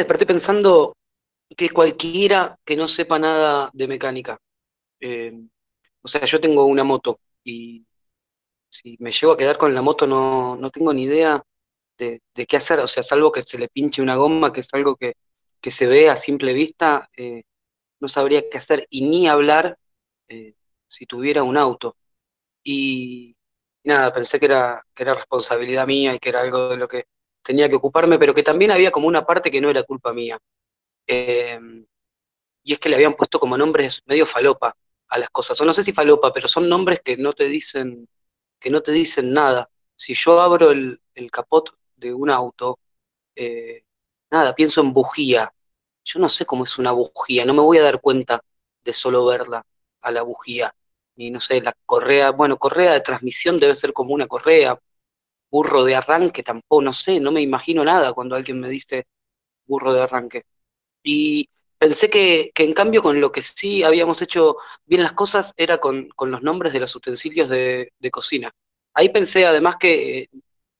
[0.00, 0.96] desperté pensando
[1.56, 4.38] que cualquiera que no sepa nada de mecánica,
[5.00, 5.32] eh,
[6.02, 7.86] o sea, yo tengo una moto y
[8.68, 11.42] si me llego a quedar con la moto no, no tengo ni idea
[11.98, 14.96] de, qué hacer, o sea, salvo que se le pinche una goma, que es algo
[14.96, 15.14] que,
[15.70, 17.42] se ve a simple vista, eh,
[18.00, 19.78] no sabría qué hacer y ni hablar
[20.28, 20.54] eh,
[20.86, 21.96] si tuviera un auto.
[22.64, 23.36] Y,
[23.84, 27.04] nada, pensé que era, que era responsabilidad mía y que era algo de lo que
[27.42, 30.38] tenía que ocuparme, pero que también había como una parte que no era culpa mía.
[31.06, 31.86] Em,
[32.62, 34.76] y es que le habían puesto como nombres medio falopa
[35.08, 35.60] a las cosas.
[35.60, 38.08] O no sé si falopa, pero son nombres que no te dicen,
[38.60, 39.70] que no te dicen nada.
[39.96, 42.78] Si yo abro el, el capot de un auto,
[43.36, 43.84] eh,
[44.30, 45.52] nada, pienso en bujía.
[46.04, 48.42] Yo no sé cómo es una bujía, no me voy a dar cuenta
[48.84, 49.64] de solo verla
[50.00, 50.74] a la bujía.
[51.16, 54.78] Y no sé, la correa, bueno, correa de transmisión debe ser como una correa,
[55.50, 59.06] burro de arranque tampoco, no sé, no me imagino nada cuando alguien me dice
[59.66, 60.44] burro de arranque.
[61.02, 61.48] Y
[61.78, 64.56] pensé que, en cambio con lo que sí habíamos hecho
[64.86, 68.52] bien las cosas era con, los nombres de los utensilios de, cocina.
[68.94, 70.28] Ahí pensé además que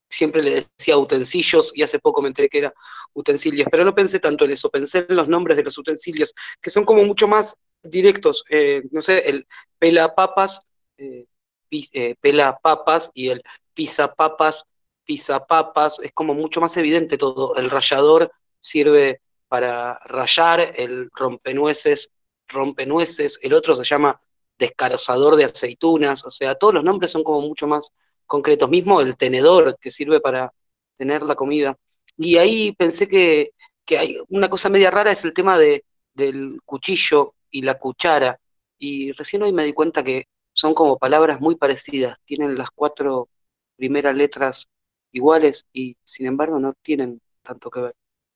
[0.08, 2.74] siempre le decía utensilios y hace poco me enteré que era
[3.14, 6.70] utensilios, pero no pensé tanto en eso, pensé en los nombres de los utensilios, que
[6.70, 9.46] son como mucho más directos, eh, no sé, el
[9.78, 10.60] pela papas,
[10.98, 11.26] eh,
[11.70, 13.42] eh, pela papas y el
[13.74, 14.64] pisa papas,
[15.04, 22.10] pisa papas, es como mucho más evidente todo, el rallador sirve para rayar, el rompenueces,
[22.46, 24.20] rompenueces, el otro se llama
[24.58, 27.92] descarozador de aceitunas, o sea, todos los nombres son como mucho más
[28.26, 30.52] concretos, mismo el tenedor que sirve para
[30.96, 31.76] tener la comida.
[32.16, 33.52] Y ahí pensé que,
[33.98, 38.38] hay una cosa media rara es el tema de, del cuchillo y la cuchara,
[38.78, 43.29] y recién hoy me di cuenta que son como palabras muy parecidas, tienen las cuatro
[43.77, 44.69] primeras letras
[45.12, 47.94] iguales y sin embargo no tienen tanto que ver.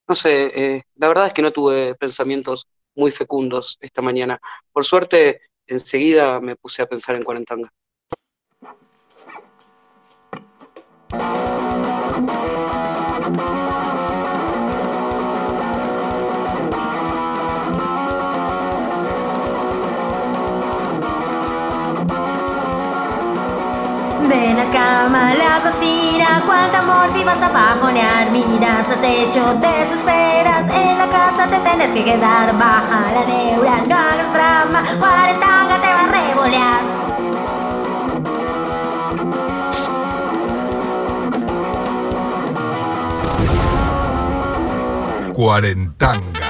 [0.09, 4.41] No sé, eh, la verdad es que no tuve pensamientos muy fecundos esta mañana.
[4.73, 7.73] Por suerte, enseguida me puse a pensar en Cuarentanga.
[24.75, 28.31] Cama la cocina, cuánto amor si vas a bajonear.
[28.33, 30.65] Miras a techo, desesperas.
[30.69, 32.47] En la casa te tienes que quedar.
[32.59, 34.83] Baja la neura, no hagas drama.
[34.99, 36.83] Cuarentanga te va a revolear.
[45.35, 46.44] Cuarentanga.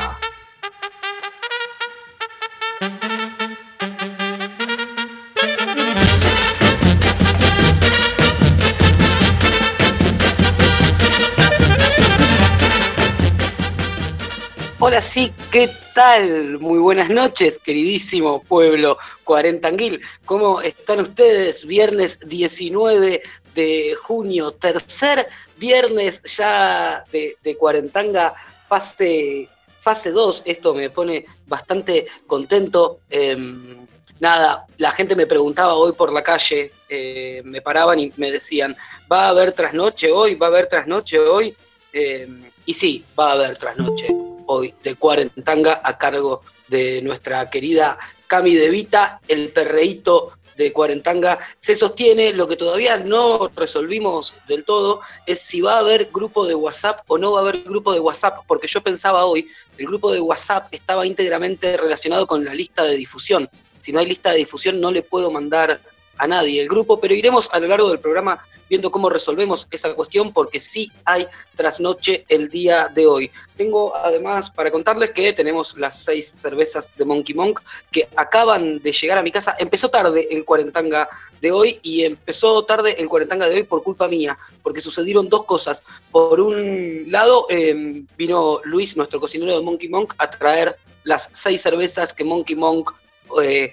[14.94, 16.60] Hola, sí, ¿qué tal?
[16.60, 20.00] Muy buenas noches, queridísimo pueblo cuarentanguil.
[20.25, 21.66] ¿Cómo están ustedes?
[21.66, 23.21] Viernes 19
[23.56, 28.34] de junio, tercer viernes ya de, cuarentanga,
[28.69, 29.49] fase,
[29.81, 30.44] fase 2.
[30.44, 33.00] Esto me pone bastante contento.
[33.11, 33.84] Em,
[34.21, 38.76] nada, la gente me preguntaba hoy por la calle, eh, me paraban y me decían,
[39.11, 40.37] ¿va a haber trasnoche hoy?
[40.37, 41.53] ¿Va a haber trasnoche hoy?
[41.93, 47.99] Em, y sí, va a haber trasnoche hoy de Cuarentanga a cargo de nuestra querida
[48.27, 51.38] Cami De Vita, el perreíto de Cuarentanga.
[51.60, 56.47] Se sostiene, lo que todavía no resolvimos del todo es si va a haber grupo
[56.47, 59.87] de WhatsApp o no va a haber grupo de WhatsApp, porque yo pensaba hoy, el
[59.87, 63.49] grupo de WhatsApp estaba íntegramente relacionado con la lista de difusión.
[63.81, 65.81] Si no hay lista de difusión no le puedo mandar
[66.16, 68.44] a nadie el grupo, pero iremos a lo largo del programa
[68.75, 73.31] viendo cómo resolvemos esa cuestión, porque sí hay trasnoche el día de hoy.
[73.57, 77.61] Tengo además para contarles que tenemos las seis cervezas de Monkey Monk
[77.93, 79.55] que acaban de llegar a mi casa.
[79.61, 81.09] Empezó tarde el cuarentanga
[81.41, 85.44] de hoy y empezó tarde el cuarentanga de hoy por culpa mía, porque sucedieron dos
[85.44, 85.85] cosas.
[86.11, 91.62] Por un lado, em, vino Luis, nuestro cocinero de Monkey Monk, a traer las seis
[91.62, 92.91] cervezas que Monkey Monk
[93.41, 93.73] eh,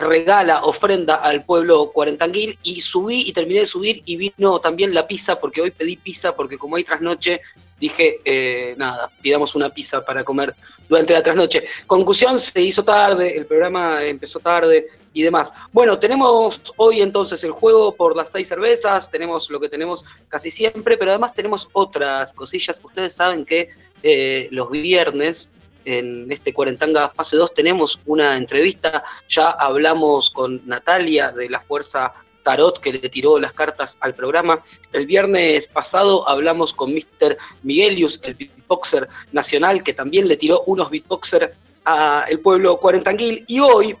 [0.00, 5.06] regala, ofrenda al pueblo cuarentanguil y subí y terminé de subir y vino también la
[5.06, 7.40] pizza porque hoy pedí pizza porque como hay trasnoche
[7.80, 10.54] dije, eh, nada, pidamos una pizza para comer
[10.88, 11.64] durante la trasnoche.
[11.86, 15.50] Conclusión, se hizo tarde, el programa empezó tarde y demás.
[15.72, 20.50] Bueno, tenemos hoy entonces el juego por las seis cervezas, tenemos lo que tenemos casi
[20.50, 22.80] siempre, pero además tenemos otras cosillas.
[22.84, 23.70] Ustedes saben que
[24.02, 25.48] eh, los viernes
[25.84, 32.12] en este Cuarentanga fase 2 tenemos una entrevista, ya hablamos con Natalia de la Fuerza
[32.42, 34.62] tarot que le tiró las cartas al programa.
[34.92, 37.36] El viernes pasado hablamos con Mr.
[37.62, 41.54] Miguelius, el beatboxer nacional, que también le tiró unos beatboxer
[41.84, 43.44] al pueblo cuarentanguil.
[43.46, 43.96] Y hoy,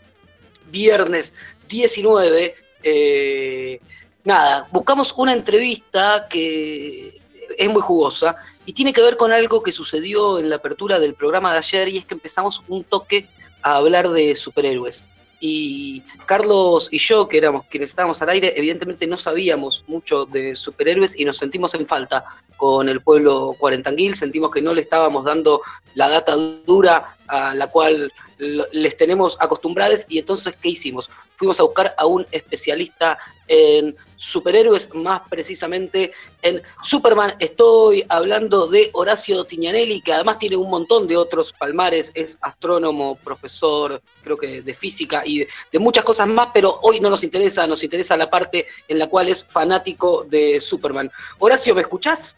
[0.70, 1.32] viernes
[1.68, 3.80] 19, eh,
[4.24, 7.20] nada, buscamos una entrevista que
[7.56, 8.36] es muy jugosa
[8.70, 11.88] y tiene que ver con algo que sucedió en la apertura del programa de ayer
[11.88, 13.28] y es que empezamos un toque
[13.62, 15.04] a hablar de superhéroes.
[15.40, 20.54] Y Carlos y yo, que éramos quienes estábamos al aire, evidentemente no sabíamos mucho de
[20.54, 22.24] superhéroes y nos sentimos en falta
[22.56, 25.62] con el pueblo cuarentanguil, sentimos que no le estábamos dando
[25.96, 31.10] la data dura a la cual les tenemos acostumbrados y entonces, ¿qué hicimos?
[31.36, 37.34] Fuimos a buscar a un especialista en superhéroes, más precisamente en Superman.
[37.38, 43.16] Estoy hablando de Horacio Tignanelli, que además tiene un montón de otros palmares, es astrónomo,
[43.16, 47.66] profesor, creo que de física y de, muchas cosas más, pero hoy no nos interesa,
[47.66, 51.10] nos interesa la parte en la cual es fanático de Superman.
[51.38, 52.36] Horacio, ¿me escuchás?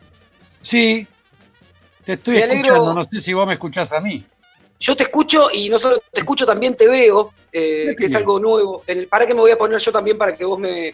[0.63, 1.07] Sí,
[2.05, 4.25] te estoy escuchando, no sé si vos me escuchás a mí.
[4.83, 8.41] Yo te escucho y no solo te escucho, también te veo, eh, que es algo
[8.41, 8.83] nuevo.
[9.09, 10.93] ¿Para qué me voy a poner yo también para que vos me,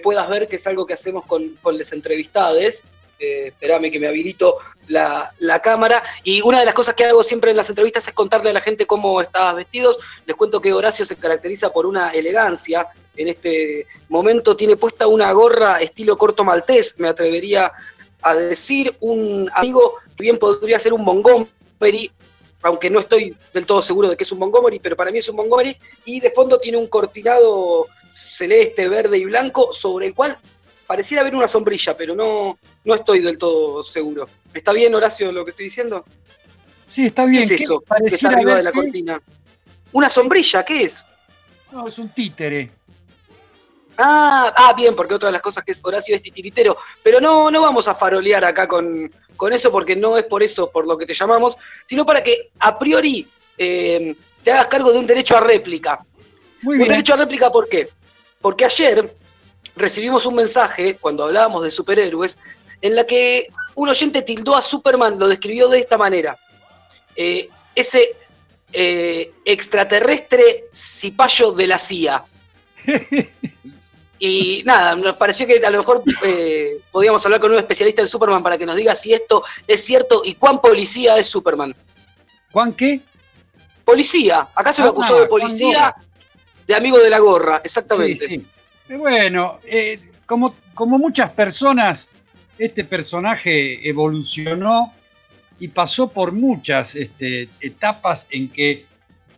[0.00, 2.84] puedas ver, que es algo que hacemos con, con las entrevistades?
[3.18, 5.32] Eh, espérame que me habilito la,
[5.64, 6.04] cámara.
[6.22, 8.60] Y una de las cosas que hago siempre en las entrevistas es contarle a la
[8.60, 9.98] gente cómo estabas vestidos.
[10.26, 12.86] Les cuento que Horacio se caracteriza por una elegancia.
[13.16, 17.72] En este momento tiene puesta una gorra estilo corto maltés, me atrevería
[18.22, 18.94] a decir.
[19.00, 22.12] Un amigo bien podría ser un Montgomery,
[22.64, 25.28] aunque no estoy del todo seguro de que es un Montgomery, pero para mí es
[25.28, 25.76] un Montgomery,
[26.06, 30.38] y de fondo tiene un cortinado celeste, verde y blanco, sobre el cual
[30.86, 34.26] pareciera haber una sombrilla, pero no, no estoy del todo seguro.
[34.52, 36.06] ¿Está bien, Horacio, lo que estoy diciendo?
[36.86, 37.46] Sí, está bien.
[37.46, 39.20] ¿Qué es eso que está arriba de la cortina?
[39.92, 40.64] ¿Una sombrilla?
[40.64, 41.04] ¿Qué es?
[41.70, 42.70] No, es un títere.
[43.98, 46.78] Ah, ah, bien, porque otra de las cosas que es Horacio es titiritero.
[47.02, 50.70] Pero no, no vamos a farolear acá con, con eso porque no es por eso
[50.70, 53.26] por lo que te llamamos, sino para que a priori
[53.58, 56.04] eh, te hagas cargo de un derecho a réplica.
[56.62, 57.88] un derecho a réplica, ¿por qué?
[58.40, 59.14] Porque ayer
[59.76, 62.36] recibimos un mensaje, cuando hablábamos de superhéroes,
[62.80, 66.36] en la que un oyente tildó a Superman, lo describió de esta manera.
[67.16, 68.16] Eh, ese
[68.72, 72.24] eh, extraterrestre cipayo de la CIA.
[74.26, 78.08] Y nada, nos pareció que a lo mejor eh, podíamos hablar con un especialista en
[78.08, 81.76] Superman para que nos diga si esto es cierto y cuán policía es Superman.
[82.50, 83.02] ¿Cuán qué?
[83.84, 84.48] Policía.
[84.54, 85.94] Acá se lo ah, acusó de policía,
[86.66, 88.26] de amigo de la gorra, exactamente.
[88.26, 88.46] Sí,
[88.88, 88.94] sí.
[88.96, 92.08] Bueno, eh, como, como muchas personas,
[92.56, 94.94] este personaje evolucionó
[95.58, 98.86] y pasó por muchas este, etapas en que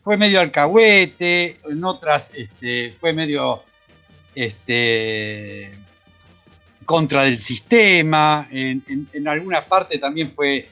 [0.00, 3.65] fue medio alcahuete, en otras este, fue medio
[4.37, 5.73] este,
[6.85, 10.69] contra del sistema, en, alguna parte también fue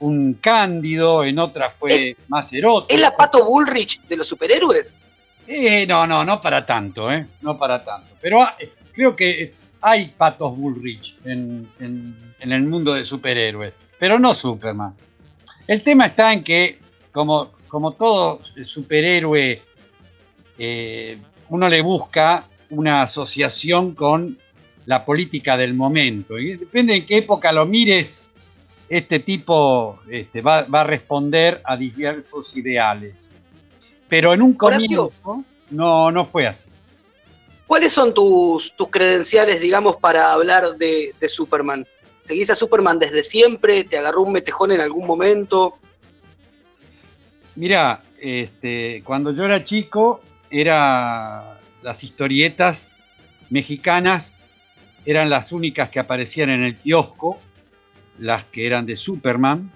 [0.00, 2.92] un cándido, en otra fue más erótico.
[2.92, 4.96] ¿Es la Pato Bullrich de los superhéroes?
[5.46, 7.26] Eh, no, no, no para tanto, ¿eh?
[7.42, 8.14] No para tanto.
[8.20, 8.40] Pero
[8.92, 11.68] creo que hay patos Bullrich en,
[12.40, 14.94] el mundo de superhéroes, pero no Superman.
[15.66, 16.78] El tema está en que,
[17.12, 19.62] como, como todo superhéroe,
[20.58, 21.18] eh,
[21.50, 24.38] uno le busca una asociación con
[24.86, 26.38] la política del momento.
[26.38, 28.28] Y depende en qué época lo mires,
[28.88, 33.32] este tipo este, va, a responder a diversos ideales.
[34.08, 35.12] Pero en un comienzo
[35.70, 36.70] no, no fue así.
[37.66, 41.86] ¿Cuáles son tus, tus credenciales, digamos, para hablar de, Superman?
[42.24, 43.84] ¿Seguís a Superman desde siempre?
[43.84, 45.78] ¿Te agarró un metejón en algún momento?
[47.54, 52.88] Mira, este, cuando yo era chico, era las historietas
[53.50, 54.32] mexicanas
[55.04, 57.38] eran las únicas que aparecían en el kiosco,
[58.18, 59.70] las que eran de Superman,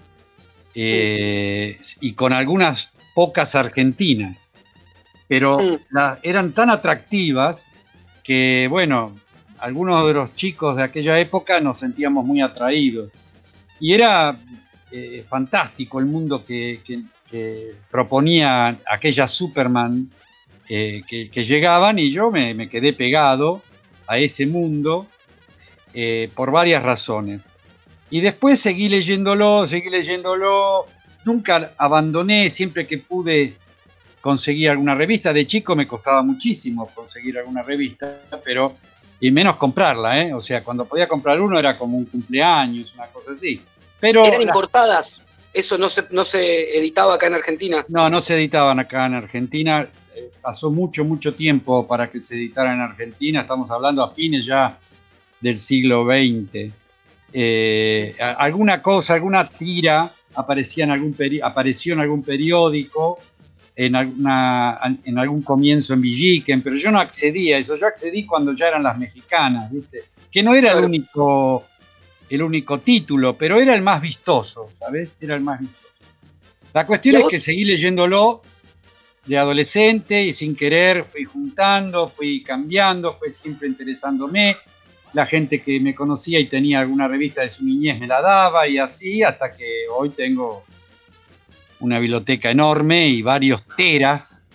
[0.73, 4.51] eh, y con algunas pocas argentinas.
[5.27, 5.77] Pero
[6.23, 7.65] eran tan atractivas
[8.23, 9.13] que, bueno,
[9.59, 13.11] algunos de los chicos de aquella época nos sentíamos muy atraídos.
[13.79, 14.37] Y era
[14.91, 16.79] eh, fantástico el mundo que,
[17.29, 20.09] que proponía aquella Superman
[20.67, 23.61] que, llegaban y yo me, quedé pegado
[24.05, 25.07] a ese mundo
[25.93, 27.49] eh, por varias razones.
[28.09, 30.85] Y después seguí leyéndolo, seguí leyéndolo,
[31.25, 33.53] nunca abandoné, siempre que pude
[34.21, 35.33] conseguir alguna revista.
[35.33, 38.75] De chico me costaba muchísimo conseguir alguna revista, pero
[39.19, 40.33] y menos comprarla, ¿eh?
[40.33, 43.61] O sea, cuando podía comprar uno era como un cumpleaños, una cosa así.
[43.99, 45.21] Pero eran importadas.
[45.53, 47.83] Eso no se, no se editaba acá en Argentina.
[47.87, 49.87] No, no se editaban acá en Argentina.
[50.41, 54.77] Pasó mucho, mucho tiempo para que se editara en Argentina, estamos hablando a fines ya
[55.41, 56.71] del siglo XX.
[57.33, 63.19] Eh, alguna cosa, alguna tira aparecía en algún peri- apareció en algún periódico,
[63.75, 68.25] en, alguna, en algún comienzo en Villiquen, pero yo no accedí a eso, yo accedí
[68.25, 70.03] cuando ya eran las mexicanas, ¿viste?
[70.31, 71.65] Que no era el único,
[72.29, 75.17] el único título, pero era el más vistoso, ¿sabes?
[75.21, 75.83] Era el más vistoso.
[76.73, 78.41] La cuestión ¿Y a es que seguí leyéndolo
[79.27, 84.57] de adolescente y sin querer fui juntando, fui cambiando, fue siempre interesándome.
[85.13, 88.67] La gente que me conocía y tenía alguna revista de su niñez me la daba
[88.67, 90.63] y así hasta que hoy tengo
[91.79, 94.45] una biblioteca enorme y varios teras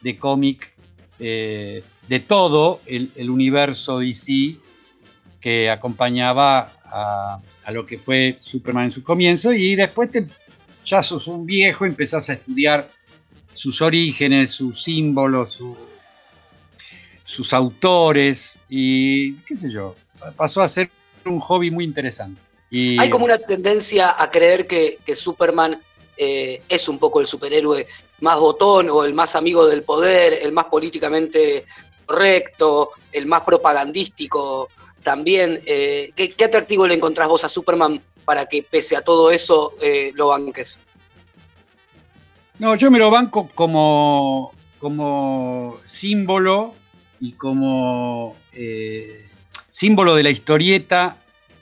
[0.00, 0.72] de cómic
[1.18, 4.56] eh, de todo el, el universo DC
[5.40, 7.40] que acompañaba a,
[7.72, 10.26] lo que fue Superman en su comienzo y después te,
[10.84, 12.88] ya sos un viejo empezás a estudiar
[13.52, 15.76] sus orígenes, sus símbolos, su-
[17.24, 19.94] sus autores y qué sé yo,
[20.36, 20.90] pasó a ser
[21.24, 22.40] un hobby muy interesante.
[22.98, 25.80] Hay como una tendencia a creer que, Superman
[26.16, 27.86] eh, es un poco el superhéroe
[28.20, 31.64] más botón o el más amigo del poder, el más políticamente
[32.06, 34.68] correcto, el más propagandístico
[35.02, 35.60] también.
[35.66, 39.74] Eh, ¿qué, qué atractivo le encontrás vos a Superman para que pese a todo eso
[39.80, 40.78] eh, lo banques?
[42.62, 46.76] No, yo me lo banco como, como símbolo
[47.18, 49.26] y como eh,
[49.68, 51.16] símbolo de la historieta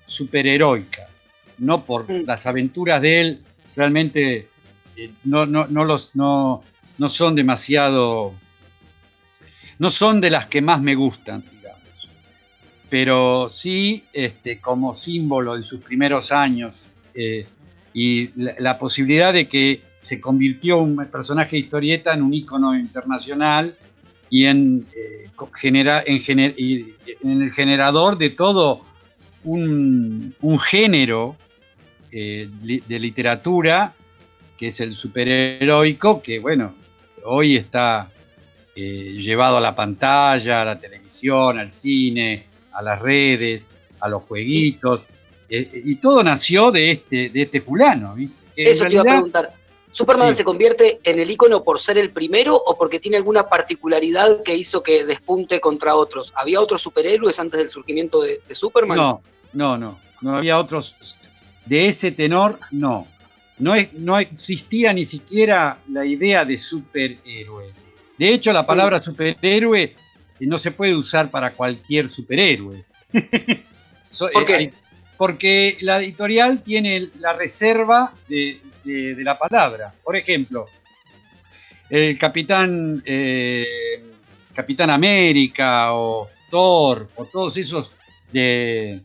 [0.04, 1.08] superheroica,
[1.56, 2.26] no por Mm.
[2.26, 3.40] las aventuras de él,
[3.74, 4.48] realmente
[4.94, 6.62] eh, no, no, no, los, no,
[6.98, 8.34] no son demasiado,
[9.78, 12.10] no son de las que más me gustan, digamos,
[12.90, 17.46] pero sí este, como símbolo en sus primeros años eh,
[17.94, 22.74] y la, la posibilidad de que se convirtió un personaje de historieta en un ícono
[22.76, 23.76] internacional
[24.28, 28.80] y en, eh, genera- en, gener- y en el generador de todo
[29.44, 31.36] un, un género
[32.12, 33.94] eh, de literatura
[34.56, 36.74] que es el superheroico, que bueno,
[37.24, 38.10] hoy está
[38.76, 43.68] eh, llevado a la pantalla, a la televisión, al cine, a las redes,
[44.00, 45.02] a los jueguitos,
[45.48, 48.36] y todo nació de este, de este fulano, ¿viste?
[48.54, 49.52] Que en Eso te iba a preguntar.
[49.92, 50.36] ¿Superman Sí.
[50.38, 54.54] se convierte en el ícono por ser el primero o porque tiene alguna particularidad que
[54.54, 56.32] hizo que despunte contra otros?
[56.36, 58.96] ¿Había otros superhéroes antes del surgimiento de, de Superman?
[58.96, 59.98] No, no, no.
[60.20, 60.94] No había otros.
[61.66, 63.06] De ese tenor, no.
[63.58, 67.66] No, es- no existía ni siquiera la idea de superhéroe.
[68.16, 69.96] De hecho, la palabra superhéroe eh,
[70.40, 72.84] no se puede usar para cualquier superhéroe.
[74.10, 74.72] So- ¿Por eh, qué?
[75.16, 79.92] porque la editorial tiene la reserva de, de- de la palabra.
[80.02, 80.66] Por ejemplo,
[81.88, 84.02] el Capitán, eh,
[84.54, 87.92] Capitán América o Thor o todos esos
[88.32, 89.00] de,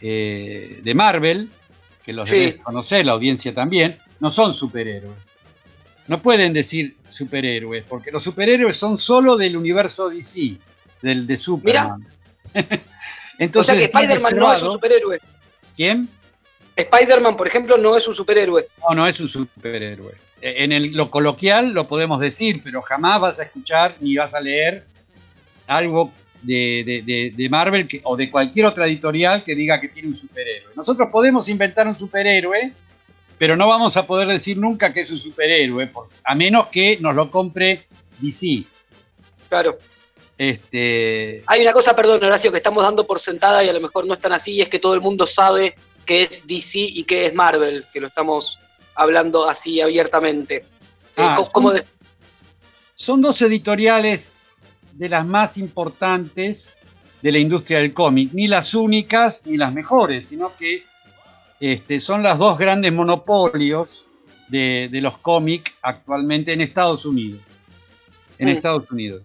[0.00, 1.50] eh, de Marvel,
[2.02, 2.36] que los Sí.
[2.36, 5.16] debes conocer, la audiencia también, no son superhéroes.
[6.08, 10.56] No pueden decir superhéroes, porque los superhéroes son solo del universo DC,
[11.00, 12.06] del de Superman.
[13.38, 15.18] Entonces, o sea que Spider-Man no es un superhéroe.
[15.76, 16.08] ¿Quién?
[16.76, 18.66] Spider-Man, por ejemplo, no es un superhéroe.
[18.88, 20.12] No, no es un superhéroe.
[20.40, 24.34] Eh, En el- lo coloquial lo podemos decir, pero jamás vas a escuchar ni vas
[24.34, 24.84] a leer
[25.66, 26.10] algo
[26.42, 30.08] de, de- de- de Marvel que- o de cualquier otra editorial que diga que tiene
[30.08, 30.72] un superhéroe.
[30.74, 32.72] Nosotros podemos inventar un superhéroe,
[33.38, 35.90] pero no vamos a poder decir nunca que es un superhéroe,
[36.24, 37.86] a menos que nos lo compre
[38.18, 38.64] DC.
[39.48, 39.78] Claro.
[40.38, 44.06] Este, Hay una cosa, perdón, Horacio, que estamos dando por sentada y a lo mejor
[44.06, 47.04] no es tan así, y es que todo el mundo sabe que es DC y
[47.04, 48.58] que es Marvel, que lo estamos
[48.94, 50.56] hablando así abiertamente.
[50.56, 50.64] Eh,
[51.16, 51.84] Ah, son- ¿cómo de-
[52.94, 54.32] son dos editoriales
[54.92, 56.72] de las más importantes
[57.22, 60.84] de la industria del cómic, ni las únicas ni las mejores, sino que
[61.60, 64.06] este, son las dos grandes monopolios
[64.48, 67.40] de, de los cómics actualmente en Estados Unidos.
[68.38, 68.50] En Mm.
[68.52, 69.22] Estados Unidos.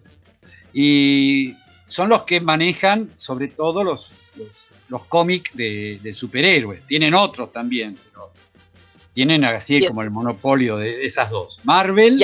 [0.72, 1.54] Y
[1.84, 6.82] son los que manejan sobre todo los, los, los cómics de, de superhéroes.
[6.86, 8.32] Tienen otros también, pero
[9.12, 11.60] tienen así como el monopolio de esas dos.
[11.64, 12.18] Marvel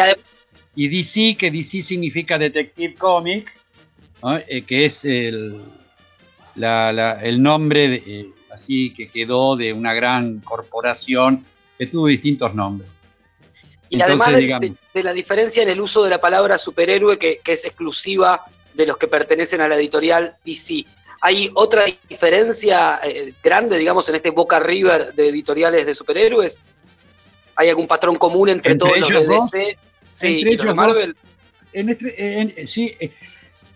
[0.74, 3.52] y DC, que DC significa Detective Comic,
[4.22, 4.36] ¿no?
[4.38, 5.60] Eh, que es el,
[6.56, 11.44] la- la- el nombre de, eh, así que quedó de una gran corporación
[11.78, 12.88] que tuvo distintos nombres.
[13.90, 16.58] y Entonces, además de, digamos- de- de la diferencia en el uso de la palabra
[16.58, 18.40] superhéroe, que, que es exclusiva
[18.72, 20.84] de los que pertenecen a la editorial DC.
[21.26, 26.60] ¿Hay otra diferencia eh, grande, digamos, en este Boca River de editoriales de superhéroes?
[27.56, 29.50] ¿Hay algún patrón común entre, ¿Entre todos los ellos de dos?
[29.50, 29.78] DC
[30.14, 30.74] sí, Entre y los de ellos dos.
[30.76, 31.16] Marvel?
[31.72, 33.10] en este- en- sí, eh,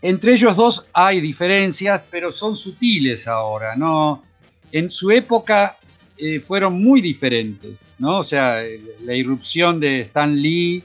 [0.02, 4.22] entre ellos dos hay diferencias, pero son sutiles ahora, ¿no?
[4.70, 5.76] En su época
[6.18, 8.18] eh, fueron muy diferentes, ¿no?
[8.18, 10.84] O sea, eh, la irrupción de Stan Lee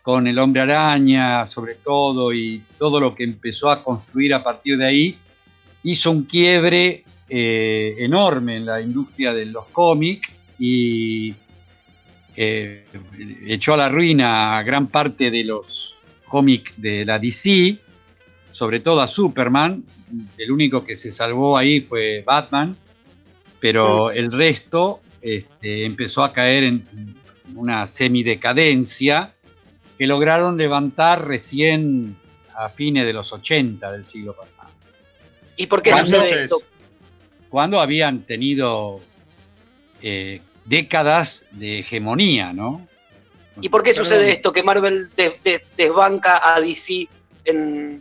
[0.00, 4.78] con el hombre araña, sobre todo, y todo lo que empezó a construir a partir
[4.78, 5.18] de ahí,
[5.82, 11.34] hizo un quiebre eh, enorme en la industria de los cómics y
[12.36, 12.84] eh,
[13.46, 15.96] echó a la ruina a gran parte de los
[16.26, 17.78] cómics de la DC,
[18.50, 19.84] sobre todo a Superman.
[20.38, 22.76] El único que se salvó ahí fue Batman,
[23.60, 27.16] pero el resto este, empezó a caer en
[27.54, 29.32] una semidecadencia
[29.98, 32.16] que lograron levantar recién
[32.56, 34.70] a fines de los 80 del siglo pasado,
[35.60, 36.38] ¿Y por qué sucede noches.
[36.38, 36.62] esto?
[37.48, 39.00] cuando habían tenido
[40.02, 42.86] eh, décadas de hegemonía, ¿no?
[43.60, 44.06] ¿Y por qué Perdón.
[44.06, 44.52] sucede esto?
[44.52, 47.08] Que Marvel des- des- desbanca a DC
[47.44, 48.00] en,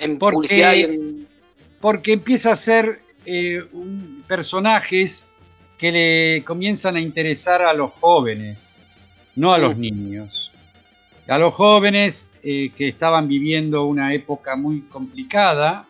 [0.00, 1.28] en Porque- publicidad y en.
[1.80, 5.26] porque empieza a ser eh, un- personajes
[5.76, 8.80] que le comienzan a interesar a los jóvenes,
[9.36, 9.80] no a los Mm.
[9.80, 10.50] niños.
[11.28, 15.84] A los jóvenes eh, que estaban viviendo una época muy complicada,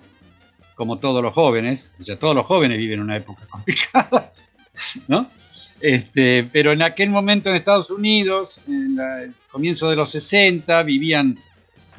[0.80, 4.32] como todos los jóvenes, o sea, todos los jóvenes viven una época complicada,
[5.08, 5.28] ¿no?
[5.78, 10.82] Este, pero en aquel momento en Estados Unidos, en la- el comienzo de los 60,
[10.82, 11.38] vivían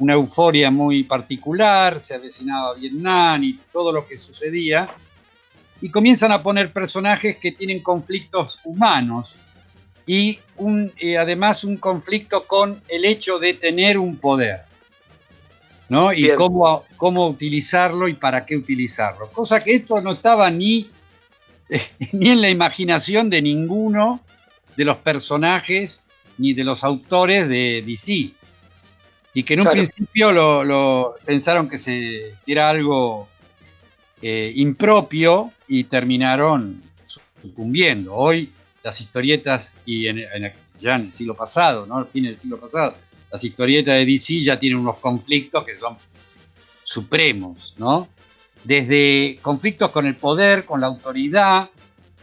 [0.00, 4.88] una euforia muy particular, se avecinaba Vietnam y todo lo que sucedía,
[5.80, 9.36] y comienzan a poner personajes que tienen conflictos humanos
[10.08, 14.62] y un, eh, además un conflicto con el hecho de tener un poder,
[15.92, 16.12] ¿no?
[16.12, 16.34] Y Bien.
[16.36, 19.30] cómo, cómo utilizarlo y para qué utilizarlo.
[19.30, 20.90] Cosa que esto no estaba ni,
[22.12, 24.20] ni en la imaginación de ninguno
[24.76, 26.02] de los personajes
[26.38, 28.30] ni de los autores de DC.
[29.34, 29.76] Y que en un Claro.
[29.76, 33.28] principio lo, lo pensaron que, se, que era algo
[34.22, 38.14] eh, impropio y terminaron sucumbiendo.
[38.14, 38.50] Hoy
[38.82, 41.98] las historietas, y en, en- ya en el siglo pasado, ¿no?
[41.98, 42.94] al fin del siglo pasado,
[43.32, 45.96] las historietas de DC ya tienen unos conflictos que son
[46.84, 48.08] supremos, ¿no?
[48.62, 51.70] Desde conflictos con el poder, con la autoridad,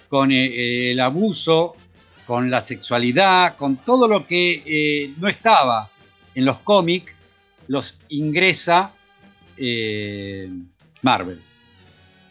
[0.08, 1.76] con eh, eh, el abuso,
[2.30, 5.90] con la sexualidad, con todo lo que eh, no estaba
[6.36, 7.18] en los cómics,
[7.68, 8.92] los ingresa
[9.58, 10.48] eh,
[11.02, 11.42] Marvel.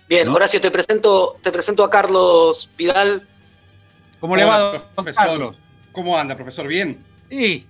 [0.09, 0.35] Bien, ¿no?
[0.35, 3.27] Horacio, te presento, te presento a Carlos Vidal.
[4.21, 5.25] ¿Cómo le va, profesor.
[5.27, 5.59] Carlos?
[5.91, 6.69] ¿Cómo anda, profesor?
[6.69, 7.05] ¿Bien?
[7.29, 7.67] Sí,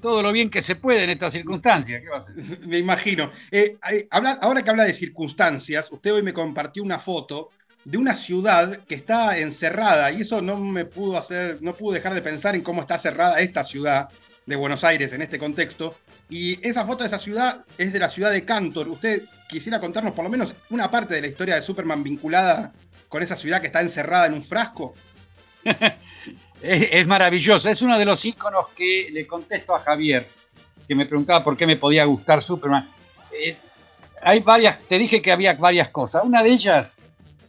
[0.00, 2.00] todo lo bien que se puede en estas circunstancias.
[2.02, 2.60] ¿Qué va a hacer?
[2.66, 3.30] Me imagino.
[3.50, 3.76] Eh,
[4.10, 7.50] habla- ahora que habla de circunstancias, usted hoy me compartió una foto
[7.84, 12.14] de una ciudad que está encerrada y eso no me pudo hacer, no pude dejar
[12.14, 14.08] de pensar en cómo está cerrada esta ciudad
[14.46, 15.94] de Buenos Aires en este contexto.
[16.28, 18.88] Y esa foto de esa ciudad es de la ciudad de Cantor.
[18.88, 22.72] ¿Usted quisiera contarnos por lo menos una parte de la historia de Superman vinculada
[23.08, 24.94] con esa ciudad que está encerrada en un frasco?
[26.62, 27.68] Es, es maravilloso.
[27.68, 30.26] Es uno de los íconos que le contesto a Javier,
[30.86, 32.88] que me preguntaba por qué me podía gustar Superman.
[33.32, 33.56] Eh,
[34.22, 36.24] hay varias, te dije que había varias cosas.
[36.24, 37.00] Una de ellas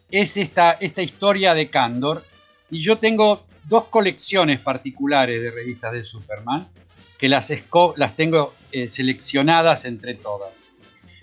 [0.09, 2.23] es esta, historia de Candor.
[2.69, 6.67] Y yo tengo dos colecciones particulares de revistas de Superman,
[7.17, 7.51] que las,
[8.15, 10.51] tengo eh, seleccionadas entre todas.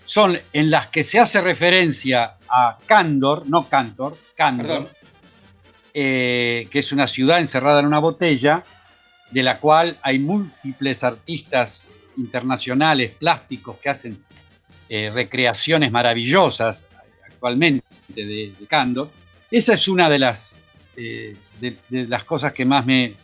[0.05, 4.89] Son en las que se hace referencia a Candor, no Cantor, Perdón.
[5.95, 8.63] Eh, que es una ciudad encerrada en una botella,
[9.31, 11.85] de la cual hay múltiples artistas
[12.17, 14.25] internacionales plásticos que hacen
[14.89, 16.87] eh, recreaciones maravillosas
[17.27, 19.09] actualmente de, de.
[19.51, 20.59] Esa es una de las,
[20.97, 23.15] eh, de, las cosas que más me,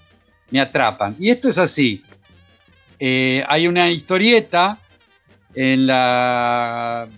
[0.50, 1.16] me atrapan.
[1.18, 2.03] Y esto es así.
[3.00, 4.79] Hay una historieta
[5.55, 7.09] en la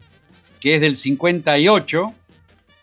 [0.61, 2.14] que es del 58,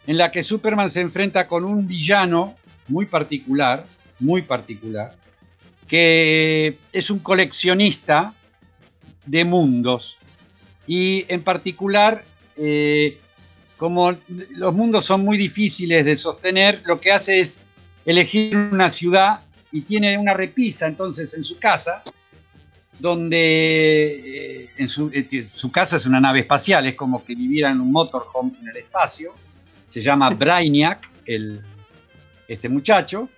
[0.08, 2.56] en la que Superman se enfrenta con un villano
[2.88, 3.86] muy particular,
[4.20, 5.16] muy particular,
[5.88, 8.34] que es un coleccionista
[9.26, 10.18] de mundos.
[10.88, 12.24] Y en particular,
[12.58, 13.18] eh,
[13.78, 14.16] como
[14.52, 17.62] los mundos son muy difíciles de sostener, lo que hace es
[18.06, 22.04] elegir una ciudad y tiene una repisa entonces en su casa,
[23.00, 27.82] donde eh, en eh, su casa es una nave espacial, es como que viviera en
[27.82, 29.34] un motorhome en el espacio.
[29.94, 31.62] Se llama Brainiac, el,
[32.48, 33.30] este muchacho,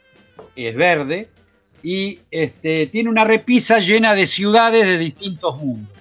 [0.56, 1.28] es verde,
[1.84, 5.94] y este, tiene una repisa llena de ciudades de distintos mundos.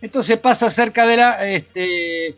[0.00, 2.36] Entonces pasa cerca de, la, este,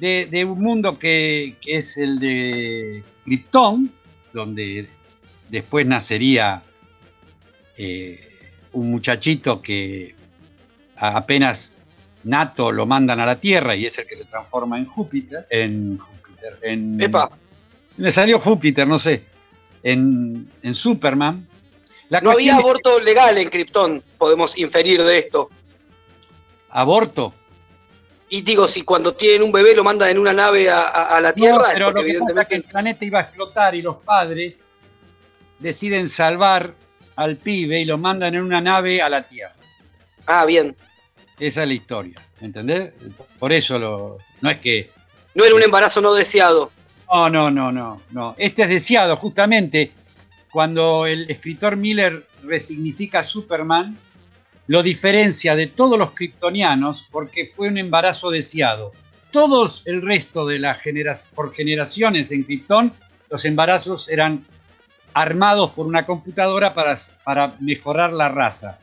[0.00, 3.92] de, de un mundo que, que es el de Krypton,
[4.32, 4.88] donde
[5.48, 6.64] después nacería
[7.78, 8.28] eh,
[8.72, 10.16] un muchachito que
[10.96, 11.74] apenas
[12.24, 15.46] nato lo mandan a la Tierra y es el que se transforma en Júpiter,
[16.50, 17.00] Júpiter, en...
[17.00, 17.30] Epa,
[17.96, 19.24] Me salió Júpiter, no sé,
[19.82, 21.46] en, en Superman.
[22.08, 25.50] La no había es- aborto legal en Krypton, podemos inferir de esto.
[26.70, 27.32] aborto.
[28.28, 31.20] Y digo, si cuando tienen un bebé lo mandan en una nave a, a- a
[31.20, 33.82] la Tierra, No, pero lo que pasa es que el planeta iba a explotar y
[33.82, 34.68] los padres
[35.60, 36.74] deciden salvar
[37.14, 39.54] al pibe y lo mandan en una nave a la Tierra.
[40.26, 40.76] Ah, bien.
[41.38, 42.92] Esa es la historia, ¿entendés?
[43.38, 44.90] Por eso lo, no es que
[45.36, 46.72] No era un embarazo no deseado.
[47.12, 48.34] No, no, no, no, no.
[48.38, 49.92] Este es deseado, justamente
[50.50, 53.98] cuando el escritor Miller resignifica a Superman,
[54.66, 58.92] lo diferencia de todos los kryptonianos porque fue un embarazo deseado.
[59.30, 62.92] Todos el resto de las generaciones, por generaciones en Krypton,
[63.28, 64.42] los embarazos eran
[65.12, 68.78] armados por una computadora para, para mejorar la raza.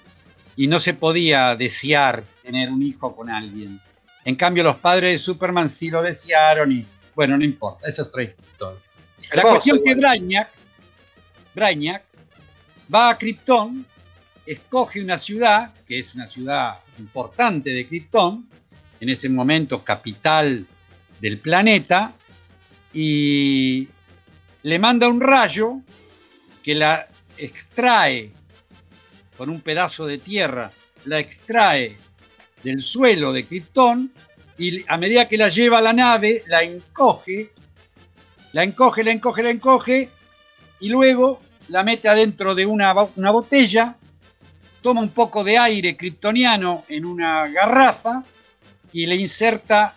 [0.56, 3.80] Y no se podía desear tener un hijo con alguien.
[4.26, 8.08] En cambio, los padres de Superman sí lo desearon y, bueno, no importa, eso es
[8.08, 8.80] otra historia.
[9.34, 10.00] La Hermoso, cuestión que igual.
[10.00, 10.50] Brainiac,
[11.54, 12.04] Brainiac
[12.94, 13.86] va a Krypton,
[14.46, 18.48] escoge una ciudad, que es una ciudad importante de Krypton,
[19.00, 20.66] en ese momento capital
[21.20, 22.14] del planeta,
[22.94, 23.90] y
[24.64, 25.82] le manda un rayo
[26.64, 27.08] que la
[27.38, 28.32] extrae
[29.38, 30.72] con un pedazo de tierra,
[31.06, 31.98] la extrae
[32.64, 34.12] del suelo de Krypton
[34.58, 37.52] y a medida que la lleva a la nave, la encoge,
[38.54, 40.10] la encoge, la encoge, la encoge
[40.80, 43.96] y luego la mete adentro de una, una botella,
[44.82, 48.24] toma un poco de aire kryptoniano en una garrafa
[48.92, 49.96] y le inserta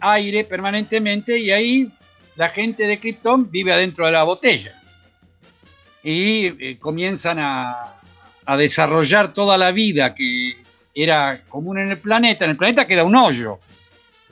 [0.00, 1.90] aire permanentemente y ahí
[2.36, 4.72] la gente de Krypton vive adentro de la botella.
[6.04, 7.97] Y eh, comienzan a,
[8.48, 10.56] a desarrollar toda la vida que
[10.94, 12.46] era común en el planeta.
[12.46, 13.58] En el planeta queda un hoyo.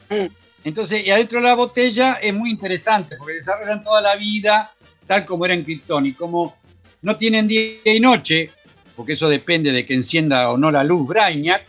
[0.09, 0.33] Mm.
[0.65, 4.73] Entonces, y adentro de la botella es muy interesante porque desarrollan toda la vida
[5.07, 6.07] tal como era en Krypton.
[6.07, 6.57] Y como
[7.03, 8.51] no tienen día y noche,
[8.97, 11.67] porque eso depende de que encienda o no la luz Brainiac,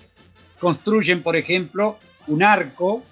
[0.57, 3.03] construyen, por ejemplo, un arco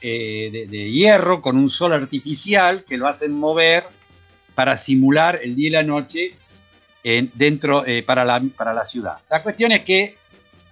[0.00, 3.84] eh, de, de hierro con un sol artificial que lo hacen mover
[4.54, 6.36] para simular el día y la noche
[7.04, 9.18] en- dentro eh, para, la, para la ciudad.
[9.30, 10.16] La cuestión es que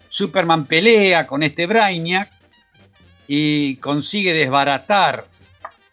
[0.08, 2.30] Superman pelea con este Brainiac
[3.28, 5.24] y consigue desbaratar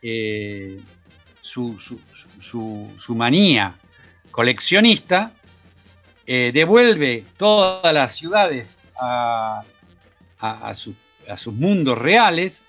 [0.02, 0.80] eh,
[1.42, 2.00] su, su-
[2.40, 3.74] su- su manía
[4.32, 5.32] coleccionista,
[6.26, 9.64] eh, devuelve todas las ciudades a,
[10.40, 10.74] a- a
[11.30, 12.64] a sus mundos reales,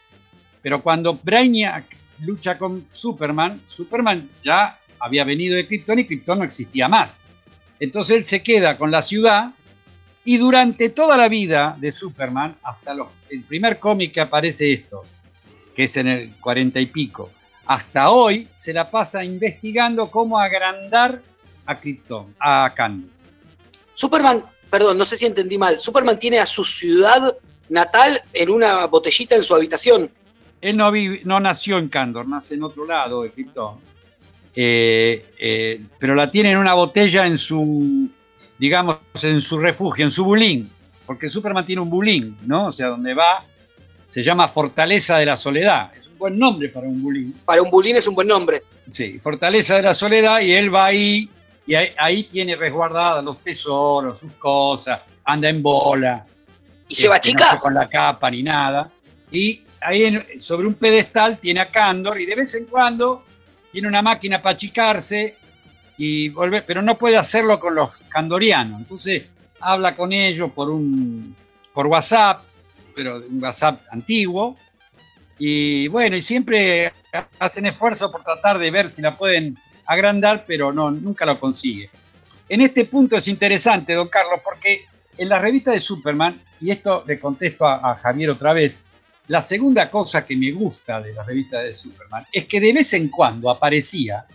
[0.63, 1.85] pero cuando Brainiac
[2.25, 7.21] lucha con Superman, Superman ya había venido de Krypton y Krypton no existía más.
[7.81, 9.53] Entonces él se queda con la ciudad
[10.25, 15.03] y durante toda la vida de Superman, hasta los- el primer cómic que aparece esto,
[15.75, 17.31] que es en el cuarenta y pico,
[17.67, 21.23] hasta hoy se la pasa investigando cómo agrandar
[21.67, 23.11] a Krypton, a Kandor.
[23.95, 25.79] Superman, perdón, no sé si entendí mal.
[25.81, 27.37] Superman tiene a su ciudad
[27.69, 30.11] natal en una botellita en su habitación.
[30.61, 33.77] Él no, vive- no nació en Kandor, nace en otro lado de Krypton.
[34.61, 38.09] Eh, eh, pero la tiene en una botella en su,
[38.59, 40.69] digamos, en su refugio, en su bulín.
[41.07, 42.67] Porque Superman tiene un bulín, ¿no?
[42.67, 43.45] O sea, donde va,
[44.09, 45.93] se llama Fortaleza de la Soledad.
[45.97, 47.33] Es un buen nombre para un bulín.
[47.45, 48.65] Para un bulín es un buen nombre.
[48.91, 51.31] Sí, Fortaleza de la Soledad, y él va ahí,
[51.65, 56.27] y ahí, ahí tiene resguardados los tesoros, sus cosas, anda en bola.
[56.89, 57.51] Y lleva no chicas.
[57.51, 58.91] fue con la capa ni nada.
[59.31, 63.23] Y ahí en- sobre un pedestal tiene a Cándor y de vez en cuando
[63.79, 65.37] tiene una máquina para achicarse
[65.97, 68.81] y volver, pero no puede hacerlo con los candorianos.
[68.81, 69.27] Entonces
[69.61, 71.37] habla con ellos por un
[71.73, 72.41] por WhatsApp,
[72.97, 74.57] pero un WhatsApp antiguo.
[75.39, 76.93] Y bueno, y siempre
[77.39, 81.89] hacen esfuerzo por tratar de ver si la pueden agrandar, pero no, nunca lo consigue.
[82.49, 84.87] En este punto es interesante, don Carlos, porque
[85.17, 88.77] en la revista de Superman, y esto le contesto a, a Javier otra vez,
[89.29, 92.95] la segunda cosa que me gusta de la revista de Superman es que de vez
[92.95, 94.27] en cuando aparecía,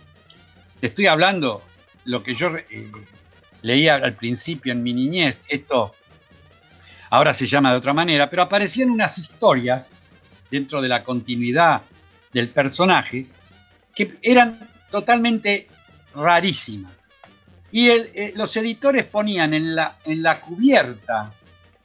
[0.80, 1.62] te estoy hablando
[2.04, 2.90] lo que yo eh,
[3.62, 5.94] leía al principio en mi niñez, esto
[7.10, 9.94] ahora se llama de otra manera, pero aparecían unas historias
[10.48, 11.82] dentro de la continuidad
[12.32, 13.26] del personaje
[13.94, 14.58] que eran
[14.90, 15.66] totalmente
[16.14, 17.08] rarísimas.
[17.72, 21.32] Y eh, los editores ponían en la, en la cubierta,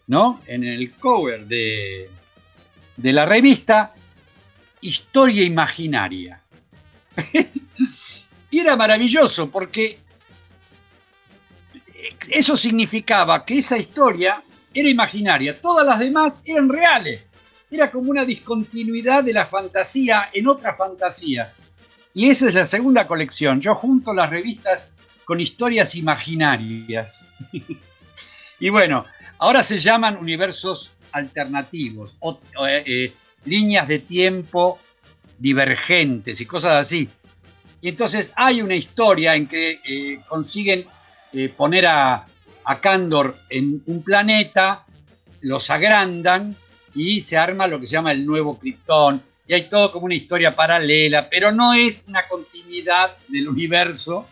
[0.06, 0.42] ¿no?
[0.46, 2.10] En el cover de,
[3.00, 3.94] de la revista,
[4.82, 6.42] historia imaginaria.
[8.52, 10.00] y era maravilloso porque
[12.30, 17.30] eso significaba que esa historia era imaginaria, todas las demás eran reales.
[17.72, 21.54] Era como una discontinuidad de la fantasía en otra fantasía.
[22.14, 23.62] Y esa es la segunda colección.
[23.62, 24.92] Yo junto las revistas
[25.24, 27.26] con historias imaginarias.
[28.60, 29.06] y bueno,
[29.38, 32.18] ahora se llaman universos alternativos,
[32.68, 33.14] eh, eh,
[33.46, 34.80] líneas de tiempo
[35.38, 37.10] divergentes y cosas así.
[37.82, 40.86] Y entonces hay una historia en que eh, consiguen
[41.56, 42.26] poner a,
[42.66, 44.86] a Candor en un planeta,
[45.42, 46.56] los agrandan
[46.96, 49.22] y se arma lo que se llama el nuevo Krypton.
[49.48, 54.28] Y hay todo como una historia paralela, pero no es una continuidad del universo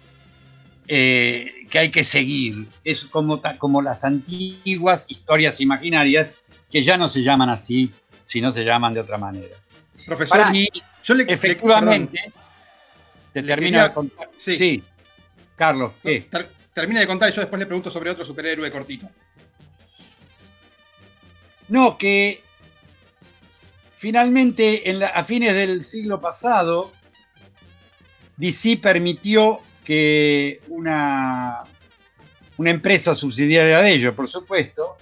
[0.87, 2.65] que hay que seguir.
[2.83, 6.29] Es como, como las antiguas historias imaginarias
[6.69, 7.91] que ya no se llaman así,
[8.23, 9.55] sino se llaman de otra manera.
[10.05, 10.47] Profesor,
[11.03, 12.31] yo le, efectivamente,
[13.33, 14.29] te termino de contar.
[14.37, 14.83] Sí.
[15.55, 16.27] Carlos, ¿qué?
[16.73, 19.09] termina de contar y yo después le pregunto sobre otro superhéroe cortito.
[21.69, 22.43] No, que
[23.95, 26.93] finalmente a fines del siglo pasado,
[28.37, 31.63] DC permitió que una,
[32.57, 34.97] una empresa subsidiaria de ellos, por supuesto,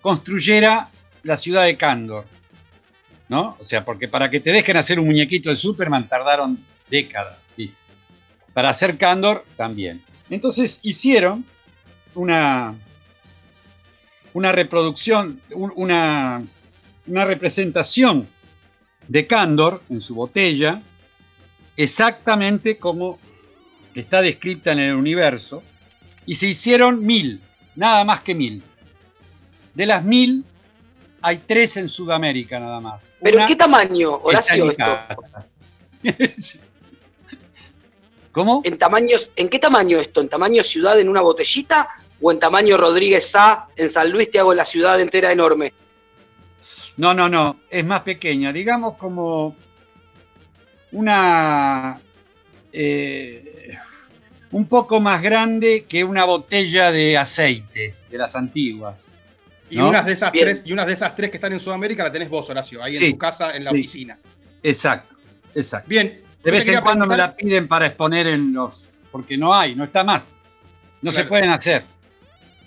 [0.00, 0.88] construyera
[1.22, 2.24] la ciudad de Candor.
[3.28, 3.56] ¿No?
[3.60, 7.38] O sea, porque para que te dejen hacer un muñequito de Superman tardaron décadas.
[8.52, 10.02] Para hacer Candor también.
[10.28, 11.44] Entonces hicieron
[12.14, 12.74] una,
[14.32, 16.42] una reproducción, una,
[17.06, 18.28] una representación
[19.08, 20.82] de Candor en su botella,
[21.76, 23.18] exactamente como
[23.94, 25.62] está descrita en el universo,
[26.26, 27.40] y se hicieron mil,
[27.74, 28.62] nada más que mil.
[29.74, 30.44] De las mil,
[31.22, 33.14] hay tres en Sudamérica nada más.
[33.22, 34.74] ¿Pero en qué tamaño, Horacio?
[38.32, 38.62] ¿Cómo?
[38.64, 40.20] ¿En, tamaños, ¿En qué tamaño esto?
[40.20, 41.88] ¿En tamaño ciudad en una botellita?
[42.20, 45.72] ¿O en tamaño Rodríguez Sá en San Luis te hago la ciudad entera enorme?
[46.96, 49.56] No, no, no, es más pequeña, digamos como
[50.92, 52.00] una...
[52.72, 53.76] Eh,
[54.52, 59.14] un poco más grande que una botella de aceite de las antiguas.
[59.70, 62.12] Y, unas de esas tres, y unas de esas tres que están en Sudamérica la
[62.12, 64.18] tenés vos, Horacio, ahí en tu casa, en la oficina.
[64.62, 65.16] Exacto,
[65.54, 65.88] exacto.
[65.88, 68.94] Bien, de vez en cuando me la piden para exponer en los.
[69.12, 70.38] Porque no hay, no está más.
[71.02, 71.84] No se pueden hacer.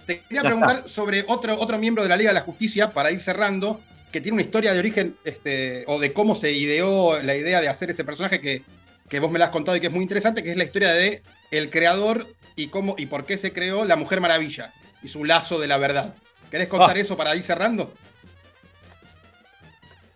[0.06, 3.22] Te quería preguntar sobre otro, otro miembro de la Liga de la Justicia, para ir
[3.22, 3.80] cerrando,
[4.12, 7.70] que tiene una historia de origen, este, o de cómo se ideó la idea de
[7.70, 8.64] hacer ese personaje que,
[9.10, 10.92] que vos me la has contado y que es muy interesante, que es la historia
[10.92, 15.24] de el creador y cómo y por qué se creó la Mujer Maravilla y su
[15.24, 16.14] lazo de la verdad.
[16.54, 17.00] ¿Querés contar ah.
[17.00, 17.92] eso para ir cerrando?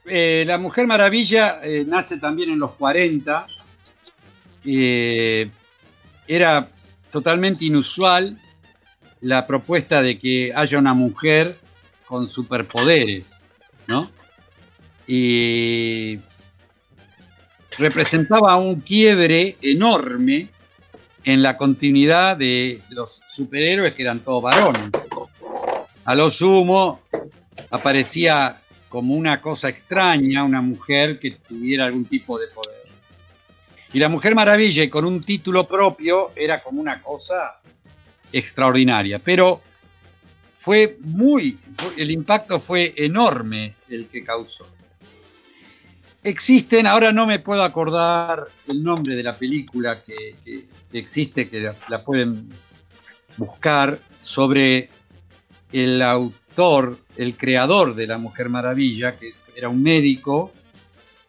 [0.05, 3.47] Eh, la Mujer Maravilla eh, nace también en los 40.
[4.63, 5.49] Eh,
[6.27, 6.69] era
[7.09, 8.37] totalmente inusual
[9.21, 11.57] la propuesta de que haya una mujer
[12.05, 13.41] con superpoderes,
[13.87, 14.11] ¿no?
[15.07, 16.19] Y
[17.79, 20.49] representaba un quiebre enorme
[21.23, 24.91] en la continuidad de los superhéroes que eran todos varones.
[26.07, 27.01] A lo sumo
[27.69, 32.77] aparecía como una cosa extraña, una mujer que tuviera algún tipo de poder.
[33.91, 37.59] Y la Mujer Maravilla, con un título propio, era como una cosa
[38.31, 39.19] extraordinaria.
[39.19, 39.61] Pero
[40.55, 41.59] fue muy,
[41.97, 44.65] el impacto fue enorme el que causó.
[46.23, 50.35] Existen, ahora no me puedo acordar el nombre de la película que,
[50.93, 52.47] existe, que la pueden
[53.35, 54.89] buscar, sobre
[55.71, 60.53] el autor, el creador de La Mujer Maravilla, que era un médico,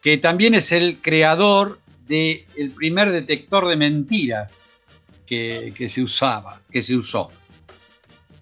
[0.01, 4.61] que también es el creador del primer detector de mentiras
[5.25, 7.31] que, se usaba, que se usó.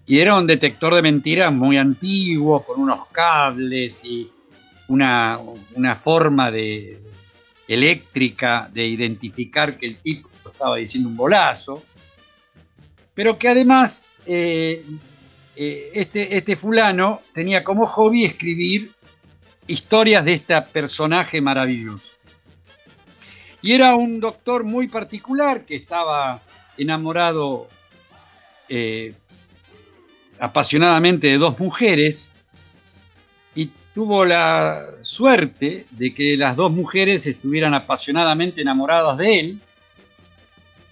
[0.06, 4.30] Y era un detector de mentiras muy antiguo, con unos cables y
[4.88, 5.38] una,
[5.94, 6.98] forma de,
[7.66, 11.82] eléctrica de identificar que el tipo estaba diciendo un bolazo,
[13.12, 14.82] pero que además eh,
[15.60, 18.92] eh, este, este fulano tenía como hobby escribir
[19.66, 22.12] historias de este personaje maravilloso.
[23.60, 26.40] Y era un doctor muy particular que estaba
[26.76, 27.66] enamorado
[28.68, 29.14] eh,
[30.38, 32.32] apasionadamente de dos mujeres
[33.56, 39.60] y tuvo la suerte de que las dos mujeres estuvieran apasionadamente enamoradas de él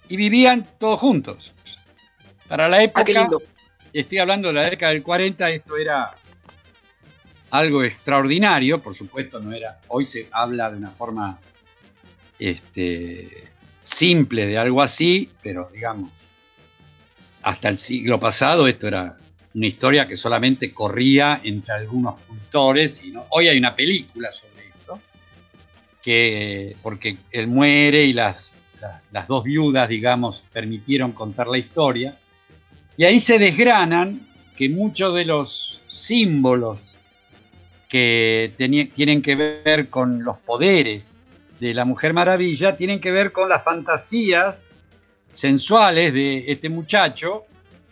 [0.09, 1.53] y vivían todos juntos.
[2.49, 3.29] Para la ah, época,
[4.01, 6.15] estoy hablando de la década del 40, esto era
[7.51, 11.39] algo extraordinario, por supuesto no era, hoy se habla de una forma
[12.39, 13.49] este,
[13.83, 16.11] simple de algo así, pero digamos,
[17.43, 19.17] hasta el siglo pasado esto era
[19.55, 23.03] una historia que solamente corría entre algunos cultores.
[23.03, 25.01] Y hoy hay una película sobre esto,
[26.03, 28.55] que, porque él muere y las,
[29.13, 32.19] las dos viudas, digamos, permitieron contar la historia.
[32.97, 36.97] Y ahí se desgranan que muchos de los símbolos
[37.89, 38.53] que
[38.95, 41.21] tienen que ver con los poderes
[41.61, 44.67] de la Mujer Maravilla tienen que ver con las fantasías
[45.33, 47.45] sensuales de este muchacho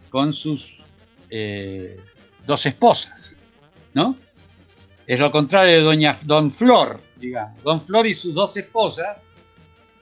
[0.09, 0.83] con sus
[1.31, 2.01] eh,
[2.47, 3.37] dos esposas,
[3.93, 4.17] ¿no?
[5.07, 7.63] Es lo contrario de Doña Don Flor, digamos.
[7.63, 9.19] Don Flor y sus dos esposas,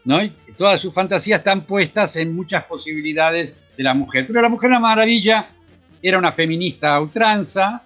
[0.05, 0.21] ¿no?
[0.57, 4.27] Todas sus fantasías están puestas en muchas posibilidades de la mujer.
[4.27, 5.49] Pero la Mujer Maravilla
[6.03, 7.83] era una feminista a ultranza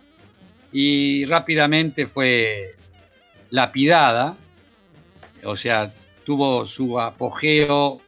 [0.72, 2.74] y rápidamente fue
[3.50, 4.36] lapidada,
[5.44, 5.92] o sea,
[6.24, 8.00] tuvo su apogeo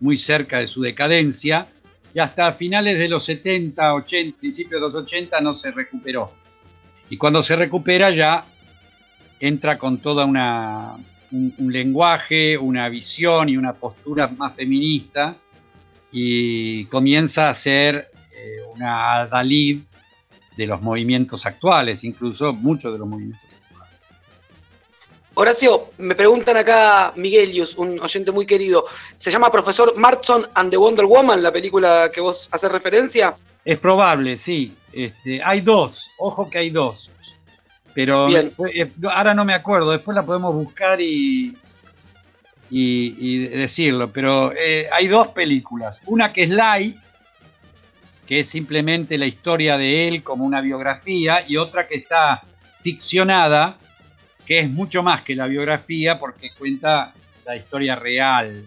[0.00, 1.66] muy cerca de su decadencia
[2.14, 6.32] y hasta finales de los 70, 80, principios de los 80 no se recuperó.
[7.10, 8.44] Y cuando se recupera ya
[9.38, 10.96] entra con toda una
[11.30, 15.36] un, un lenguaje, una visión y una postura más feminista
[16.12, 19.80] y comienza a ser eh, una Dalid
[20.56, 24.00] de los movimientos actuales, incluso muchos de los movimientos actuales.
[25.34, 28.86] Horacio, me preguntan acá Miguelius, un oyente muy querido.
[29.18, 33.36] ¿Se llama Profesor Martson and the Wonder Woman, la película que vos haces referencia?
[33.64, 34.72] Es probable, sí.
[34.92, 37.10] Este, hay dos, ojo que hay dos.
[37.92, 38.52] Pero Bien.
[38.72, 41.54] eh, ahora no me acuerdo, después la podemos buscar y,
[42.70, 44.10] y, decirlo.
[44.12, 46.02] Pero eh, hay dos películas.
[46.06, 46.98] Una que es Light,
[48.26, 52.42] que es simplemente la historia de él como una biografía, y otra que está
[52.80, 53.78] ficcionada,
[54.44, 57.12] que es mucho más que la biografía porque cuenta
[57.44, 58.64] la historia real.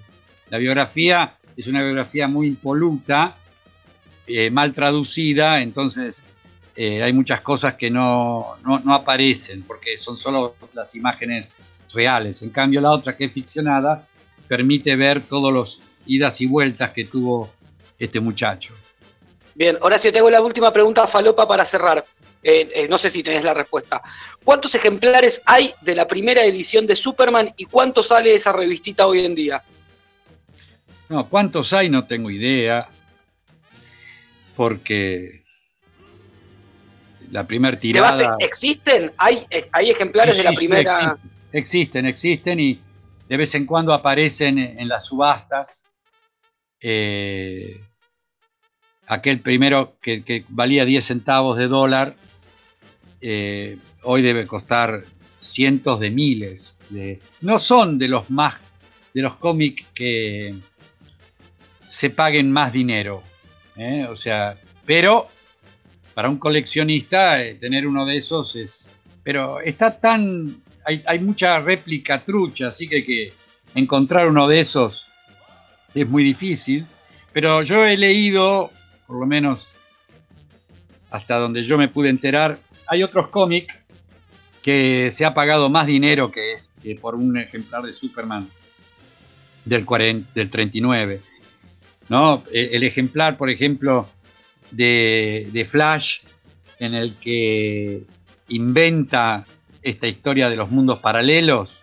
[0.50, 3.36] La biografía es una biografía muy impoluta,
[4.28, 6.24] eh, mal traducida, entonces
[6.76, 11.60] eh, hay muchas cosas que no, no aparecen porque son solo las imágenes
[11.94, 12.42] reales.
[12.42, 14.08] En cambio, la otra que es ficcionada
[14.48, 17.50] permite ver todos los idas y vueltas que tuvo
[17.98, 18.74] este muchacho.
[19.56, 22.06] Bien, Horacio, te hago la última pregunta falopa para cerrar.
[22.42, 24.02] Eh, eh, no sé si tenés la respuesta.
[24.44, 29.26] ¿Cuántos ejemplares hay de la primera edición de Superman y cuánto sale esa revistita hoy
[29.26, 29.62] en día?
[31.10, 31.90] No, ¿cuántos hay?
[31.90, 32.88] No tengo idea.
[34.56, 35.44] Porque
[37.32, 38.38] la primera ¿De base tirada.
[38.40, 39.12] existen?
[39.18, 40.94] ¿Hay, eh, hay ejemplares de la primera?
[40.94, 41.39] existe.
[41.52, 42.80] Existen, existen y
[43.28, 45.86] de vez en cuando aparecen en las subastas.
[46.82, 47.82] Eh,
[49.08, 52.16] aquel primero que, valía 10 centavos de dólar,
[53.22, 55.04] eh, hoy debe costar
[55.36, 56.78] cientos de miles.
[56.90, 58.60] De, no son de los más
[59.14, 60.56] de los cómics que
[61.88, 63.24] se paguen más dinero.
[63.76, 64.06] ¿eh?
[64.10, 65.28] O sea, pero
[66.14, 68.92] para un coleccionista tener uno de esos es.
[69.24, 70.62] Pero está tan.
[71.06, 73.34] Hay, mucha réplica trucha, así que, que
[73.76, 75.06] encontrar uno de esos
[75.94, 76.86] es muy difícil.
[77.32, 78.72] Pero yo he leído,
[79.06, 79.68] por lo menos
[81.12, 83.78] hasta donde yo me pude enterar, hay otros cómics
[84.62, 88.50] que se ha pagado más dinero que, es, que por un ejemplar de Superman
[89.66, 91.22] del, 40, del 39.
[92.10, 92.44] ¿no?
[92.52, 94.08] El, el ejemplar, por ejemplo,
[94.72, 96.20] de, Flash,
[96.80, 98.04] en el que
[98.50, 99.46] inventa
[99.82, 101.82] esta historia de los mundos paralelos,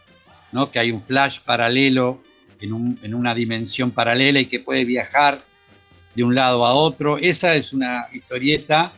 [0.52, 0.70] ¿no?
[0.70, 2.22] que hay un Flash paralelo
[2.60, 5.40] en, un, en una dimensión paralela y que puede viajar
[6.14, 7.18] de un lado a otro.
[7.18, 8.92] Esa es una historieta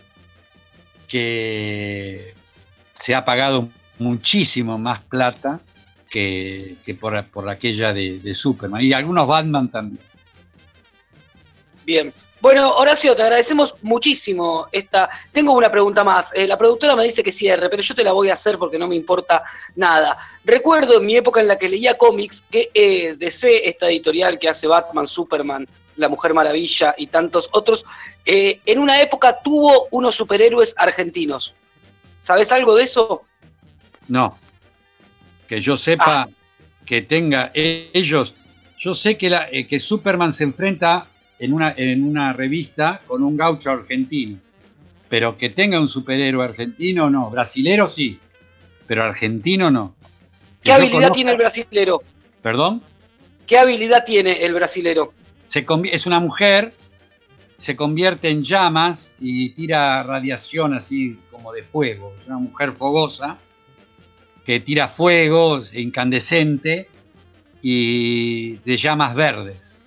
[1.07, 2.35] que
[2.93, 5.61] se ha pagado muchísimo más plata
[6.11, 8.83] que, que por, por, aquella de, de, Superman.
[8.83, 10.01] Y algunos Batman también.
[11.85, 12.13] Bien.
[12.41, 15.11] Bueno, Horacio, te agradecemos muchísimo esta.
[15.33, 16.31] Tengo una pregunta más.
[16.35, 18.79] Eh, la productora me dice que cierre, pero yo te la voy a hacer porque
[18.79, 19.43] no me importa
[19.75, 20.17] nada.
[20.45, 24.49] Recuerdo en mi época en la que leía cómics que eh, DC, esta editorial que
[24.49, 27.85] hace Batman, Superman, La Mujer Maravilla y tantos otros,
[28.25, 31.55] eh, en una época tuvo unos superhéroes argentinos.
[32.23, 33.25] ¿Sabes algo de eso?
[34.07, 34.37] No.
[35.49, 36.29] Que yo sepa ah.
[36.87, 38.35] que tenga ellos.
[38.77, 41.09] Yo sé que, la, eh, que Superman se enfrenta
[41.39, 44.39] en una, en una revista con un gaucho argentino.
[45.09, 47.31] Pero que tenga un superhéroe argentino, no.
[47.31, 48.19] Brasilero sí,
[48.87, 49.95] pero argentino no.
[50.63, 51.15] ¿Qué habilidad conozca...
[51.15, 52.03] tiene el brasilero?
[52.43, 52.83] ¿Perdón?
[53.47, 55.15] ¿Qué habilidad tiene el brasilero?
[55.47, 56.75] Se es una mujer,
[57.57, 62.15] se convierte en llamas y tira radiación así como de fuego.
[62.19, 63.39] Es una mujer fogosa
[64.45, 66.89] que tira fuego incandescente
[67.63, 69.78] y de llamas verdes.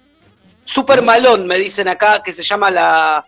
[0.73, 3.25] Super Malón, me dicen acá, que se llama la,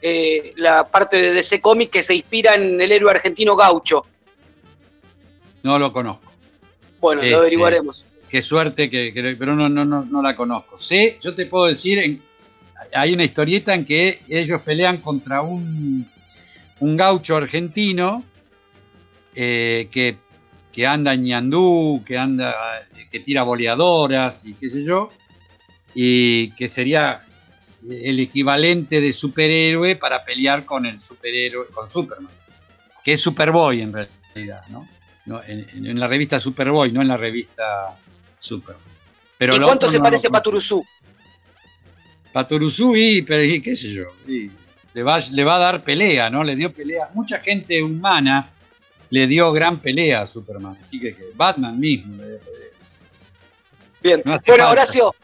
[0.00, 4.06] eh, la parte de DC Comics que se inspira en el héroe argentino Gaucho.
[5.62, 6.32] No lo conozco.
[7.00, 8.04] Bueno, Este, lo averiguaremos.
[8.30, 10.76] Qué suerte, que, que- pero no, no, no, no la conozco.
[10.78, 12.22] Sé, yo te puedo decir, en-
[12.94, 16.10] hay una historieta en que ellos pelean contra un,
[16.80, 18.24] un gaucho argentino
[19.34, 20.16] eh, que,
[20.72, 22.54] que anda en ñandú, que anda,
[23.10, 25.10] que tira boleadoras y qué sé yo,
[25.98, 27.22] y que sería
[27.88, 32.30] el equivalente de superhéroe para pelear con el superhéroe, con Superman,
[33.02, 34.86] que es Superboy en realidad, ¿no?
[35.24, 37.96] No, en, la revista Superboy, no en la revista
[38.38, 38.82] Superman.
[39.38, 40.84] Pero ¿Y cuánto se no parece lo Paturuzú?
[42.30, 44.50] Paturuzú y, pero, y qué sé yo, y
[44.92, 46.44] le, va, le va a dar pelea, ¿no?
[46.44, 47.08] Le dio pelea.
[47.14, 48.50] Mucha gente humana
[49.08, 52.66] le dio gran pelea a Superman, así que, que Batman mismo le dio pelea.
[54.02, 54.22] Bien.
[54.26, 54.70] No bueno, falta.
[54.70, 55.14] Horacio,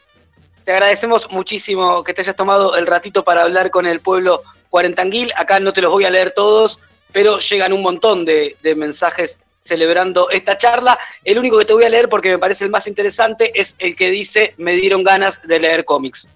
[0.65, 5.31] te agradecemos muchísimo que te hayas tomado el ratito para hablar con el pueblo cuarentanguil.
[5.35, 6.79] Acá no te los voy a leer todos,
[7.11, 10.97] pero llegan un montón de, mensajes celebrando esta charla.
[11.23, 13.95] El único que te voy a leer porque me parece el más interesante es el
[13.95, 16.27] que dice me dieron ganas de leer cómics.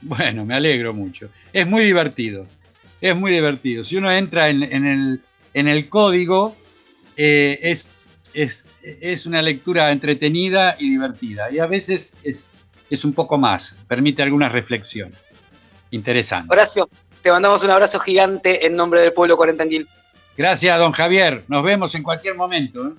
[0.00, 1.28] Bueno, me alegro mucho.
[1.52, 2.46] Es muy divertido.
[3.00, 3.84] Es muy divertido.
[3.84, 5.20] Si uno entra en, en el,
[5.54, 6.56] en el código,
[7.16, 7.90] eh, es,
[8.34, 11.50] es, es una lectura entretenida y divertida.
[11.50, 12.48] Y a veces es,
[12.90, 13.76] es un poco más.
[13.88, 15.40] Permite algunas reflexiones.
[15.90, 16.52] Interesante.
[16.52, 16.88] Horacio,
[17.22, 19.88] te mandamos un abrazo gigante en nombre del pueblo cuarentanguil.
[20.36, 21.44] Gracias, don Javier.
[21.48, 22.86] Nos vemos en cualquier momento.
[22.86, 22.92] ¿eh?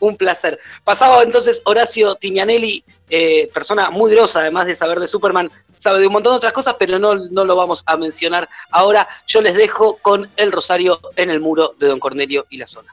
[0.00, 0.58] Un placer.
[0.84, 6.06] Pasaba entonces Horacio Tignanelli, eh, persona muy grosa, además de saber de Superman, sabe de
[6.06, 9.08] un montón de otras cosas, pero no, no lo vamos a mencionar ahora.
[9.26, 12.90] Yo les dejo con el rosario en el muro de Don Cornelio y la zona.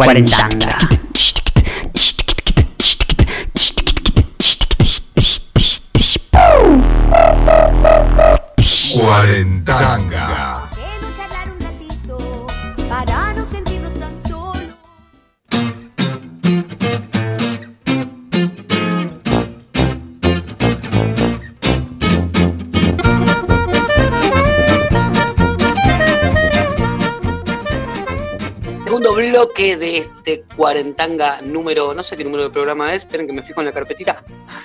[0.00, 0.57] 40.
[31.42, 34.22] Número, no sé qué número de programa es, esperen que me fijo en la carpetita.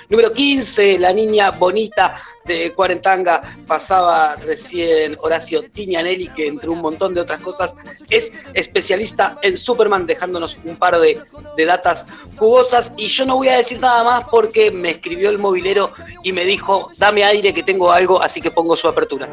[0.08, 7.14] Número 15, la niña bonita de cuarentanga pasaba recién Horacio Tinianelli, que entre un montón
[7.14, 7.74] de otras cosas
[8.10, 11.20] es especialista en Superman, dejándonos un par de,
[11.56, 12.04] de datas
[12.36, 12.92] jugosas.
[12.96, 15.92] Y yo no voy a decir nada más porque me escribió el movilero
[16.22, 19.28] y me dijo, dame aire que tengo algo, así que pongo su apertura.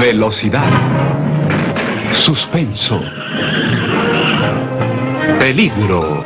[0.00, 1.01] Velocidad.
[2.14, 3.00] Suspenso.
[5.38, 6.24] Peligro.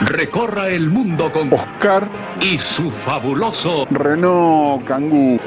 [0.00, 2.08] Recorra el mundo con Oscar
[2.40, 5.38] y su fabuloso Renault Kangoo.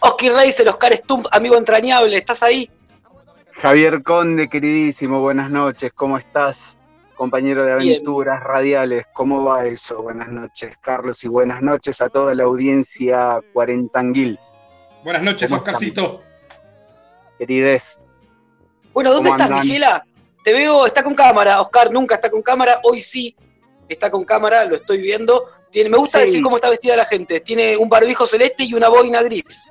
[0.00, 2.70] Oski Reis, el Oscar Stump, amigo entrañable, ¿estás ahí?
[3.56, 6.76] Javier Conde, queridísimo, buenas noches, ¿cómo estás?
[7.16, 7.94] Compañero de Bien.
[7.94, 10.02] aventuras radiales, ¿cómo va eso?
[10.02, 14.38] Buenas noches, Carlos, y buenas noches a toda la audiencia cuarentanguil,
[15.04, 16.22] Buenas noches, ¿Cómo Oscarcito.
[17.38, 18.00] querides.
[18.92, 19.66] Bueno, ¿dónde ¿Cómo estás, andan?
[19.66, 20.06] Michela?
[20.42, 21.60] Te veo, está con cámara.
[21.60, 23.36] Oscar nunca está con cámara, hoy sí
[23.88, 25.44] está con cámara, lo estoy viendo.
[25.70, 26.26] Tiene, me gusta Sí.
[26.26, 27.40] decir cómo está vestida la gente.
[27.40, 29.68] Tiene un barbijo celeste y una boina gris.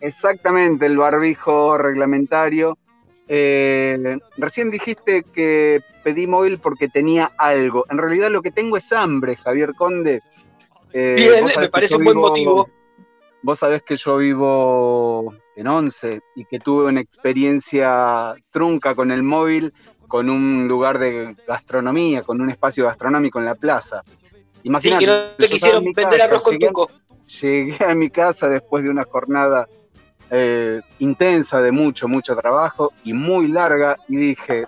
[0.00, 2.78] Exactamente, el barbijo reglamentario.
[3.28, 7.84] Eh, recién dijiste que pedí móvil porque tenía algo.
[7.90, 10.22] En realidad lo que tengo es hambre, Javier Conde.
[10.92, 12.68] Eh, Bien, me parece un buen vivo- motivo.
[13.42, 19.22] Vos sabés que yo vivo en Once y que tuve una experiencia trunca con el
[19.22, 19.72] móvil,
[20.08, 24.02] con un lugar de gastronomía, con un espacio gastronómico en la plaza.
[24.06, 26.90] Sí, Imagínate, que no estaba quisieron vender arroz con llegué- tuco.
[27.42, 29.68] Llegué a mi casa después de una jornada
[30.30, 34.66] eh, intensa de mucho, mucho trabajo y muy larga y dije,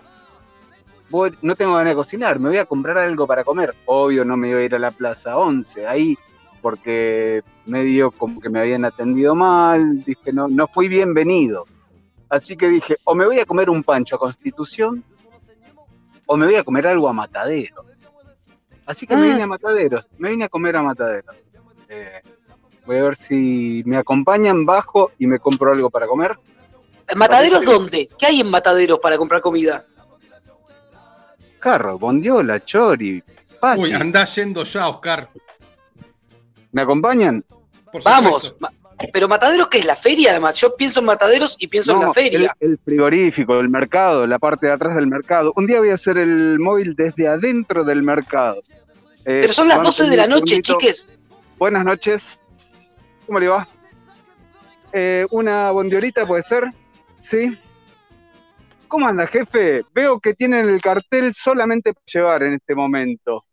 [1.10, 3.74] "Voy- no tengo ganas de cocinar, me voy a comprar algo para comer.
[3.86, 6.16] Obvio no me iba a ir a la Plaza 11, ahí,
[6.62, 11.66] porque medio como que me habían atendido mal, dije, no, no fui bienvenido.
[12.28, 15.02] Así que dije, o me voy a comer un pancho a Constitución
[16.26, 18.00] o me voy a comer algo a Mataderos.
[18.86, 19.30] Así que me Mm.
[19.30, 21.36] vine a Mataderos, me vine a comer a Mataderos.
[21.88, 22.22] Eh,
[22.86, 26.36] voy a ver si me acompañan, bajo y me compro algo para comer.
[27.16, 28.08] ¿Mataderos Parece- dónde?
[28.18, 29.84] ¿Qué hay en Mataderos para comprar comida?
[31.58, 33.22] Carro, bondiola, chori,
[33.60, 33.80] pati.
[33.82, 35.28] Uy, andá yendo ya, Oscar.
[36.72, 37.44] ¿Me acompañan?
[37.92, 38.54] Por Vamos.
[38.58, 38.72] ma-
[39.12, 40.30] Pero Mataderos, ¿qué es la feria?
[40.30, 42.54] Además, yo pienso en Mataderos y pienso en la feria.
[42.60, 45.52] El, el frigorífico, el mercado, la parte de atrás del mercado.
[45.56, 48.62] Un día voy a hacer el móvil desde adentro del mercado.
[49.24, 51.08] Eh, Pero son las van a 12 de tener la noche, chiques.
[51.58, 52.38] Buenas noches.
[53.30, 53.68] ¿Cómo le va?
[54.92, 56.64] Eh, ¿Una bondiolita puede ser?
[57.20, 57.56] Sí.
[58.88, 59.84] ¿Cómo anda, jefe?
[59.94, 63.46] Veo que tienen el cartel solamente para llevar en este momento.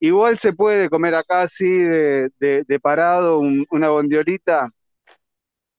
[0.00, 4.70] Igual se puede comer acá así de, de- de parado un- una bondiolita.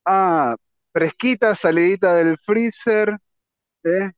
[0.06, 0.56] Ah,
[0.94, 3.18] fresquita, salidita del freezer.
[3.84, 4.12] ¿eh?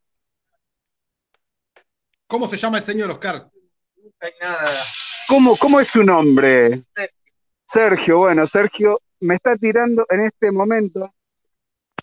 [2.27, 3.49] ¿Cómo se llama el señor Oscar?
[5.29, 6.83] ¿Cómo, cómo es su nombre?
[7.67, 11.11] Sergio, bueno, Sergio me está tirando en este momento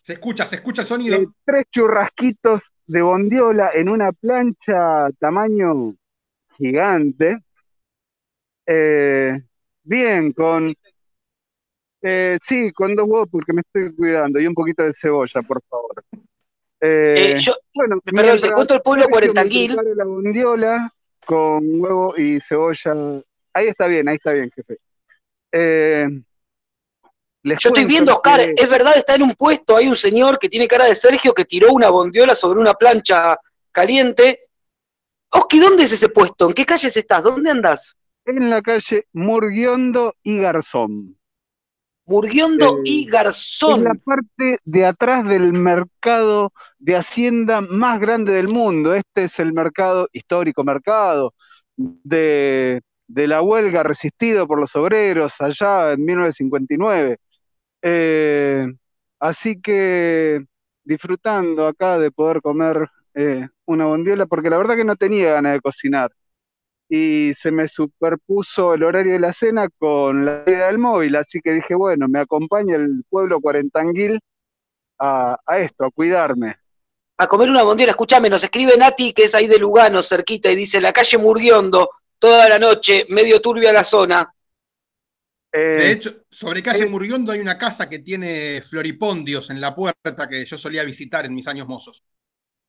[0.03, 1.17] Se escucha, se escucha el sonido.
[1.17, 5.95] eh, tres churrasquitos de bondiola en una plancha tamaño
[6.59, 7.39] gigante.
[8.67, 9.41] Eh,
[9.83, 10.75] bien, con...
[12.03, 15.63] eh, sí, con dos huevos porque me estoy cuidando y un poquito de cebolla, por
[15.69, 16.05] favor.
[16.81, 20.91] Eh, Eh, yo, bueno, perdón, le cuento al pueblo prepare la bondiola
[21.25, 22.95] con huevo y cebolla.
[23.55, 24.79] Ahí está bien, ahí está bien, jefe.
[25.57, 26.09] Eh,
[27.45, 30.39] les Yo estoy viendo, Oscar, que- es verdad, está en un puesto, hay un señor
[30.39, 33.39] que tiene cara de Sergio que tiró una bondiola sobre una plancha
[33.71, 34.49] caliente.
[35.31, 36.49] Oski, ¿dónde es ese puesto?
[36.49, 37.23] ¿En qué calles estás?
[37.23, 37.97] ¿Dónde andás?
[38.27, 41.19] en la calle Murguiondo y Garzón.
[42.07, 43.85] Murguiondo Eh, y En Garzón.
[43.85, 48.95] la parte de atrás del mercado de Hacienda más grande del mundo.
[48.95, 51.35] Este es el mercado, histórico mercado,
[51.77, 57.19] de, de la huelga resistido por los obreros allá en 1959.
[57.83, 58.67] Eh,
[59.21, 60.45] así que
[60.85, 65.53] disfrutando acá de poder comer eh, una bondiola, porque la verdad que no tenía ganas
[65.55, 66.11] de cocinar.
[66.89, 71.41] Y se me superpuso el horario de la cena con la vida del móvil, así
[71.41, 74.21] que dije, bueno, me acompaña el pueblo cuarentanguil
[74.99, 76.57] a, esto, a cuidarme.
[77.19, 77.93] a comer una bondiola.
[77.93, 81.91] Escuchame, nos escribe Nati, que es ahí de Lugano, cerquita, y dice, la calle Murguiondo,
[82.25, 84.35] toda la noche, medio turbia la zona.
[85.53, 90.27] De Eh, hecho, sobre calle Murguiondo hay una casa que tiene floripondios en la puerta
[90.29, 92.03] que yo solía visitar en mis años mozos.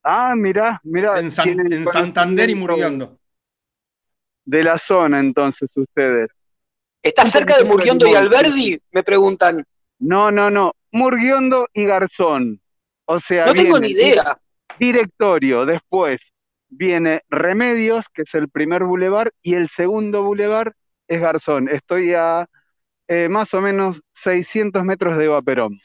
[0.03, 1.19] ah, mirá, mirá.
[1.19, 3.17] En, San- tienen en Santander y Murguiondo.
[4.43, 6.29] De la zona, entonces, ustedes.
[7.01, 8.79] ¿Está cerca de Murguiondo y Alberdi?
[8.91, 9.65] Me preguntan.
[9.99, 10.73] No, no, no.
[10.91, 12.59] Murguiondo y Garzón.
[13.05, 14.37] O sea, No tengo viene ni idea.
[14.77, 16.33] Directorio, después
[16.75, 20.73] viene Remedios, que es el primer bulevar, y el segundo bulevar
[21.07, 21.69] es Garzón.
[21.69, 22.47] Estoy a
[23.07, 25.79] eh, más o menos 600 metros de Eva Perón.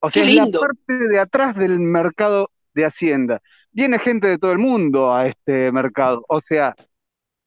[0.00, 3.40] O sea, es la parte de atrás del mercado de Hacienda.
[3.72, 6.24] Viene gente de todo el mundo a este mercado.
[6.28, 6.74] O sea,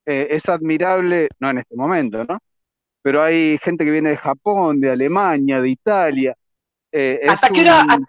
[0.06, 2.40] eh, es admirable, no en este momento, ¿no?
[3.04, 6.36] Pero hay gente que viene de Japón, de Alemania, de Italia.
[6.92, 8.08] Eh, ¿Hasta qué hora- un-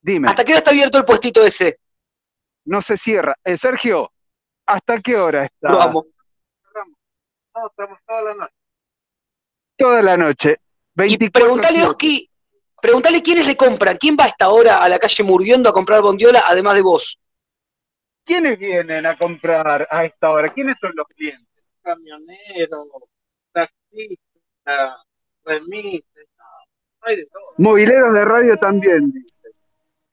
[0.00, 0.28] Dime.
[0.28, 1.78] ¿Hasta qué hora está abierto el puestito ese?
[2.68, 3.34] No se cierra.
[3.44, 4.12] Eh, Sergio,
[4.66, 5.84] ¿hasta qué hora está?
[5.84, 6.06] Amo.
[7.54, 8.54] No, estamos toda la noche.
[9.76, 10.50] Toda la noche.
[10.50, 12.30] Y 24 preguntale, Oski,
[12.80, 13.96] preguntale quiénes le compran.
[13.96, 17.18] ¿Quién va a esta hora a la calle Murguiondo a comprar bondiola, además de vos?
[18.24, 20.52] ¿Quiénes vienen a comprar a esta hora?
[20.52, 21.64] ¿Quiénes son los clientes?
[21.82, 22.88] Camioneros,
[23.52, 25.00] taxistas,
[25.44, 26.28] remises,
[27.00, 27.42] hay de todo.
[27.56, 29.37] Mobileros de radio también, dice.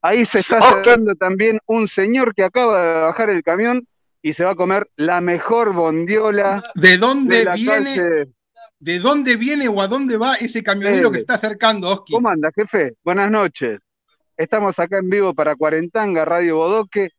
[0.05, 0.65] Ahí se está Ok.
[0.83, 3.87] cerrando también un señor que acaba de bajar el camión
[4.21, 8.27] y se va a comer la mejor bondiola ¿De de dónde la viene, calle.
[8.79, 12.13] de dónde viene o a dónde va ese camionero que está acercando, Oski?
[12.13, 12.93] ¿Cómo anda, jefe?
[13.03, 13.79] Buenas noches.
[14.37, 17.09] Estamos acá en vivo para Cuarentanga, Radio Bodoque.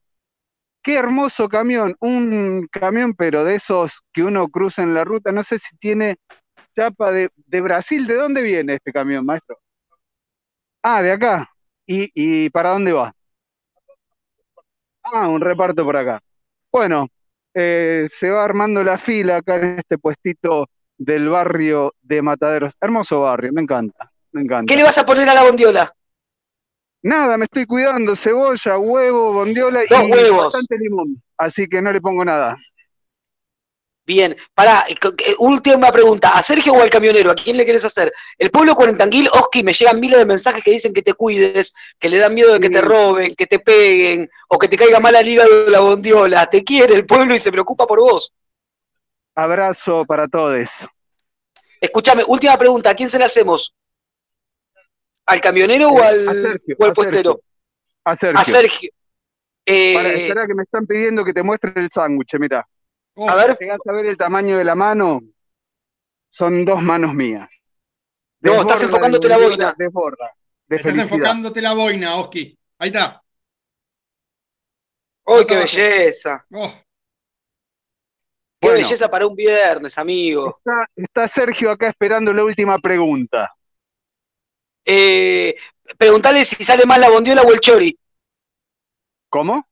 [0.80, 5.32] Qué hermoso camión, un camión, pero de esos que uno cruza en la ruta.
[5.32, 6.18] No sé si tiene
[6.76, 8.06] chapa de, de Brasil.
[8.06, 9.58] ¿De dónde viene este camión, maestro?
[10.84, 11.50] Ah, de acá.
[11.86, 13.12] ¿Y, y para dónde va?
[15.02, 16.20] Ah, un reparto por acá.
[16.72, 17.08] Bueno,
[17.54, 20.68] eh, se va armando la fila acá en este puestito
[20.98, 22.74] del barrio de Mataderos.
[22.80, 24.70] Hermoso barrio, me encanta, me encanta.
[24.70, 25.92] ¿Qué le vas a poner a la bondiola?
[27.02, 30.44] Nada, me estoy cuidando, cebolla, huevo, bondiola Dos y huevos.
[30.44, 31.22] bastante limón.
[31.38, 32.56] Así que no le pongo nada.
[34.06, 36.30] Bien, pará, eh, eh, última pregunta.
[36.38, 37.32] ¿A Sergio o al camionero?
[37.32, 38.12] ¿A quién le querés hacer?
[38.38, 42.08] El pueblo cuarentanguil, Oski, me llegan miles de mensajes que dicen que te cuides, que
[42.08, 45.16] le dan miedo de que te roben, que te peguen, o que te caiga mal
[45.16, 46.46] al hígado la bondiola.
[46.46, 48.32] Te quiere el pueblo y se preocupa por vos.
[49.34, 50.88] Abrazo para todos.
[51.80, 53.74] Escúchame, última pregunta, ¿a quién se la hacemos?
[55.26, 57.40] ¿Al camionero o Eh, al, Sergio, o al a puestero?
[58.04, 58.40] A Sergio.
[58.40, 58.90] A Sergio.
[59.66, 62.64] Eh, Para, espera que me están pidiendo que te muestre el sándwich, mira.
[63.16, 65.20] Oh, a ver, ¿Llegás a ver el tamaño de la mano?
[66.30, 67.48] Son dos manos mías.
[68.40, 69.74] No, estás Desborda enfocándote la boina.
[69.78, 70.32] Desborda.
[70.66, 71.14] De estás felicidad.
[71.18, 72.58] enfocándote la boina, Oski.
[72.78, 73.22] Ahí está.
[75.24, 75.76] ¡Uy, qué abajo.
[75.76, 76.46] belleza!
[76.52, 76.72] Oh,
[78.60, 78.78] ¡Qué Bueno.
[78.78, 80.58] belleza para un viernes, amigo!
[80.58, 83.52] Está, está Sergio acá esperando la última pregunta.
[84.84, 85.56] Eh,
[85.98, 87.98] preguntale si sale más la bondiola o el chori.
[89.28, 89.66] ¿Cómo?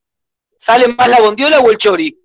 [0.59, 2.19] ¿Sale más la bondiola o el chori?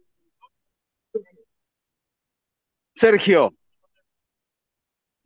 [3.00, 3.54] Sergio,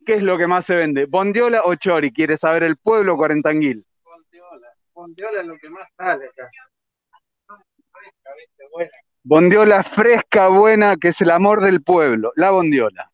[0.06, 1.06] ¿qué es lo que más se vende?
[1.06, 2.12] ¿Bondiola o chori?
[2.12, 3.84] ¿Quiere saber el pueblo cuarentanguil?
[4.04, 4.68] Bondiola.
[4.92, 6.48] Bondiola es lo que más sale acá.
[9.24, 12.32] Bondiola fresca, buena, que es el amor del pueblo.
[12.36, 13.10] La bondiola.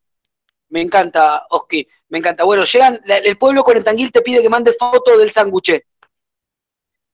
[0.69, 2.43] Me encanta, Oski, me encanta.
[2.43, 5.81] Bueno, llegan, la- el pueblo cuarentanguil te pide que mande foto del sándwich.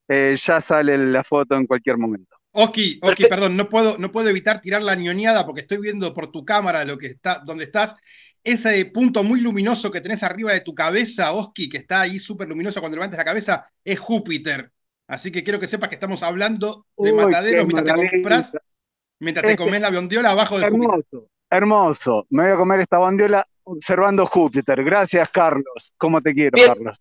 [0.09, 2.36] Eh, ya sale la foto en cualquier momento.
[2.59, 3.29] Oski, Oski, Perfecto.
[3.29, 6.85] perdón, no puedo, no puedo evitar tirar la ñoñada porque estoy viendo por tu cámara
[6.85, 7.95] lo que está, donde estás.
[8.43, 12.47] Ese punto muy luminoso que tenés arriba de tu cabeza, Oski, que está ahí súper
[12.47, 14.71] luminoso cuando levantes la cabeza, es Júpiter.
[15.07, 18.51] Así que quiero que sepas que estamos hablando de Uy, mataderos mientras te compras,
[19.19, 20.89] mientras te comes la bondiola abajo de Júpiter.
[20.89, 22.27] Hermoso, hermoso.
[22.31, 24.83] Me voy a comer esta bondiola observando Júpiter.
[24.83, 25.93] Gracias, Carlos.
[25.95, 26.69] ¿Cómo te quiero, Bien.
[26.69, 26.97] Carlos?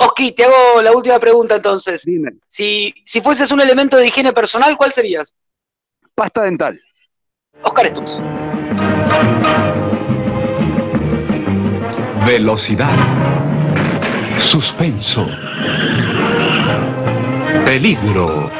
[0.00, 2.04] Oski, te hago la última pregunta entonces.
[2.04, 2.30] Dime.
[2.48, 5.34] Si, si fueses un elemento de higiene personal, ¿cuál serías?
[6.14, 6.80] Pasta dental.
[7.62, 8.20] Oscar Stutz.
[12.24, 12.96] Velocidad.
[14.38, 15.26] Suspenso.
[17.64, 18.50] Peligro.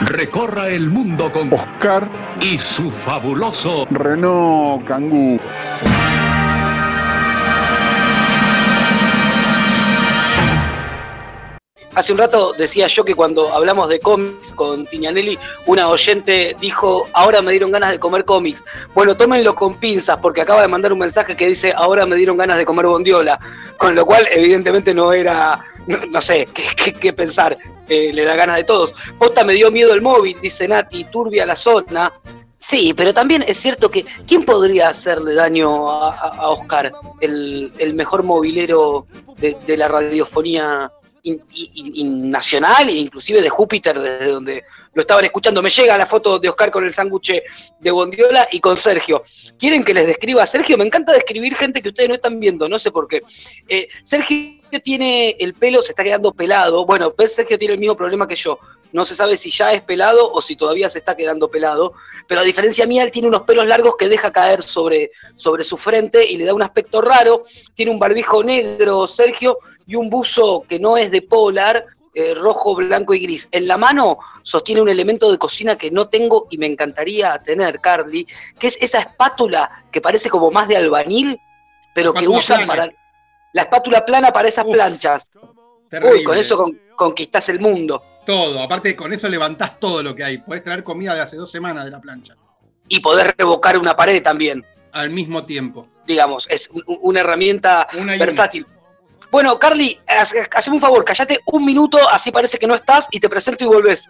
[0.00, 2.10] Recorra el mundo con Oscar
[2.40, 5.38] y su fabuloso Renault Kangoo.
[11.98, 15.36] Hace un rato decía yo que cuando hablamos de cómics con Tiñanelli,
[15.66, 18.62] una oyente dijo, ahora me dieron ganas de comer cómics.
[18.94, 22.36] Bueno, tómenlo con pinzas porque acaba de mandar un mensaje que dice, ahora me dieron
[22.36, 23.40] ganas de comer bondiola.
[23.76, 26.46] Con lo cual, evidentemente, no era, no, sé
[27.00, 28.94] qué, pensar, eh, le da ganas de todos.
[29.18, 32.12] Posta me dio miedo el móvil, dice Nati, turbia la zona.
[32.58, 38.22] Sí, pero también es cierto que ¿quién podría hacerle daño a Oscar, el, el mejor
[38.22, 40.92] movilero de, de la radiofonía
[41.22, 44.64] in- in- nacional inclusive de Júpiter, desde donde
[44.94, 45.62] lo estaban escuchando?
[45.62, 47.42] Me llega la foto de Oscar con el sándwich
[47.78, 49.22] de Bondiola y con Sergio.
[49.58, 50.76] ¿Quieren que les describa Sergio?
[50.78, 53.22] Me encanta describir gente que ustedes no están viendo, no sé por qué.
[53.68, 56.84] Eh, Sergio tiene el pelo, se está quedando pelado.
[56.86, 58.58] Bueno, Sergio tiene el mismo problema que yo.
[58.90, 61.92] No se sabe si ya es pelado o si todavía se está quedando pelado.
[62.26, 65.76] Pero a diferencia mía, él tiene unos pelos largos que deja caer sobre, sobre su
[65.76, 67.42] frente y le da un aspecto raro.
[67.74, 69.58] Tiene un barbijo negro, Sergio,
[69.88, 71.84] y un buzo que no es de polar,
[72.14, 73.48] eh, rojo, blanco y gris.
[73.50, 77.80] En la mano sostiene un elemento de cocina que no tengo y me encantaría tener,
[77.80, 78.26] Carly,
[78.58, 81.40] que es esa espátula que parece como más de albañil,
[81.94, 82.66] pero que usan plana.
[82.66, 82.92] para...
[83.54, 85.26] La espátula plana para esas Uf, planchas.
[85.88, 86.16] Terrible.
[86.18, 88.02] Uy, con eso con- conquistás el mundo.
[88.26, 88.60] Todo.
[88.62, 90.38] Aparte, con eso levantás todo lo que hay.
[90.38, 92.36] Podés traer comida de hace dos semanas de la plancha.
[92.88, 95.88] Y poder revocar una pared también, Al mismo tiempo.
[96.06, 96.46] digamos.
[96.50, 98.66] Es un- una herramienta Una versátil.
[99.30, 103.20] Bueno, Carly, haz- haceme un favor, callate un minuto, así parece que no estás, y
[103.20, 104.08] te presento y volvés.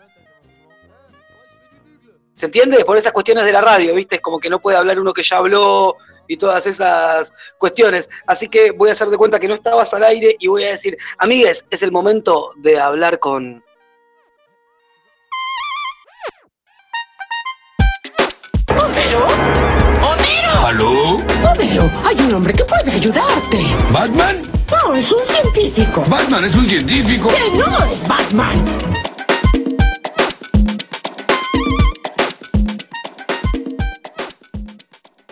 [2.36, 2.84] ¿Se entiende?
[2.84, 4.16] Por esas cuestiones de la radio, ¿viste?
[4.16, 5.96] Es como que no puede hablar uno que ya habló
[6.28, 8.08] y todas esas cuestiones.
[8.28, 10.68] Así que voy a hacer de cuenta que no estabas al aire y voy a
[10.70, 13.64] decir, amigues, es el momento de hablar con...
[18.68, 19.26] ¿Homero?
[20.06, 20.66] ¿Homero?
[20.66, 20.92] ¿Aló?
[21.50, 23.58] Homero, hay un hombre que puede ayudarte.
[23.92, 24.42] ¿Batman?
[24.70, 26.02] No, es un científico.
[26.08, 27.28] ¿Batman es un científico?
[27.28, 28.64] ¡Que no es Batman!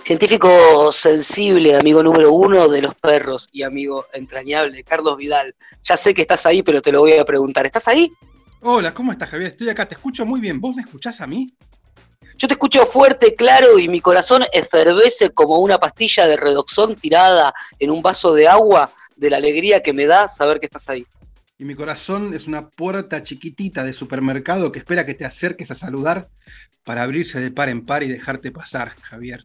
[0.04, 5.54] Científico sensible, amigo número uno de los perros y amigo entrañable, Carlos Vidal.
[5.84, 7.66] Ya sé que estás ahí, pero te lo voy a preguntar.
[7.66, 8.10] ¿Estás ahí?
[8.62, 9.50] Hola, ¿cómo estás, Javier?
[9.50, 10.60] Estoy acá, te escucho muy bien.
[10.60, 11.52] ¿Vos me escuchás a mí?
[12.38, 17.54] Yo te escucho fuerte, claro, y mi corazón efervece como una pastilla de redoxón tirada
[17.78, 21.06] en un vaso de agua de la alegría que me da saber que estás ahí.
[21.58, 25.74] Y mi corazón es una puerta chiquitita de supermercado que espera que te acerques a
[25.74, 26.28] saludar
[26.84, 29.44] para abrirse de par en par y dejarte pasar, Javier.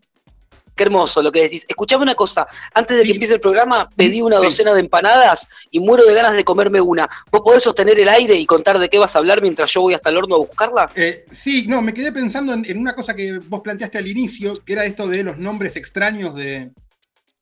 [0.76, 1.66] Qué hermoso lo que decís.
[1.68, 3.10] Escuchame una cosa, antes de Sí.
[3.10, 4.46] que empiece el programa, pedí una Sí.
[4.46, 7.10] docena de empanadas y muero de ganas de comerme una.
[7.32, 9.94] ¿Vos podés sostener el aire y contar de qué vas a hablar mientras yo voy
[9.94, 10.90] hasta el horno a buscarla?
[10.96, 14.64] Eh, sí, no, me quedé pensando en, en una cosa que vos planteaste al inicio,
[14.66, 16.72] que era esto de los nombres extraños de,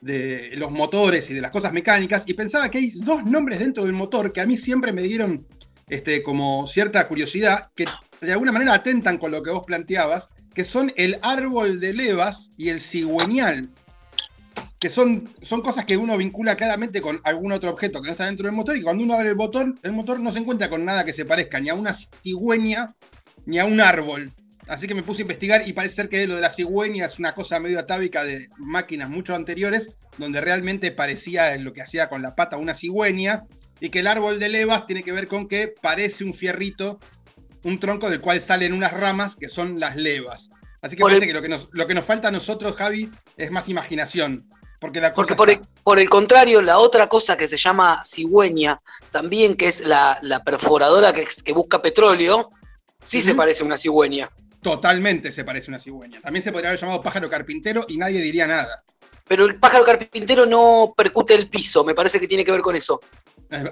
[0.01, 3.83] de los motores y de las cosas mecánicas, y pensaba que hay dos nombres dentro
[3.83, 5.45] del motor que a mí siempre me dieron
[5.87, 7.85] este, como cierta curiosidad, que
[8.21, 12.51] de alguna manera atentan con lo que vos planteabas, que son el árbol de levas
[12.57, 13.69] y el cigüeñal,
[14.79, 18.25] que son, son cosas que uno vincula claramente con algún otro objeto que no está
[18.25, 20.85] dentro del motor, y cuando uno abre el motor, el motor no se encuentra con
[20.85, 22.95] nada que se parezca ni a una cigüeña
[23.45, 24.31] ni a un árbol.
[24.69, 27.17] Así que me puse a investigar y parece ser que lo de la cigüeña es
[27.17, 32.21] una cosa medio atávica de máquinas mucho anteriores, donde realmente parecía lo que hacía con
[32.21, 33.43] la pata una cigüeña,
[33.81, 36.99] y que el árbol de levas tiene que ver con que parece un fierrito,
[37.63, 40.49] un tronco del cual salen unas ramas que son las levas.
[40.81, 42.75] Así que Por parece el- que lo que, nos, lo que nos falta a nosotros,
[42.75, 44.45] Javi, es más imaginación.
[44.79, 47.57] Porque la cosa Porque por el, está- por el contrario, la otra cosa que se
[47.57, 48.79] llama cigüeña,
[49.11, 52.51] también que es la, la perforadora que, que busca petróleo,
[53.03, 54.29] sí se parece a una cigüeña.
[54.61, 56.21] Totalmente se parece a una cigüeña.
[56.21, 58.83] También se podría haber llamado pájaro carpintero y nadie diría nada.
[59.27, 62.75] Pero el pájaro carpintero no percute el piso, me parece que tiene que ver con
[62.75, 62.99] eso.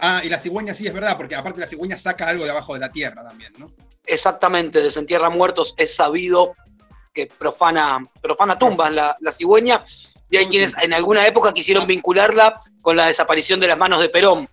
[0.02, 2.74] Ah, y la cigüeña sí es verdad, porque aparte la cigüeña saca algo de abajo
[2.74, 3.72] de la tierra también, ¿no?
[4.06, 6.56] Exactamente, desentierra muertos, es sabido
[7.14, 9.84] que profana, profana tumbas la, la cigüeña,
[10.30, 14.10] y hay quienes en alguna época quisieron vincularla con la desaparición de las manos de
[14.10, 14.48] Perón.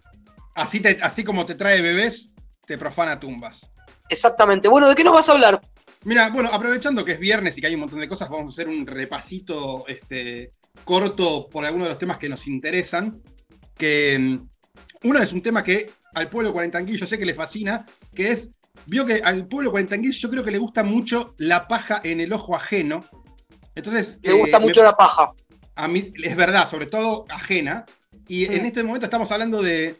[0.54, 2.30] Así, te- así como te trae bebés,
[2.66, 3.68] te profana tumbas.
[4.08, 4.68] Exactamente.
[4.68, 5.60] Bueno, ¿de qué nos vas a hablar?
[6.04, 8.54] Mira, bueno, aprovechando que es viernes y que hay un montón de cosas, vamos a
[8.54, 10.52] hacer un repasito este,
[10.84, 13.20] corto por algunos de los temas que nos interesan.
[13.76, 14.48] Que mm,
[15.08, 18.48] uno es un tema que al pueblo cuarentanguil yo sé que le fascina, que es,
[18.86, 22.32] vio que al pueblo cuarentanguil yo creo que le gusta mucho la paja en el
[22.32, 23.04] ojo ajeno.
[23.74, 25.32] Entonces, Le gusta eh, me- mucho la paja.
[25.74, 27.84] a mí es verdad, sobre todo ajena.
[28.28, 29.96] Y en este momento estamos hablando de,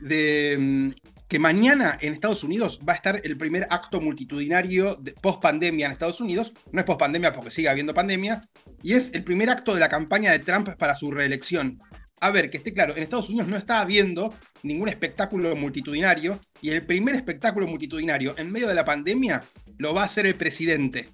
[0.00, 5.42] de, mm, que mañana en Estados Unidos va a estar el primer acto multitudinario post
[5.42, 6.52] pandemia en Estados Unidos.
[6.72, 8.40] No es post pandemia porque sigue habiendo pandemia.
[8.82, 11.80] Y es el primer acto de la campaña de Trump para su reelección.
[12.20, 16.40] A ver, que esté claro, en Estados Unidos no está habiendo ningún espectáculo multitudinario.
[16.62, 19.42] Y el primer espectáculo multitudinario en medio de la pandemia
[19.76, 21.10] lo va a hacer el presidente.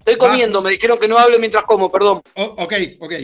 [0.00, 2.20] Estoy comiendo, me dijeron que no hable mientras como, perdón.
[2.34, 3.14] O- ok, ok.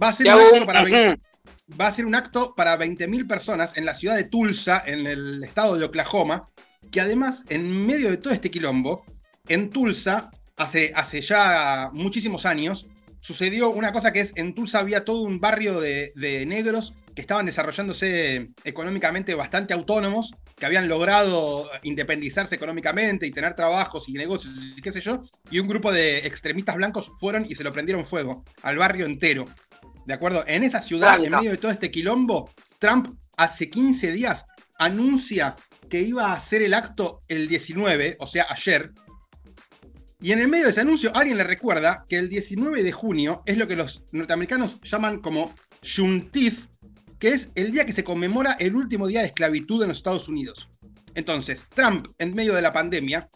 [0.00, 0.84] Va a ser un acto un para.
[1.68, 5.42] va a ser un acto para 20.000 personas en la ciudad de Tulsa, en el
[5.44, 6.48] estado de Oklahoma,
[6.90, 9.04] que además, en medio de todo este quilombo,
[9.48, 12.86] en Tulsa, hace, hace ya muchísimos años,
[13.20, 17.22] sucedió una cosa que es, en Tulsa había todo un barrio de, de negros que
[17.22, 24.54] estaban desarrollándose económicamente bastante autónomos, que habían logrado independizarse económicamente y tener trabajos y negocios
[24.76, 28.06] y qué sé yo, y un grupo de extremistas blancos fueron y se lo prendieron
[28.06, 29.46] fuego al barrio entero.
[30.06, 30.44] ¿De acuerdo?
[30.46, 34.44] En esa ciudad, en medio de todo este quilombo, Trump hace 15 días
[34.78, 35.56] anuncia
[35.88, 38.92] que iba a hacer el acto el 19, o sea, ayer,
[40.20, 43.42] y en el medio de ese anuncio, alguien le recuerda que el 19 de junio
[43.44, 46.70] es lo que los norteamericanos llaman como Juneteenth,
[47.18, 50.28] que es el día que se conmemora el último día de esclavitud en los Estados
[50.28, 50.68] Unidos.
[51.14, 53.28] Entonces, Trump, en medio de la pandemia,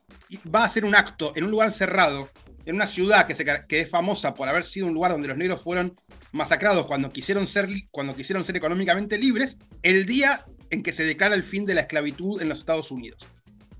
[0.54, 2.30] va a hacer un acto en un lugar cerrado,
[2.68, 5.96] en una ciudad que, es famosa por haber sido un lugar donde los negros fueron
[6.32, 11.34] masacrados cuando quisieron, ser, cuando quisieron ser económicamente libres, el día en que se declara
[11.34, 13.24] el fin de la esclavitud en los Estados Unidos.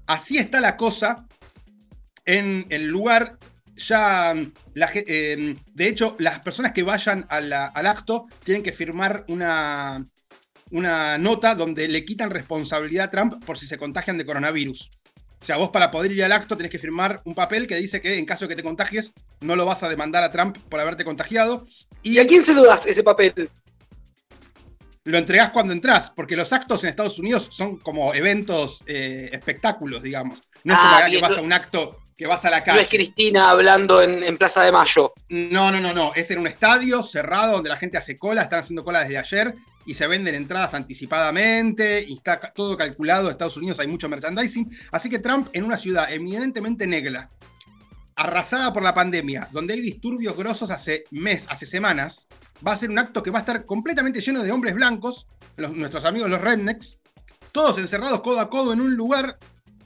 [0.07, 1.27] Así está la cosa
[2.25, 3.37] en el lugar.
[3.77, 10.09] Ya, mm, eh, de hecho, las personas que vayan al acto tienen que firmar una
[10.71, 14.89] nota donde le quitan responsabilidad a Trump por si se contagian de coronavirus.
[15.41, 18.01] O sea, vos para poder ir al acto tenés que firmar un papel que dice
[18.01, 20.81] que en caso de que te contagies, no lo vas a demandar a Trump por
[20.81, 21.67] haberte contagiado.
[22.03, 23.49] ¿Y a quién se lo das ese papel?
[25.05, 30.03] lo entregás cuando entras, porque los actos en Estados Unidos son como eventos, eh, espectáculos,
[30.03, 30.39] digamos.
[30.65, 32.65] No es Ah, como que vas no- a un acto, que vas a la No
[32.67, 32.81] calle.
[32.83, 35.15] es Cristina hablando en, en Plaza de Mayo.
[35.31, 36.13] No, no, no, no.
[36.15, 39.55] Es en un estadio cerrado donde la gente hace cola, están haciendo cola desde ayer
[39.89, 43.27] y se venden entradas anticipadamente y está todo calculado.
[43.27, 44.71] En Estados Unidos hay mucho merchandising.
[44.93, 47.31] Así que Trump en una ciudad eminentemente negra,
[48.15, 52.27] arrasada por la pandemia, donde hay disturbios grosos hace mes, hace semanas,
[52.67, 55.27] va a ser un acto que va a estar completamente lleno de hombres blancos,
[55.57, 56.99] los- nuestros amigos los rednecks,
[57.53, 59.39] todos encerrados codo a codo en un lugar,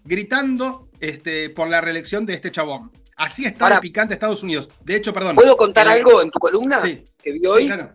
[0.05, 2.91] gritando este, por la reelección de este chabón.
[3.17, 4.69] Así está Ahora- de picante Estados Unidos.
[4.85, 5.37] De hecho, perdón.
[5.37, 7.05] ¿Puedo contar algo en tu columna Sí.
[7.23, 7.63] que vi hoy?
[7.63, 7.93] Sí, claro.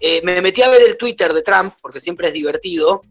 [0.00, 3.02] Eh, me metí a ver el Twitter de Trump, porque siempre es divertido.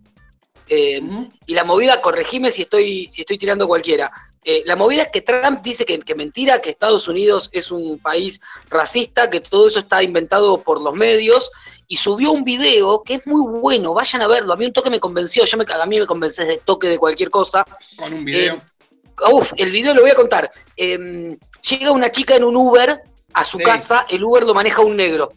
[0.70, 1.02] eh,
[1.46, 4.10] y la movida, corregime si estoy, si estoy tirando cualquiera.
[4.46, 8.00] Eh, la movida es que Trump dice que, que mentira, que Estados Unidos es un
[8.00, 11.52] país racista, que todo eso está inventado por los medios,
[11.88, 14.54] y subió un video que es muy bueno, vayan a verlo.
[14.54, 16.98] A mí un toque me convenció, yo me, a mí me convences de toque de
[16.98, 17.66] cualquier cosa.
[17.98, 18.56] Con un video.
[18.56, 20.50] Eh, uf, el video lo voy a contar.
[20.78, 21.38] Eh,
[21.70, 23.02] llega una chica en un Uber
[23.34, 23.64] a su Sí.
[23.66, 25.34] casa, el Uber lo maneja un negro.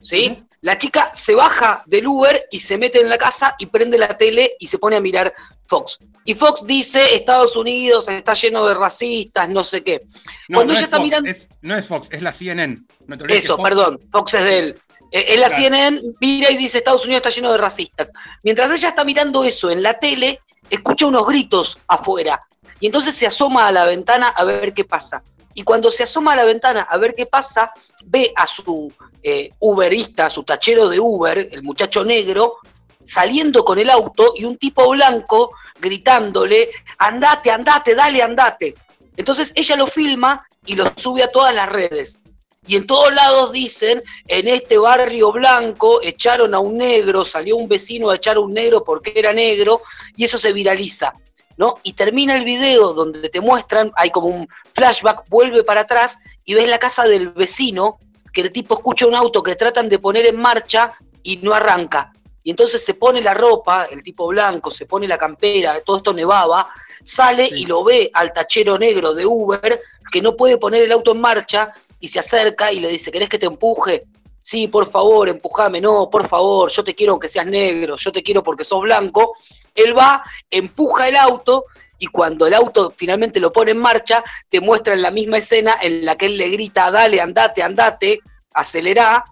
[0.00, 0.42] ¿Sí?
[0.62, 4.16] La chica se baja del Uber y se mete en la casa y prende la
[4.16, 5.34] tele y se pone a mirar
[5.66, 5.98] Fox.
[6.24, 10.02] Y Fox dice, Estados Unidos está lleno de racistas, no sé qué.
[10.48, 12.78] no, cuando no ella es está Fox, mirando- es- no es Fox, es la CNN.
[13.06, 14.78] No te Eso, Fox- perdón, Fox es de él.
[15.10, 15.62] Eh, en la Claro.
[15.64, 18.12] CNN mira y dice Estados Unidos está lleno de racistas.
[18.44, 20.40] Mientras ella está mirando eso en la tele,
[20.70, 22.40] escucha unos gritos afuera.
[22.78, 25.22] Y entonces se asoma a la ventana a ver qué pasa.
[25.54, 27.72] Y cuando se asoma a la ventana a ver qué pasa,
[28.04, 28.90] ve a su
[29.22, 32.56] eh, Uberista, su tachero de Uber, el muchacho negro,
[33.04, 38.74] saliendo con el auto y un tipo blanco gritándole, andate, andate, dale, andate.
[39.16, 42.18] Entonces ella lo filma y lo sube a todas las redes.
[42.66, 47.68] Y en todos lados dicen, en este barrio blanco echaron a un negro, salió un
[47.68, 49.82] vecino a echar a un negro porque era negro,
[50.16, 51.12] y eso se viraliza.
[51.56, 51.78] ¿no?
[51.82, 56.54] Y termina el video donde te muestran, hay como un flashback, vuelve para atrás y
[56.54, 57.98] ves la casa del vecino,
[58.32, 62.12] que el tipo escucha un auto que tratan de poner en marcha y no arranca.
[62.42, 66.12] Y entonces se pone la ropa, el tipo blanco, se pone la campera, todo esto
[66.12, 66.68] nevaba,
[67.04, 67.62] sale Sí.
[67.62, 69.80] y lo ve al tachero negro de Uber,
[70.10, 73.28] que no puede poner el auto en marcha, y se acerca y le dice, ¿querés
[73.28, 74.04] que te empuje?
[74.40, 78.24] Sí, por favor, empujame, no, por favor, yo te quiero aunque seas negro, yo te
[78.24, 79.36] quiero porque sos blanco.
[79.72, 81.66] Él va, empuja el auto
[82.02, 86.04] y cuando el auto finalmente lo pone en marcha, te muestran la misma escena en
[86.04, 88.18] la que él le grita, dale, andate, andate,
[88.52, 89.24] acelerá,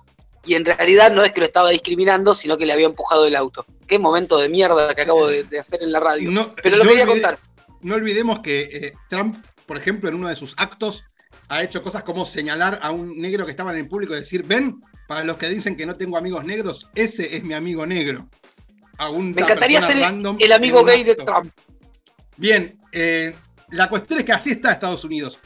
[0.47, 3.35] y en realidad no es que lo estaba discriminando, sino que le había empujado el
[3.35, 3.67] auto.
[3.89, 6.31] Qué momento de mierda que acabo de, de hacer en la radio.
[6.31, 7.39] No- Pero lo no quería olvide- contar.
[7.81, 11.03] No olvidemos que eh, Trump, por ejemplo, en uno de sus actos,
[11.49, 14.45] ha hecho cosas como señalar a un negro que estaba en el público y decir,
[14.45, 18.29] ven, para los que dicen que no tengo amigos negros, ese es mi amigo negro.
[18.99, 21.17] A Me encantaría ser random el amigo gay de.
[21.17, 21.53] Trump.
[22.41, 23.35] Bien, eh,
[23.71, 25.39] la cuestión es que así está Estados Unidos.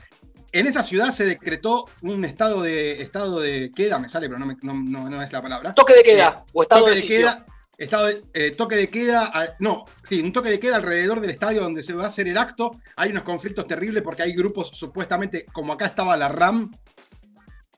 [0.53, 4.47] En esa ciudad se decretó un estado de estado de queda, me sale, pero no,
[4.47, 5.75] me- no- no- no es la palabra.
[5.75, 9.57] Toque de queda, o estado toque de de queda, estado de- eh, toque de queda,
[9.59, 12.39] no, sí, un toque de queda alrededor del estadio donde se va a hacer el
[12.39, 12.71] acto.
[12.95, 16.71] Hay unos conflictos terribles porque hay grupos supuestamente, como acá estaba la RAM,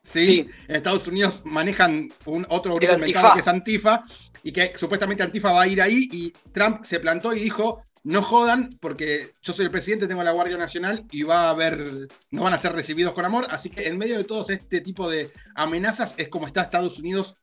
[0.03, 0.47] ¿sí?
[0.67, 3.33] En Estados Unidos manejan un otro grupo inventado Antifa.
[3.33, 4.03] que es Antifa
[4.43, 8.21] y que supuestamente Antifa va a ir ahí y Trump se plantó y dijo, no
[8.21, 12.43] jodan porque yo soy el presidente, tengo la Guardia Nacional y va a haber, no
[12.43, 15.31] van a ser recibidos con amor, así que en medio de todos este tipo de
[15.55, 17.35] amenazas es como está Estados Unidos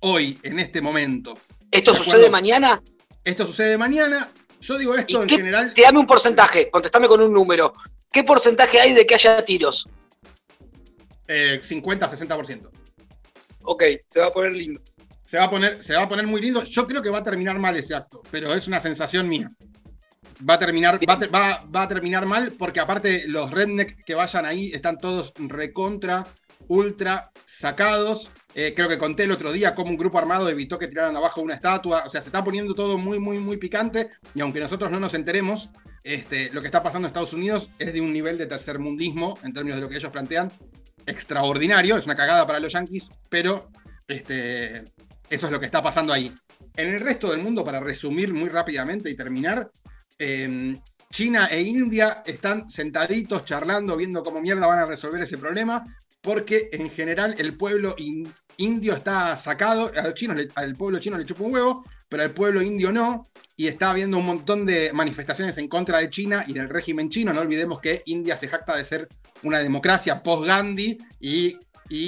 [0.00, 1.34] hoy, en este momento.
[1.70, 2.82] ¿Esto ¿De sucede mañana?
[3.24, 4.30] Esto sucede mañana.
[4.60, 5.74] Yo digo esto ¿Y en qué- general.
[5.74, 7.74] Te dame un porcentaje, contestame con un número.
[8.12, 9.88] ¿Qué porcentaje hay de que haya tiros?
[11.28, 12.68] eh, 50-60%.
[13.62, 14.80] Ok, se va a poner lindo.
[15.24, 16.62] Se va, a poner, se va a poner muy lindo.
[16.64, 19.50] Yo creo que va a terminar mal ese acto, pero es una sensación mía.
[20.48, 24.44] Va a terminar, va va- va a terminar mal porque aparte los redneck que vayan
[24.46, 26.26] ahí están todos recontra,
[26.68, 28.30] ultra sacados.
[28.54, 31.40] Eh, creo que conté el otro día cómo un grupo armado evitó que tiraran abajo
[31.42, 32.04] una estatua.
[32.06, 34.10] O sea, se está poniendo todo muy, muy, muy picante.
[34.34, 35.68] Y aunque nosotros no nos enteremos,
[36.02, 39.52] este, lo que está pasando en Estados Unidos es de un nivel de tercermundismo en
[39.52, 40.50] términos de lo que ellos plantean
[41.06, 41.96] extraordinario.
[41.96, 43.68] Es una cagada para los yanquis, pero
[44.08, 44.84] este,
[45.30, 46.32] eso es lo que está pasando ahí.
[46.76, 49.70] En el resto del mundo, para resumir muy rápidamente y terminar,
[50.18, 50.78] eh,
[51.10, 55.84] China e India están sentaditos charlando, viendo cómo mierda van a resolver ese problema,
[56.22, 59.92] porque en general el pueblo in- indio está sacado,
[60.54, 64.16] al, pueblo chino le chupa un huevo, pero al pueblo indio no, y está habiendo
[64.18, 67.32] un montón de manifestaciones en contra de China y del régimen chino.
[67.32, 69.08] No olvidemos que India se jacta de ser
[69.42, 71.58] una democracia post-Gandhi y,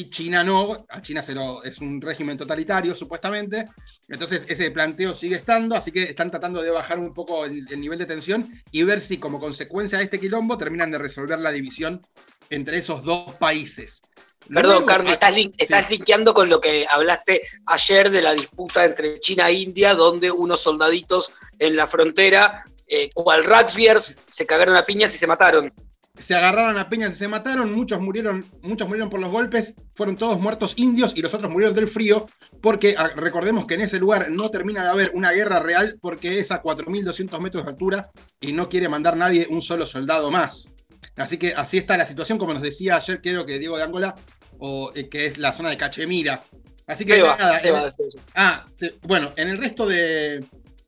[0.09, 1.35] China no, a China se
[1.65, 3.69] es un régimen totalitario supuestamente.
[4.09, 7.81] Entonces ese planteo sigue estando, así que están tratando de bajar un poco el, el
[7.81, 11.51] nivel de tensión y ver si como consecuencia de este quilombo terminan de resolver la
[11.51, 12.05] división
[12.51, 14.03] entre esos dos países.
[14.47, 18.35] Perdón, Luego, Carlos, ah, estás, lin- estás linkeando con lo que hablaste ayer de la
[18.35, 24.45] disputa entre China e India, donde unos soldaditos en la frontera, eh, cual Ratsbiers, se
[24.45, 25.73] cagaron a piñas y se mataron.
[26.19, 30.17] Se agarraron a peñas y se mataron, muchos murieron, muchos murieron por los golpes, fueron
[30.17, 32.27] todos muertos indios y los otros murieron del frío,
[32.61, 36.39] porque ah, recordemos que en ese lugar no termina de haber una guerra real porque
[36.39, 38.11] es a 4.200 metros de altura
[38.41, 40.69] y no quiere mandar nadie un solo soldado más.
[41.17, 44.15] Así que así está la situación, como nos decía ayer, creo que Diego de Angola,
[44.59, 46.45] o, eh, que es la zona de Cachemira.
[46.87, 47.91] Así que nada, en-.
[48.35, 48.67] Ah,
[49.03, 50.45] bueno, en el resto de.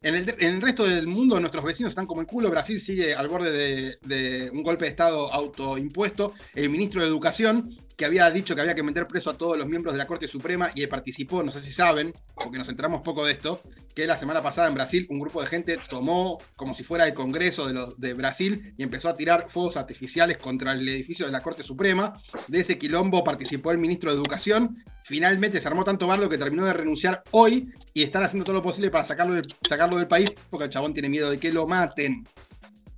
[0.07, 2.48] En el, en el resto del mundo, nuestros vecinos están como el culo.
[2.48, 6.32] Brasil sigue al borde de, de un golpe de Estado autoimpuesto.
[6.54, 9.66] El ministro de Educación, que había dicho que había que meter preso a todos los
[9.66, 13.24] miembros de la Corte Suprema y participó, no sé si saben, porque nos enteramos poco
[13.24, 13.62] de esto,
[13.94, 17.14] que la semana pasada en Brasil un grupo de gente tomó como si fuera el
[17.14, 21.32] Congreso de, los, de Brasil y empezó a tirar fuegos artificiales contra el edificio de
[21.32, 22.20] la Corte Suprema.
[22.49, 24.84] De ese quilombo participó el ministro de Educación.
[25.05, 28.62] Finalmente se armó tanto bardo que terminó de renunciar hoy y están haciendo todo lo
[28.62, 31.66] posible para sacarlo del, sacarlo del país porque el chabón tiene miedo de que lo
[31.66, 32.28] maten.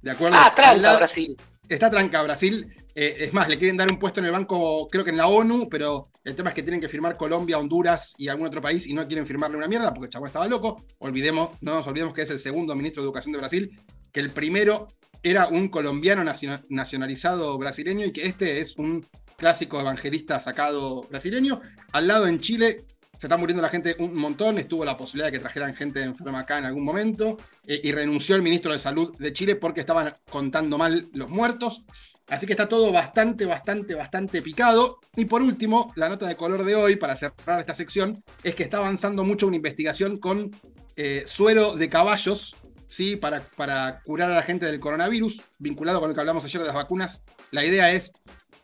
[0.03, 0.36] ¿De acuerdo?
[0.40, 1.36] Ah, tranca, Brasil.
[1.68, 2.66] Está tranca Brasil.
[3.01, 5.28] Eh, es más, le quieren dar un puesto en el banco, creo que en la
[5.28, 8.88] ONU, pero el tema es que tienen que firmar Colombia, Honduras y algún otro país
[8.88, 10.84] y no quieren firmarle una mierda porque el chabón estaba loco.
[10.99, 13.80] Olvidemos, no nos olvidemos que es el segundo ministro de Educación de Brasil,
[14.11, 14.88] que el primero
[15.22, 21.61] era un colombiano naciona- nacionalizado brasileño y que este es un clásico evangelista sacado brasileño.
[21.92, 22.84] Al lado en Chile
[23.16, 26.40] se está muriendo la gente un montón, estuvo la posibilidad de que trajeran gente enferma
[26.40, 30.16] acá en algún momento eh, y renunció el ministro de Salud de Chile porque estaban
[30.28, 31.84] contando mal los muertos.
[32.29, 34.99] Así que está todo bastante, bastante, bastante picado.
[35.16, 38.64] Y por último, la nota de color de hoy, para cerrar esta sección, es que
[38.64, 40.51] está avanzando mucho una investigación con
[40.97, 42.55] eh, suero de caballos,
[42.89, 43.16] ¿sí?
[43.16, 46.66] Para, para curar a la gente del coronavirus, vinculado con lo que hablamos ayer de
[46.66, 47.22] las vacunas.
[47.51, 48.12] La idea es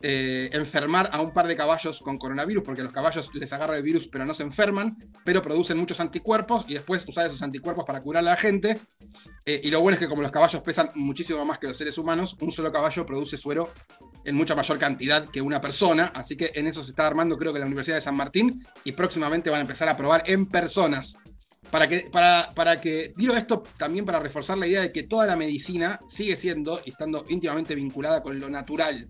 [0.01, 3.77] eh, enfermar a un par de caballos con coronavirus, porque a los caballos les agarra
[3.77, 7.85] el virus, pero no se enferman, pero producen muchos anticuerpos y después usar esos anticuerpos
[7.85, 8.79] para curar a la gente.
[9.45, 11.97] Eh, y lo bueno es que como los caballos pesan muchísimo más que los seres
[11.97, 13.69] humanos, un solo caballo produce suero
[14.25, 17.53] en mucha mayor cantidad que una persona, así que en eso se está armando creo
[17.53, 21.15] que la Universidad de San Martín y próximamente van a empezar a probar en personas.
[21.71, 25.25] Para que, para, para que, digo esto también para reforzar la idea de que toda
[25.25, 29.09] la medicina sigue siendo y estando íntimamente vinculada con lo natural.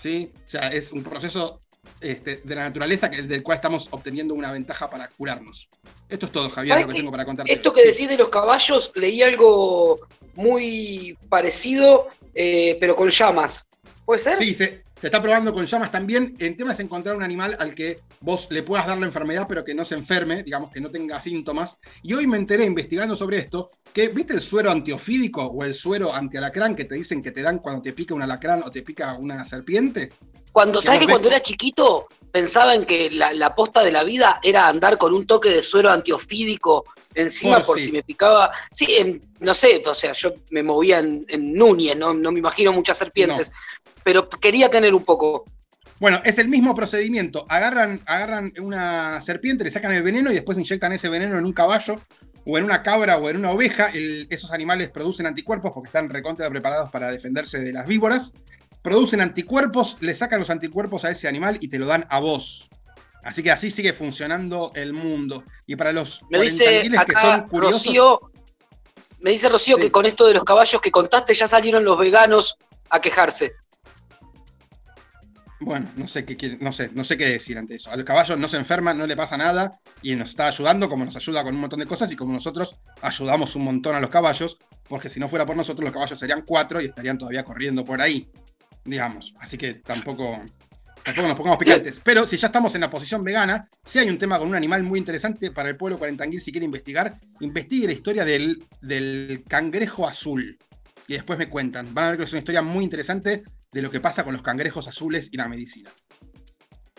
[0.00, 0.32] ¿Sí?
[0.46, 1.60] O sea, es un proceso
[2.00, 5.68] este, de la naturaleza que, del cual estamos obteniendo una ventaja para curarnos.
[6.08, 7.52] Esto es todo, Javier, ¿Sabes lo que tengo para contarte.
[7.52, 10.00] Esto que decís de los caballos, leí algo
[10.34, 13.66] muy parecido, eh, pero con llamas.
[14.04, 14.38] ¿Puede ser?
[14.38, 16.34] Sí, se, se está probando con llamas también.
[16.40, 19.62] El tema es encontrar un animal al que vos le puedas dar la enfermedad, pero
[19.64, 21.76] que no se enferme, digamos, que no tenga síntomas.
[22.02, 26.12] Y hoy me enteré investigando sobre esto, que, ¿viste el suero antiofídico o el suero
[26.12, 29.14] antialacrán que te dicen que te dan cuando te pica un alacrán o te pica
[29.14, 30.10] una serpiente?
[30.50, 34.40] Cuando, ¿sabes que cuando era chiquito pensaba en que la, la posta de la vida
[34.42, 36.84] era andar con un toque de suero antiofídico
[37.14, 37.84] encima Por por, si.
[37.84, 38.50] si me picaba?
[38.72, 42.40] Sí, en- no sé, o sea, yo me movía en, en Núñez, no, no me
[42.40, 43.52] imagino muchas serpientes,
[44.06, 45.44] pero quería tener un poco.
[45.98, 47.44] Bueno, es el mismo procedimiento.
[47.48, 51.52] Agarran, agarran una serpiente, le sacan el veneno y después inyectan ese veneno en un
[51.52, 51.96] caballo
[52.46, 53.86] o en una cabra o en una oveja.
[53.92, 58.32] El- esos animales producen anticuerpos porque están recontra preparados para defenderse de las víboras.
[58.80, 62.68] Producen anticuerpos, le sacan los anticuerpos a ese animal y te lo dan a vos.
[63.24, 65.42] Así que así sigue funcionando el mundo.
[65.66, 67.84] Y para los Me dice que son curiosos.
[67.84, 68.20] Rocío,
[69.18, 69.82] me dice Rocío Sí.
[69.82, 72.56] que con esto de los caballos que contaste ya salieron los veganos
[72.88, 73.50] a quejarse.
[75.58, 77.90] Bueno, no sé qué no sé, no sé qué decir ante eso.
[77.90, 81.04] A los caballos no se enferman, no le pasa nada y nos está ayudando como
[81.04, 84.10] nos ayuda con un montón de cosas y como nosotros ayudamos un montón a los
[84.10, 87.84] caballos, porque si no fuera por nosotros los caballos serían cuatro y estarían todavía corriendo
[87.84, 88.28] por ahí,
[88.84, 89.34] digamos.
[89.40, 90.42] Así que tampoco,
[91.02, 92.02] tampoco nos pongamos picantes.
[92.04, 94.82] Pero si ya estamos en la posición vegana, si hay un tema con un animal
[94.82, 100.06] muy interesante para el pueblo cuarentanguil si quiere investigar, investigue la historia del, del cangrejo
[100.06, 100.58] azul.
[101.08, 101.94] Y después me cuentan.
[101.94, 103.44] Van a ver que es una historia muy interesante
[103.76, 105.92] de lo que pasa con los cangrejos azules y la medicina.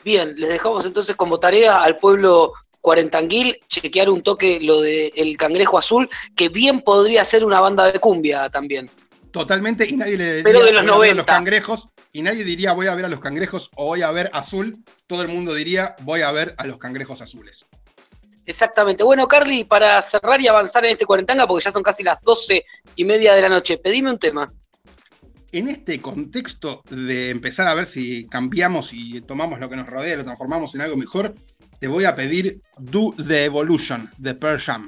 [0.06, 5.80] Bien, les dejamos entonces como tarea al pueblo cuarentanguil chequear un toque lo del cangrejo
[5.80, 8.92] azul, que bien podría ser una banda de cumbia también.
[9.32, 11.16] Totalmente, y nadie le diría Pero de los voy a ver a 90.
[11.16, 14.30] los cangrejos, y nadie diría voy a ver a los cangrejos o voy a ver
[14.34, 17.66] azul, todo el mundo diría voy a ver a los cangrejos azules.
[18.46, 19.04] Exactamente.
[19.04, 22.66] Bueno, Carly, para cerrar y avanzar en este cuarentanga, porque ya son casi las doce
[22.96, 24.54] y media de la noche, pedime un tema.
[25.58, 30.14] En este contexto de empezar a ver si cambiamos y tomamos lo que nos rodea
[30.14, 31.34] y lo transformamos en algo mejor,
[31.80, 34.88] te voy a pedir Do the Evolution de Pearl Jam.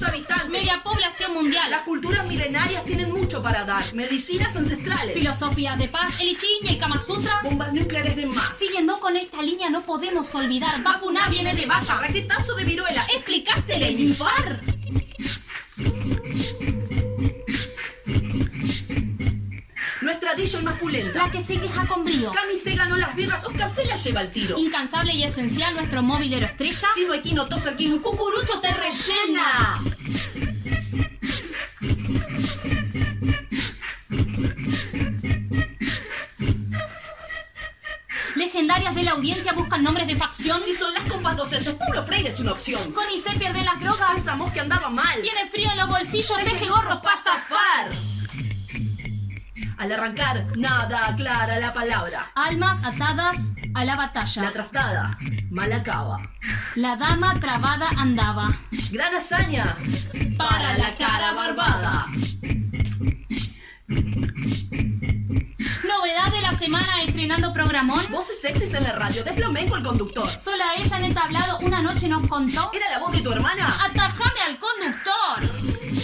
[0.00, 1.70] Sus habitantes, media población mundial.
[1.70, 3.82] Las culturas milenarias tienen mucho para dar.
[3.94, 8.56] Medicinas ancestrales, filosofías de paz, el I Ching y Kama Sutra, bombas nucleares de más.
[8.56, 10.82] Siguiendo con esta línea, no podemos olvidar.
[10.82, 13.04] Vacuna viene de vaca, raquetazo de viruela.
[13.14, 14.79] ¿Explicaste el
[20.62, 21.26] más pulenta.
[21.26, 22.32] La que se queja con brío.
[22.32, 24.58] Cami se ganó las birras, Oscar se la lleva al tiro.
[24.58, 26.88] Incansable y esencial, nuestro móvilero estrella.
[26.94, 29.52] Si no hay quino, tos el quino, cucurucho te rellena.
[38.34, 40.62] Legendarias de la audiencia buscan nombres de facción.
[40.64, 42.92] Si son las compas docentes, Pablo Freire es una opción.
[42.92, 44.12] Con se pierde las drogas.
[44.12, 45.20] Pensamos que andaba mal.
[45.20, 48.49] Tiene frío en los bolsillos, teje gorro para zafar.
[49.80, 52.30] Al arrancar, nada aclara la palabra.
[52.34, 54.42] Almas atadas a la batalla.
[54.42, 55.18] La trastada,
[55.50, 56.20] mal acaba.
[56.74, 58.52] La dama trabada andaba.
[58.92, 59.74] Gran hazaña
[60.36, 62.06] para la cara barbada.
[65.88, 68.04] Novedad de la semana estrenando programón.
[68.10, 70.28] Voces sexys en la radio, de flamenco el conductor.
[70.28, 72.70] Sola ella en el tablado una noche nos contó.
[72.74, 73.66] ¿Era la voz de tu hermana?
[73.66, 75.99] Atajame al conductor.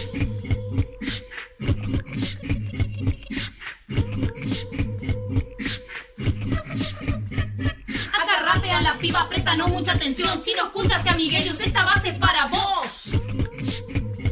[9.17, 10.43] Agarrate a la piba, préstanos mucha atención.
[10.43, 13.13] Si no escuchaste a Miguelius, esta base es para vos.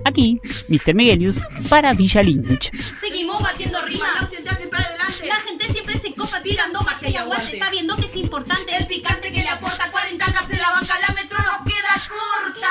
[0.05, 0.95] Aquí, Mr.
[0.95, 1.41] Miguelius
[1.71, 2.71] para Villa Lynch.
[3.01, 4.31] Seguimos batiendo rimas.
[4.71, 5.27] para adelante.
[5.27, 7.59] La gente siempre se copa tirando magia y aguante.
[7.59, 10.99] Sabiendo que es importante el picante que le aporta 40 en la banca.
[11.01, 12.69] La metro nos queda corta.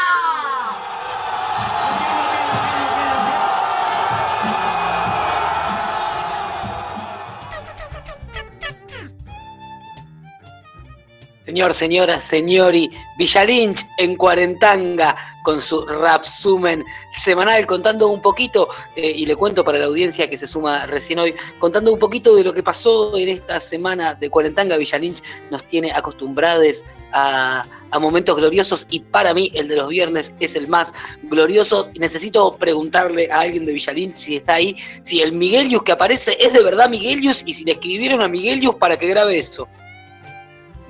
[11.54, 16.84] Señor, señora, señori, Villalinch en Cuarentanga con su Rapsumen
[17.22, 21.20] semanal contando un poquito, eh, y le cuento para la audiencia que se suma recién
[21.20, 24.78] hoy, contando un poquito de lo que pasó en esta semana de Cuarentanga.
[24.78, 25.22] Villalinch
[25.52, 27.68] nos tiene acostumbrados a,
[28.00, 31.92] momentos gloriosos y para mí el de los viernes es el más glorioso.
[32.00, 36.52] Necesito preguntarle a alguien de Villalinch si está ahí, si el Miguelius que aparece es
[36.52, 39.70] de verdad Miguelius y si le escribieron a Miguelius para que grabe eso.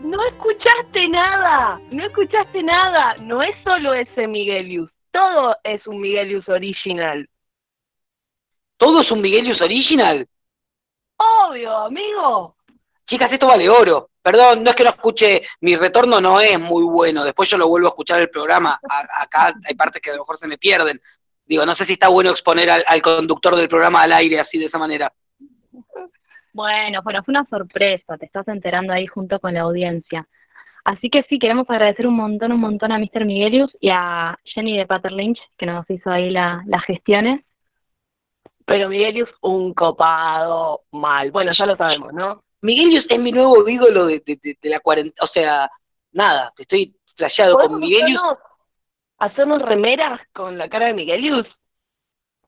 [0.03, 3.15] No escuchaste nada, no escuchaste nada.
[3.23, 7.30] No es solo ese Miguelius, todo es un Miguelius original.
[8.77, 10.27] ¿Todo es un Miguelius original?
[11.17, 12.57] Obvio, amigo.
[13.05, 14.09] Chicas, esto vale oro.
[14.21, 17.23] Perdón, no es que no escuche, mi retorno no es muy bueno.
[17.23, 18.80] Después yo lo vuelvo a escuchar el programa.
[18.89, 20.99] A- acá hay partes que a lo mejor se me pierden.
[21.45, 24.57] Digo, no sé si está bueno exponer al, al conductor del programa al aire así
[24.57, 25.13] de esa manera.
[26.53, 30.27] Bueno, bueno, fue una sorpresa, te estás enterando ahí junto con la audiencia.
[30.85, 33.25] Así que sí, queremos agradecer un montón, un montón a Mr.
[33.25, 37.43] Miguelius y a Jenny de Pater Lynch, que nos hizo ahí la- las gestiones.
[38.65, 41.31] Pero Miguelius, un copado mal.
[41.31, 42.43] Bueno, ya lo sabemos, ¿no?
[42.61, 45.15] Miguelius es mi nuevo ídolo de, de- de- de la cuarentena.
[45.21, 45.69] O sea,
[46.11, 48.21] nada, estoy flasheado con ¿Podemos Miguelius.
[48.21, 48.38] hacernos,
[49.17, 51.47] hacernos remeras con la cara de Miguelius?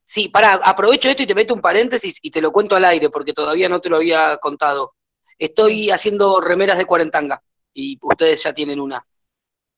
[0.06, 3.10] Sí, para, aprovecho esto y te meto un paréntesis y te lo cuento al aire
[3.10, 4.94] porque todavía no te lo había contado.
[5.38, 7.42] Estoy haciendo remeras de cuarentanga
[7.74, 9.06] y ustedes ya tienen una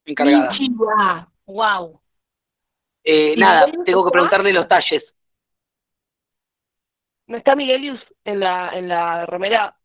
[0.05, 0.51] encargada.
[1.45, 2.01] Wow.
[3.03, 5.15] Eh, ¿Y nada, tengo que preguntarle los talles.
[7.27, 9.75] ¿No está Miguelius en la, en la remera?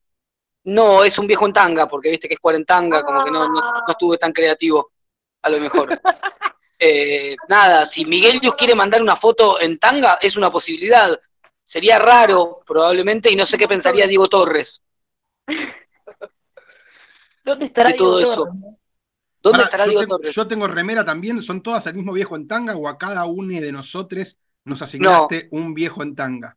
[0.65, 3.61] No, es un viejo en tanga, porque viste que es cuarentanga, como que no, no,
[3.61, 3.83] Ah.
[3.87, 4.93] no estuve tan creativo,
[5.43, 5.89] a lo mejor.
[6.85, 11.17] Eh, nada, si Miguelius quiere mandar una foto en tanga, es una posibilidad.
[11.63, 14.83] Sería raro, probablemente, y no sé qué pensaría Diego Torres
[17.45, 18.45] ¿Dónde estará de todo Diego eso.
[18.45, 18.61] Torres?
[19.43, 20.35] ¿Dónde Pará, estará yo, Diego tengo, Torres?
[20.35, 23.61] yo tengo remera también, ¿son todas el mismo viejo en tanga o a cada uno
[23.61, 26.57] de nosotros nos asignaste un viejo en tanga?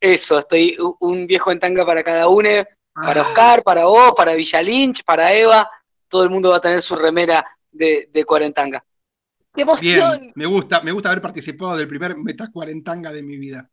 [0.00, 2.48] Eso, estoy un viejo en tanga para cada uno,
[2.94, 3.26] para Ah.
[3.28, 5.70] Oscar, para vos, para Villa Lynch, para Eva.
[6.08, 8.84] Todo el mundo va a tener su remera de, de cuarentanga.
[9.54, 10.32] ¡Qué Bien, emoción!
[10.34, 13.68] me gusta, me gusta haber participado del primer metacuarentanga de mi vida.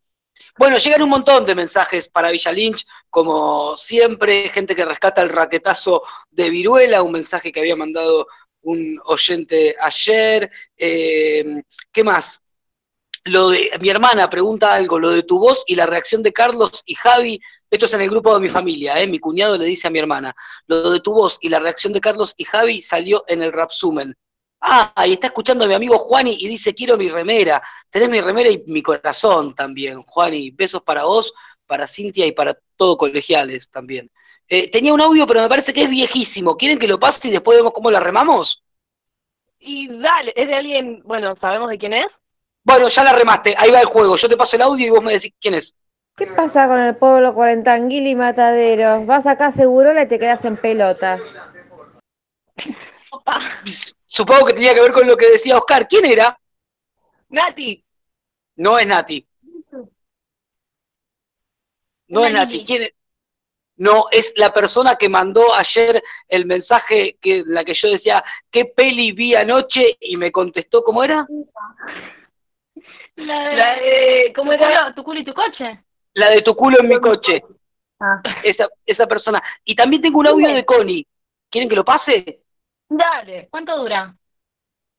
[0.57, 5.29] Bueno, llegan un montón de mensajes para Villa Lynch, como siempre, gente que rescata el
[5.29, 8.27] raquetazo de Viruela, un mensaje que había mandado
[8.61, 10.49] un oyente ayer.
[10.77, 11.61] Eh,
[11.91, 12.41] ¿Qué más?
[13.25, 16.83] Lo de mi hermana pregunta algo, lo de tu voz y la reacción de Carlos
[16.85, 17.41] y Javi.
[17.69, 19.07] Esto es en el grupo de mi familia, ¿eh?
[19.07, 20.35] mi cuñado le dice a mi hermana,
[20.67, 24.15] lo de tu voz y la reacción de Carlos y Javi salió en el Rapsumen.
[24.61, 27.61] Ah, y está escuchando a mi amigo Juani y dice, quiero mi remera.
[27.89, 30.51] Tenés mi remera y mi corazón también, Juani.
[30.51, 31.33] Besos para vos,
[31.65, 34.11] para Cintia y para todo colegiales también.
[34.47, 36.57] Eh, tenía un audio, pero me parece que es viejísimo.
[36.57, 38.63] ¿Quieren que lo pase y después vemos cómo la remamos?
[39.59, 42.07] Y dale, ¿es de alguien, bueno, sabemos de quién es?
[42.63, 43.55] Bueno, ya la remaste.
[43.57, 44.15] Ahí va el juego.
[44.15, 45.75] Yo te paso el audio y vos me decís quién es.
[46.15, 49.05] ¿Qué pasa con el pueblo cuarentanguil y mataderos?
[49.05, 51.21] Vas acá seguro y te quedas en pelotas.
[54.11, 55.87] Supongo que tenía que ver con lo que decía Oscar.
[55.87, 56.37] ¿Quién era?
[57.29, 57.85] Nati.
[58.55, 59.27] No es Nati.
[62.07, 62.65] No es Nati.
[62.65, 62.93] ¿Quién es?
[63.77, 68.65] No, es la persona que mandó ayer el mensaje que la que yo decía, ¿qué
[68.65, 69.95] peli vi anoche?
[70.01, 71.27] Y me contestó, ¿cómo era?
[73.15, 74.93] La de, ¿cómo era?
[74.95, 75.83] ¿Tu culo y tu coche?
[76.13, 77.43] La de tu culo en mi coche.
[77.99, 78.21] Ah.
[78.43, 79.41] Esa, esa persona.
[79.63, 81.07] Y también tengo un audio de Connie.
[81.47, 82.41] ¿Quieren que lo pase?
[82.89, 84.15] Dale, ¿cuánto dura?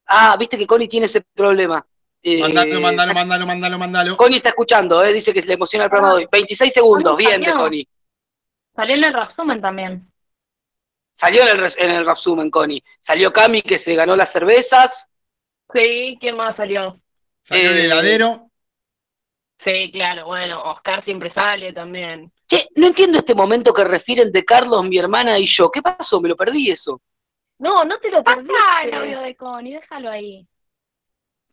[0.07, 1.85] Ah, viste que Connie tiene ese problema.
[2.23, 4.17] Eh, Mandalo, mandalo, mandalo, mandalo, mandalo.
[4.17, 6.29] Connie está escuchando, eh, dice que le emociona el programa de hoy.
[6.31, 7.53] 26 segundos, bien de.
[7.53, 7.89] Connie.
[8.75, 10.11] Salió en el resumen también.
[11.15, 12.83] Salió en el, res- en el resumen, Connie.
[13.01, 15.07] Salió Cami que se ganó las cervezas.
[15.73, 17.01] Sí, ¿quién más salió?
[17.43, 18.51] Salió el Eh, heladero.
[19.65, 22.33] Sí, claro, bueno, Oscar siempre sale también.
[22.49, 25.71] Che, no entiendo este momento que refieren de Carlos, mi hermana y yo.
[25.71, 26.21] ¿Qué pasó?
[26.21, 27.01] Me lo perdí eso.
[27.61, 28.53] No, no te lo perdiste.
[28.53, 30.47] Pasá el audio de Connie, déjalo ahí.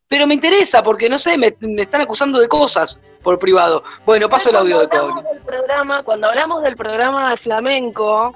[0.07, 3.83] Pero me interesa porque, no sé, me, me están acusando de cosas por privado.
[4.05, 5.09] Bueno, paso el audio de Connie.
[5.09, 8.33] hablamos del programa, cuando hablamos del programa de flamenco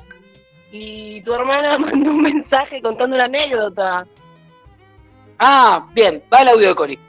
[0.73, 4.06] y tu hermana mandó un mensaje contando una anécdota.
[5.39, 6.99] Ah, bien, va el audio de Connie.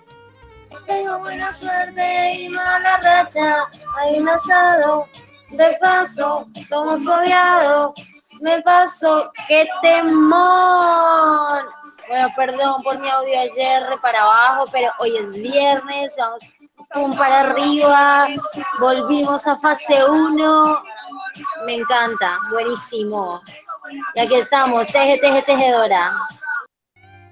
[0.86, 3.68] Tengo buena suerte y mala racha.
[3.98, 5.08] Hay un asado
[5.50, 7.94] de paso, como odiado.
[8.42, 11.64] Me paso, qué temor.
[12.08, 16.42] Bueno, perdón por mi audio ayer para abajo, pero hoy es viernes, vamos
[16.92, 18.26] pum para arriba.
[18.80, 20.82] Volvimos a fase 1.
[21.66, 23.40] Me encanta, buenísimo.
[24.16, 26.12] Y aquí estamos, teje, teje, tejedora.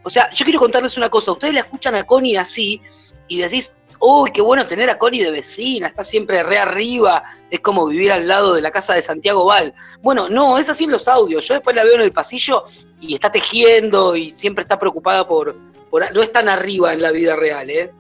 [0.05, 1.33] O sea, yo quiero contarles una cosa.
[1.33, 2.81] Ustedes la escuchan a Connie así
[3.27, 7.61] y decís, uy, qué bueno tener a Connie de vecina, está siempre re arriba, es
[7.61, 9.75] como vivir al lado de la casa de Santiago Val.
[10.01, 11.47] Bueno, no, es así en los audios.
[11.47, 12.65] Yo después la veo en el pasillo
[13.01, 15.55] y está tejiendo y siempre está preocupada por...
[15.91, 17.93] por no es tan arriba en la vida real, ¿eh?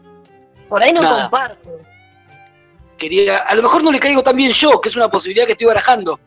[0.68, 1.22] Por ahí no Nada.
[1.22, 1.70] comparto.
[2.96, 5.52] Quería, a lo mejor no le caigo tan bien yo, que es una posibilidad que
[5.52, 6.18] estoy barajando.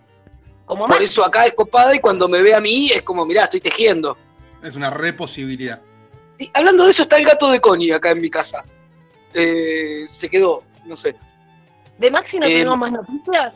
[0.65, 3.45] Como Por eso acá es copada y cuando me ve a mí es como, mirá,
[3.45, 4.17] estoy tejiendo.
[4.61, 5.81] Es una reposibilidad.
[6.37, 8.63] Sí, hablando de eso, está el gato de Connie acá en mi casa.
[9.33, 11.15] Eh, se quedó, no sé.
[11.97, 13.53] ¿De Maxi no Eh, tenemos más noticias?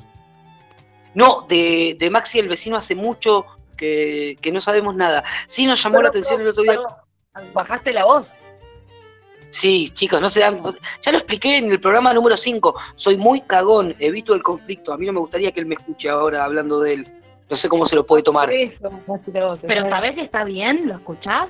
[1.14, 3.46] No, de, de Maxi el vecino hace mucho
[3.76, 5.24] que, que no sabemos nada.
[5.48, 6.80] Sí nos llamó la atención el otro día.
[7.54, 8.26] Bajaste la voz.
[9.50, 10.62] Sí, chicos, no se dan.
[11.02, 12.76] Ya lo expliqué en el programa número 5.
[12.96, 14.94] Soy muy cagón, evito el conflicto.
[14.94, 17.14] A mí no me gustaría que él me escuche ahora hablando de él.
[17.50, 18.50] No sé cómo se lo puede tomar.
[18.50, 20.88] Pero ¿sabés si está bien?
[20.88, 21.48] ¿Lo escuchás?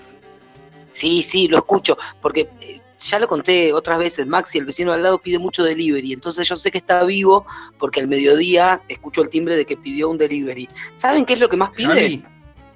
[0.91, 5.03] Sí, sí, lo escucho, porque eh, ya lo conté otras veces, Maxi, el vecino al
[5.03, 7.45] lado, pide mucho delivery, entonces yo sé que está vivo
[7.77, 10.67] porque al mediodía escucho el timbre de que pidió un delivery.
[10.95, 11.87] ¿Saben qué es lo que más pide?
[11.87, 12.23] Javi,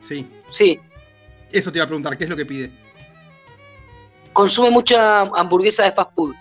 [0.02, 0.27] sí.
[0.52, 0.80] Sí,
[1.52, 2.72] Eso te iba a preguntar, ¿qué es lo que pide?
[4.34, 6.34] consume mucha hamburguesa de fast food.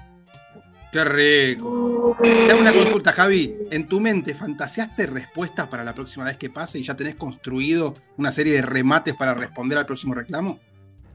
[0.93, 2.16] Qué rico.
[2.20, 2.78] Te hago una Sí.
[2.78, 3.57] consulta, Javi.
[3.70, 7.94] ¿En tu mente fantaseaste respuestas para la próxima vez que pase y ya tenés construido
[8.16, 10.59] una serie de remates para responder al próximo reclamo?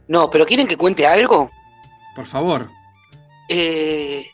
[0.07, 1.49] No, pero ¿quieren que cuente algo?
[2.15, 2.69] Por favor.
[3.49, 4.27] Eh,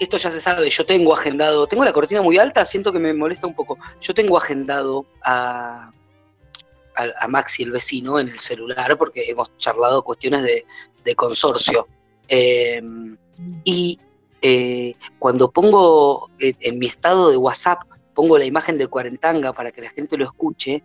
[0.00, 3.14] esto ya se sabe, yo tengo agendado, tengo la cortina muy alta, siento que me
[3.14, 3.78] molesta un poco.
[4.00, 5.90] Yo tengo agendado a,
[6.96, 10.64] a, a Maxi, el vecino, en el celular, porque hemos charlado cuestiones de,
[11.16, 11.88] consorcio.
[12.28, 12.82] Eh,
[13.64, 13.98] y
[14.42, 17.82] eh, cuando pongo en mi estado de WhatsApp,
[18.14, 20.82] pongo la imagen de Cuarentanga para que la gente lo escuche,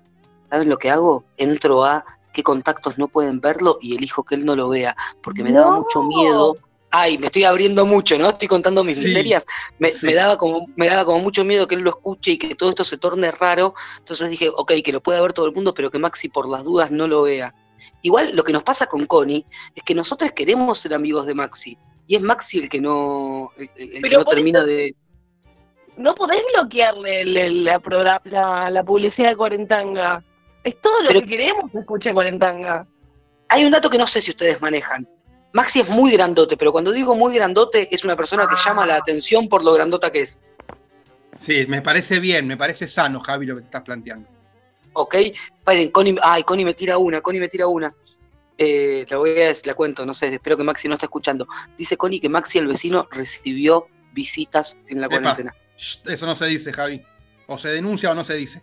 [0.50, 1.26] ¿saben lo que hago?
[1.36, 5.44] Entro a qué contactos no pueden verlo y elijo que él no lo vea, porque
[5.44, 6.58] me daba mucho miedo
[6.96, 8.30] ay, me estoy abriendo mucho, ¿no?
[8.30, 9.48] Estoy contando mis Sí, miserias.
[9.80, 10.06] Me, sí.
[10.06, 12.70] me daba como, me daba como mucho miedo que él lo escuche y que todo
[12.70, 13.74] esto se torne raro.
[13.98, 16.64] Entonces dije, ok, que lo pueda ver todo el mundo, pero que Maxi por las
[16.64, 17.56] dudas no lo vea.
[18.04, 19.44] Igual lo que nos pasa con Connie
[19.74, 21.80] es que nosotros queremos ser amigos de Maxi.
[22.06, 24.96] Y es Maxi el que no, el, el que no termina eso- de.
[25.98, 30.24] No podés bloquearle el- el- la, progra- la, la publicidad de Cuarentanga.
[30.64, 32.88] Es todo lo Pero- que queremos que escuche Cuarentanga.
[33.50, 35.08] Hay un dato que no sé si ustedes manejan.
[35.52, 38.96] Maxi es muy grandote, pero cuando digo muy grandote es una persona que llama la
[38.96, 40.40] atención por lo grandota que es.
[41.38, 44.28] Sí, me parece bien, me parece sano, Javi, lo que te estás planteando.
[44.94, 45.16] ¿Ok?
[45.16, 47.94] Esperen, Connie, ay, Connie me tira una, Connie me tira una.
[48.58, 51.48] Eh, la voy a la cuento, no sé, espero que Maxi no esté escuchando.
[51.78, 55.20] Dice Connie que Maxi el vecino recibió visitas en la Epa.
[55.20, 55.56] cuarentena.
[55.78, 57.02] Shh, Eso no se dice, Javi.
[57.48, 58.62] O se denuncia o no se dice.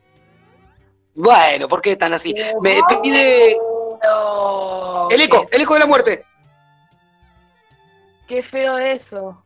[1.14, 2.34] Bueno, ¿por qué tan así?
[2.60, 3.56] Me pide
[4.02, 5.08] No.
[5.10, 6.24] el eco, el eco de la muerte.
[8.28, 9.42] Qué feo eso.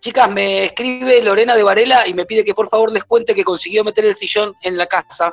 [0.00, 3.44] Chicas, me escribe Lorena de Varela y me pide que por favor les cuente que
[3.44, 5.32] consiguió meter el sillón en la casa.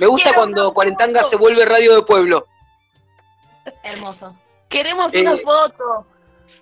[0.00, 2.46] Me gusta Quiero cuando Cuarentanga se vuelve radio de pueblo.
[3.82, 4.34] Hermoso.
[4.70, 6.06] Queremos Eh, una foto.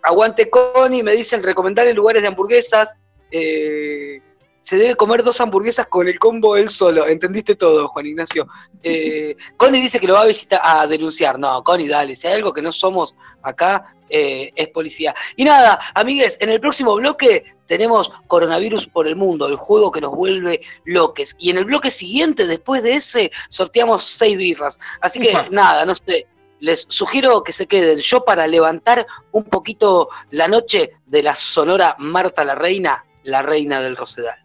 [0.03, 2.97] Aguante Connie, me dicen recomendar lugares de hamburguesas.
[3.31, 4.21] Eh,
[4.65, 7.07] se debe comer dos hamburguesas con el combo él solo.
[7.07, 8.49] Entendiste todo, Juan Ignacio.
[8.83, 11.39] Eh, Connie dice que lo va a visitar a denunciar.
[11.39, 12.17] No, Connie, dale.
[12.17, 15.15] Si hay algo que no somos acá, eh, es policía.
[15.37, 20.01] Y nada, amigues, en el próximo bloque tenemos Coronavirus por el Mundo, el juego que
[20.01, 21.37] nos vuelve loques.
[21.39, 24.81] Y en el bloque siguiente, después de ese, sorteamos seis birras.
[25.03, 25.47] Así que Ufa.
[25.51, 26.27] nada, no sé.
[26.61, 27.99] Les sugiero que se queden.
[27.99, 33.83] Yo para levantar un poquito la noche de la sonora Marta la Reina, la reina
[33.83, 34.44] del Rosedal.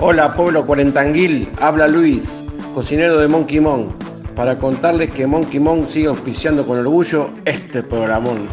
[0.00, 2.42] Hola pueblo cuarentanguil, habla Luis,
[2.74, 3.92] cocinero de Monkey Mon,
[4.34, 8.48] para contarles que Monkey Mon sigue auspiciando con orgullo este programón.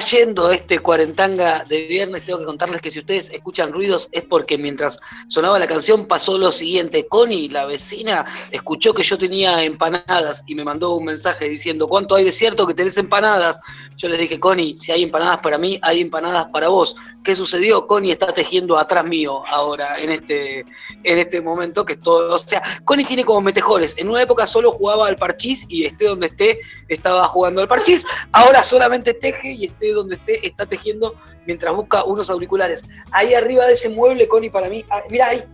[0.00, 2.24] Yendo este cuarentanga de viernes.
[2.24, 4.98] Tengo que contarles que si ustedes escuchan ruidos es porque mientras
[5.28, 7.06] sonaba la canción pasó lo siguiente.
[7.06, 12.14] Connie, la vecina, escuchó que yo tenía empanadas y me mandó un mensaje diciendo ¿cuánto
[12.14, 13.60] hay de cierto que tenés empanadas?
[13.96, 16.94] Yo les dije, Connie, si hay empanadas para mí, hay empanadas para vos.
[17.24, 17.86] ¿Qué sucedió?
[17.86, 20.60] Connie está tejiendo atrás mío ahora, en este,
[21.02, 23.96] en este momento, que todo, o sea, Connie tiene como metejores.
[23.98, 28.06] En una época solo jugaba al parchís y esté donde esté, estaba jugando al parchís.
[28.32, 31.14] Ahora solamente teje y esté donde esté, está tejiendo
[31.46, 32.84] mientras busca unos auriculares.
[33.10, 35.44] Ahí arriba de ese mueble, Connie, para mí, ah, mira ahí,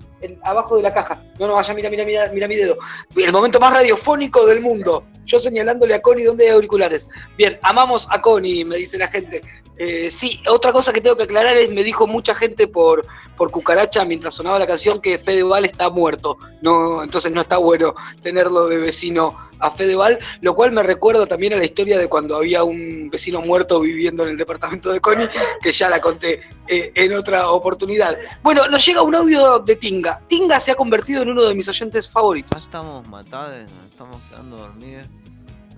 [0.43, 1.23] abajo de la caja.
[1.39, 2.77] No, no, vaya, mira, mira, mira, mira mi dedo.
[3.17, 5.05] El momento más radiofónico del mundo.
[5.25, 7.07] Yo señalándole a Connie dónde hay auriculares.
[7.37, 9.43] Bien, amamos a Connie, me dice la gente.
[9.77, 13.07] Eh, sí, otra cosa que tengo que aclarar es, me dijo mucha gente por,
[13.37, 16.39] por cucaracha mientras sonaba la canción que Fedeval está muerto.
[16.63, 21.55] No, entonces no está bueno tenerlo de vecino a Fedeval, lo cual me recuerda también
[21.55, 25.29] a la historia de cuando había un vecino muerto viviendo en el departamento de Connie,
[25.63, 28.17] que ya la conté eh, en otra oportunidad.
[28.43, 30.21] Bueno, nos llega un audio de Tinga.
[30.29, 32.63] Tinga se ha convertido en uno de mis oyentes favoritos.
[32.63, 35.07] Estamos matados, nos estamos quedando dormidos,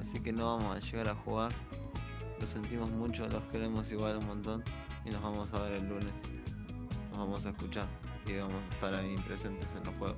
[0.00, 1.52] así que no vamos a llegar a jugar.
[2.40, 4.64] Lo sentimos mucho, los queremos igual un montón
[5.04, 6.12] y nos vamos a ver el lunes.
[7.10, 7.86] Nos vamos a escuchar
[8.26, 10.16] y vamos a estar ahí presentes en los juegos.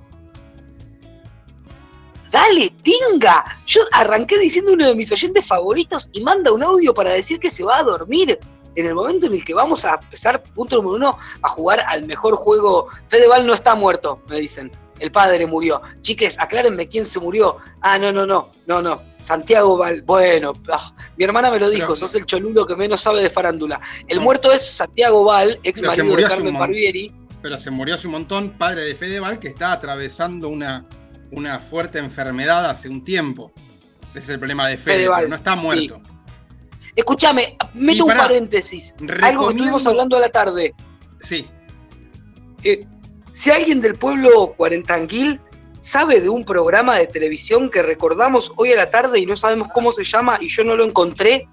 [2.31, 3.57] Dale, Tinga.
[3.65, 7.49] Yo arranqué diciendo uno de mis oyentes favoritos y manda un audio para decir que
[7.49, 8.37] se va a dormir
[8.75, 12.05] en el momento en el que vamos a empezar, punto número uno, a jugar al
[12.05, 12.87] mejor juego.
[13.09, 14.71] Fedeval no está muerto, me dicen.
[14.99, 15.81] El padre murió.
[16.01, 17.57] Chiques, aclárenme quién se murió.
[17.81, 19.01] Ah, no, no, no, no, no.
[19.21, 20.01] Santiago Val.
[20.03, 23.79] Bueno, ah, mi hermana me lo dijo, sos el cholulo que menos sabe de farándula.
[24.07, 27.13] El muerto es Santiago Val, ex Pero marido de Carmen Barbieri.
[27.41, 30.85] Pero se murió hace un montón, padre de Fedeval, que está atravesando una,
[31.31, 33.51] una fuerte enfermedad hace un tiempo.
[34.09, 36.01] Ese es el problema de Fede, Fedeval, pero no está muerto.
[36.95, 38.93] Escúchame, meto un paréntesis.
[39.21, 40.73] Algo que estuvimos hablando a la tarde.
[41.21, 41.47] Sí.
[42.63, 42.85] Eh,
[43.39, 45.39] si alguien del pueblo cuarentanguil
[45.79, 49.69] sabe de un programa de televisión que recordamos hoy a la tarde y no sabemos
[49.73, 51.47] cómo se llama y yo no lo encontré,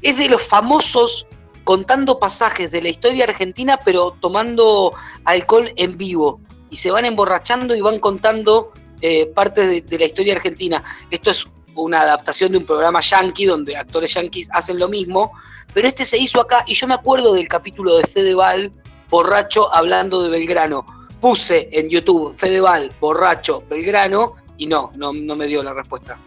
[0.00, 1.26] es de los famosos
[1.64, 4.92] contando pasajes de la historia argentina pero tomando
[5.24, 6.40] alcohol en vivo
[6.70, 10.84] y se van emborrachando y van contando eh, partes de, de la historia argentina.
[11.10, 11.44] Esto es
[11.74, 15.32] una adaptación de un programa yankee donde actores yankees hacen lo mismo,
[15.72, 18.70] pero este se hizo acá y yo me acuerdo del capítulo de Fedeval
[19.10, 20.86] borracho hablando de Belgrano.
[21.24, 26.18] Puse en YouTube Fedeval, borracho, Belgrano, y no, no, no me dio la respuesta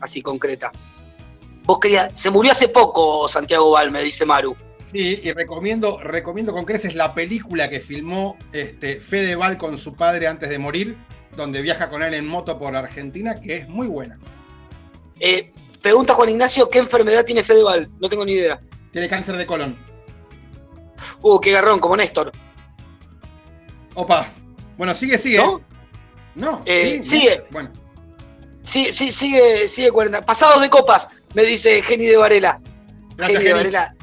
[0.00, 0.72] así concreta.
[1.64, 4.56] Vos querías, se murió hace poco Santiago Val, me dice Maru.
[4.80, 10.26] Sí, y recomiendo, recomiendo con creces la película que filmó este, Fedeval con su padre
[10.28, 10.96] antes de morir,
[11.36, 14.18] donde viaja con él en moto por Argentina, que es muy buena.
[15.20, 15.52] Eh,
[15.82, 17.90] pregunta Juan Ignacio, ¿qué enfermedad tiene Fedeval?
[18.00, 18.62] No tengo ni idea.
[18.92, 19.76] Tiene cáncer de colon.
[21.20, 22.32] Uh, qué garrón, como Néstor.
[23.96, 24.28] Opa.
[24.76, 25.38] Bueno, sigue, sigue.
[25.38, 25.60] ¿No?
[26.34, 27.44] No, Eh, sí, sigue.
[27.50, 27.72] Bueno,
[28.64, 30.24] Sí, sí, sigue, sigue 40.
[30.26, 32.60] Pasados de copas, me dice Geni de Varela.
[33.16, 33.54] Gracias, Geni de.
[33.54, 33.94] Varela,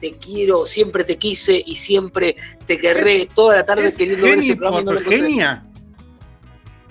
[0.00, 2.36] te quiero, siempre te quise y siempre
[2.66, 3.28] te querré.
[3.34, 5.16] Toda la tarde ¿es queriendo ver ese programa no por encontré.
[5.22, 5.64] genia?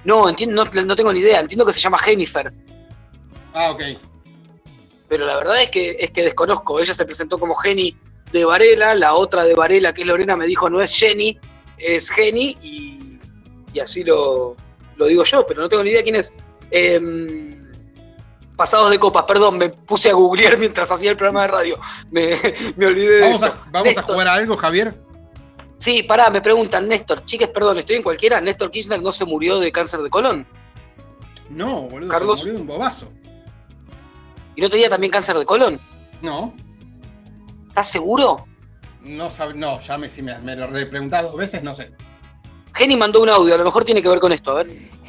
[0.05, 1.41] No, entiendo, no, no tengo ni idea.
[1.41, 2.51] Entiendo que se llama Jennifer.
[3.53, 3.81] Ah, ok.
[5.09, 6.79] Pero la verdad es que, es que desconozco.
[6.79, 7.95] Ella se presentó como Geni
[8.31, 11.37] de Varela, la otra de Varela, que es Lorena, me dijo no es Jenny,
[11.79, 13.19] es Geni, y,
[13.73, 14.55] y así lo,
[14.97, 16.31] lo digo yo, pero no tengo ni idea quién es.
[16.71, 17.67] Em,
[18.55, 21.79] pasados de copas, perdón, me puse a googlear mientras hacía el programa de radio.
[22.11, 22.37] Me,
[22.75, 23.51] me olvidé de Vamos, eso.
[23.51, 24.93] a, vamos a jugar a algo, Javier.
[25.77, 28.41] Sí, pará, me preguntan, Néstor, chiques, perdón, estoy en cualquiera.
[28.41, 30.45] Néstor Kirchner no se murió de cáncer de colon.
[31.49, 32.41] No, boludo, Carlos.
[32.41, 33.09] se murió de un bobazo.
[34.55, 35.79] ¿Y no tenía también cáncer de colon?
[36.21, 36.53] No,
[37.69, 38.45] ¿Estás seguro?
[39.03, 41.91] No, sab- no ya me, si me, me lo repreguntás dos veces, no sé.
[42.73, 44.67] Geni mandó un audio, a lo mejor tiene que ver con esto, a ver.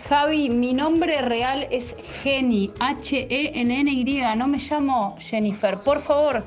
[0.09, 6.43] Javi, mi nombre real es Geni, H-E-N-N-Y, no me llamo Jennifer, por favor.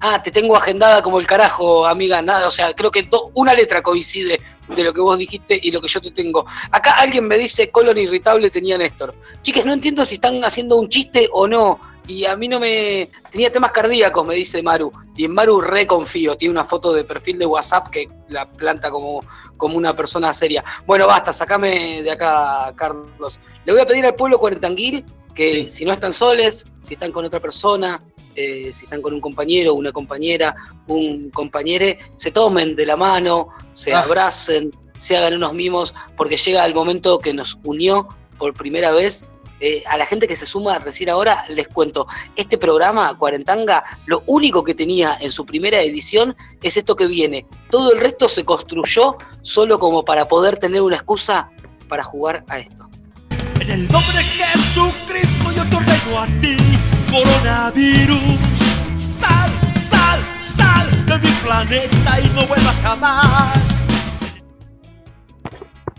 [0.00, 3.52] Ah, te tengo agendada como el carajo, amiga, nada, o sea, creo que do- una
[3.54, 6.46] letra coincide de lo que vos dijiste y lo que yo te tengo.
[6.70, 9.14] Acá alguien me dice colon irritable tenía Néstor.
[9.42, 11.80] Chicas, no entiendo si están haciendo un chiste o no.
[12.06, 13.08] Y a mí no me...
[13.30, 14.92] Tenía temas cardíacos, me dice Maru.
[15.16, 16.36] Y en Maru re confío.
[16.36, 19.24] Tiene una foto de perfil de WhatsApp que la planta como,
[19.56, 20.64] como una persona seria.
[20.86, 23.38] Bueno, basta, sacame de acá, Carlos.
[23.64, 25.04] Le voy a pedir al pueblo cuarentanguil
[25.34, 28.02] que si no están soles, si están con otra persona,
[28.34, 30.54] eh, si están con un compañero, una compañera,
[30.88, 34.00] un compañere, se tomen de la mano, se Ah.
[34.00, 38.08] abracen, se hagan unos mimos, porque llega el momento que nos unió
[38.38, 39.24] por primera vez.
[39.62, 44.22] Eh, a la gente que se suma recién ahora, les cuento, este programa, Cuarentanga, lo
[44.26, 47.44] único que tenía en su primera edición es esto que viene.
[47.70, 51.50] Todo el resto se construyó solo como para poder tener una excusa
[51.88, 52.88] para jugar a esto.
[53.60, 56.56] En el nombre de Jesucristo yo te ordeno a ti,
[57.10, 58.18] coronavirus.
[58.94, 63.58] Sal, sal, sal de mi planeta y no vuelvas jamás.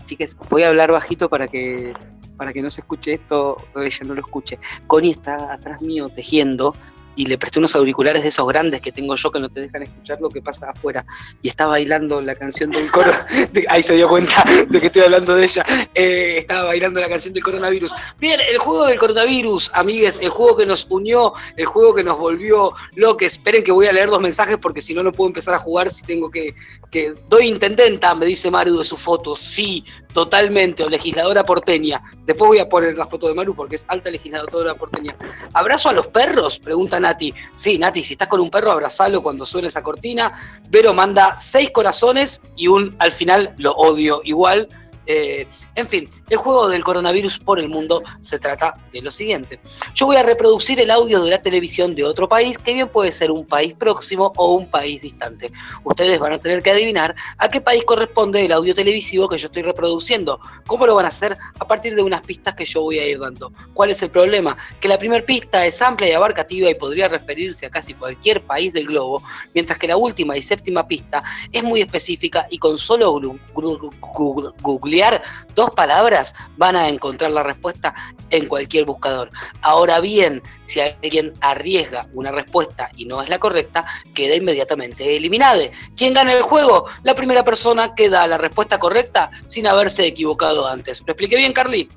[0.06, 1.94] Chiques, voy a hablar bajito para que
[2.42, 4.58] para que no se escuche esto, ella no lo escuche.
[4.88, 6.74] Connie está atrás mío tejiendo
[7.14, 9.82] y le presté unos auriculares de esos grandes que tengo yo que no te dejan
[9.82, 11.04] escuchar lo que pasa afuera.
[11.42, 13.12] Y está bailando la canción del coro.
[13.68, 15.64] ahí se dio cuenta de que estoy hablando de ella.
[15.94, 17.92] Eh, estaba bailando la canción del coronavirus.
[18.18, 22.18] Bien, el juego del coronavirus, amigues, el juego que nos unió, el juego que nos
[22.18, 23.22] volvió locos.
[23.22, 25.90] Esperen que voy a leer dos mensajes porque si no, no puedo empezar a jugar
[25.90, 26.54] si tengo que.
[26.90, 29.36] que doy intendenta, me dice Maru de su foto.
[29.36, 32.02] Sí, totalmente, o legisladora porteña.
[32.24, 35.16] Después voy a poner la foto de Maru porque es alta legisladora porteña.
[35.52, 36.58] ¿Abrazo a los perros?
[36.58, 37.34] Pregunta Nati.
[37.54, 40.32] Sí, Nati, si estás con un perro, abrazalo cuando suene esa cortina.
[40.68, 44.68] Vero manda seis corazones y un al final lo odio igual.
[45.06, 49.58] Eh, en fin, el juego del coronavirus por el mundo se trata de lo siguiente.
[49.94, 53.10] Yo voy a reproducir el audio de la televisión de otro país, que bien puede
[53.10, 55.50] ser un país próximo o un país distante.
[55.82, 59.46] Ustedes van a tener que adivinar a qué país corresponde el audio televisivo que yo
[59.46, 60.38] estoy reproduciendo.
[60.66, 61.38] ¿Cómo lo van a hacer?
[61.58, 63.50] A partir de unas pistas que yo voy a ir dando.
[63.72, 64.58] ¿Cuál es el problema?
[64.78, 68.74] Que la primera pista es amplia y abarcativa y podría referirse a casi cualquier país
[68.74, 69.22] del globo,
[69.54, 73.18] mientras que la última y séptima pista es muy específica y con solo
[73.54, 75.22] googlear
[75.62, 77.94] dos palabras van a encontrar la respuesta
[78.30, 79.30] en cualquier buscador.
[79.60, 85.62] Ahora bien, si alguien arriesga una respuesta y no es la correcta, queda inmediatamente eliminada.
[85.96, 86.86] ¿Quién gana el juego?
[87.04, 91.00] La primera persona que da la respuesta correcta sin haberse equivocado antes.
[91.06, 91.88] ¿Lo expliqué bien, Carly?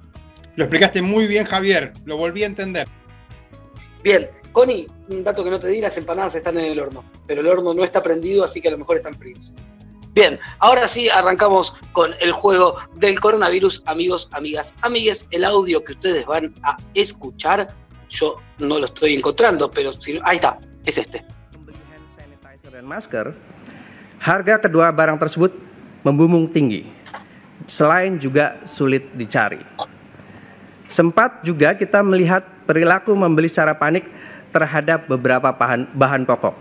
[0.56, 1.94] Lo explicaste muy bien, Javier.
[2.06, 2.88] Lo volví a entender.
[4.04, 7.42] Bien, Connie, un dato que no te di, las empanadas están en el horno, pero
[7.42, 9.54] el horno no está prendido, así que a lo mejor están fríos.
[10.16, 15.28] Bien, ahora sí arrancamos con el juego del coronavirus, amigos, amigas, amigues.
[15.32, 17.68] El audio que ustedes van a escuchar,
[18.08, 21.20] yo no lo estoy encontrando, pero si, ahí está, es este.
[22.80, 23.36] masker,
[24.22, 25.52] harga kedua barang tersebut
[26.08, 26.88] membumbung tinggi.
[27.68, 29.60] Selain juga sulit dicari.
[30.88, 34.08] Sempat juga kita melihat perilaku membeli secara panik
[34.56, 36.56] terhadap beberapa bahan, bahan pokok,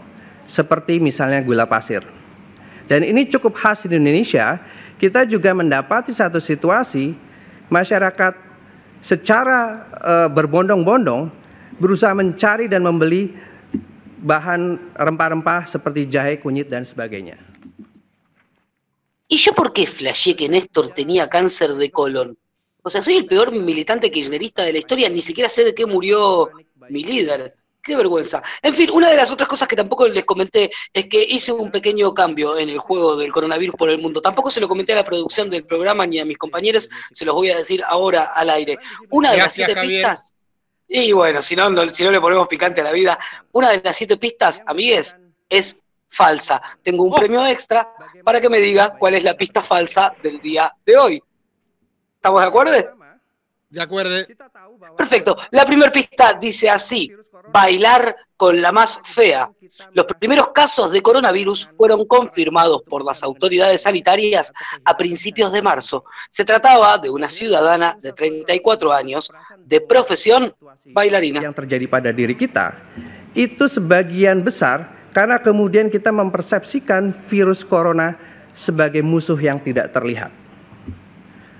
[0.50, 2.02] seperti misalnya gula pasir.
[2.84, 4.60] Dan ini cukup khas di Indonesia,
[5.00, 7.16] kita juga mendapati satu situasi
[7.72, 8.36] masyarakat
[9.00, 9.60] secara
[10.00, 11.28] eh, berbondong-bondong
[11.80, 13.34] berusaha mencari dan membeli
[14.24, 17.36] bahan rempah-rempah seperti jahe, kunyit, dan sebagainya.
[19.28, 22.36] ¿Y yo por qué flasheé que Néstor tenía cáncer de colon?
[22.82, 25.86] O sea, soy el peor militante kirchnerista de la historia, ni siquiera sé de qué
[25.86, 26.50] murió
[26.88, 27.56] mi líder.
[27.84, 28.42] Qué vergüenza.
[28.62, 31.70] En fin, una de las otras cosas que tampoco les comenté es que hice un
[31.70, 34.22] pequeño cambio en el juego del coronavirus por el mundo.
[34.22, 37.34] Tampoco se lo comenté a la producción del programa ni a mis compañeros, se los
[37.34, 38.78] voy a decir ahora al aire.
[39.10, 40.00] Una de las siete Javier.
[40.02, 40.32] pistas.
[40.88, 43.18] Y bueno, si no, no- si no le ponemos picante a la vida,
[43.52, 45.14] una de las siete pistas, amigues,
[45.50, 45.78] es
[46.08, 46.62] falsa.
[46.82, 47.86] Tengo un premio extra
[48.24, 51.22] para que me diga cuál es la pista falsa del día de hoy.
[52.16, 53.03] ¿Estamos de acuerdo?
[53.74, 54.14] De acuerdo.
[54.96, 55.36] Perfecto.
[55.50, 57.10] La primera pista dice así,
[57.52, 59.50] bailar con la más fea.
[59.92, 64.52] Los primeros casos de coronavirus fueron confirmados por las autoridades sanitarias
[64.84, 66.04] a principios de marzo.
[66.30, 71.42] Se trataba de una ciudadana de 34 años, de profesión bailarina.
[71.42, 72.78] Yang terjadi pada diri kita
[73.34, 78.14] itu sebagian besar karena kemudian kita mempersepsikan virus corona
[78.54, 80.30] sebagai musuh yang tidak terlihat.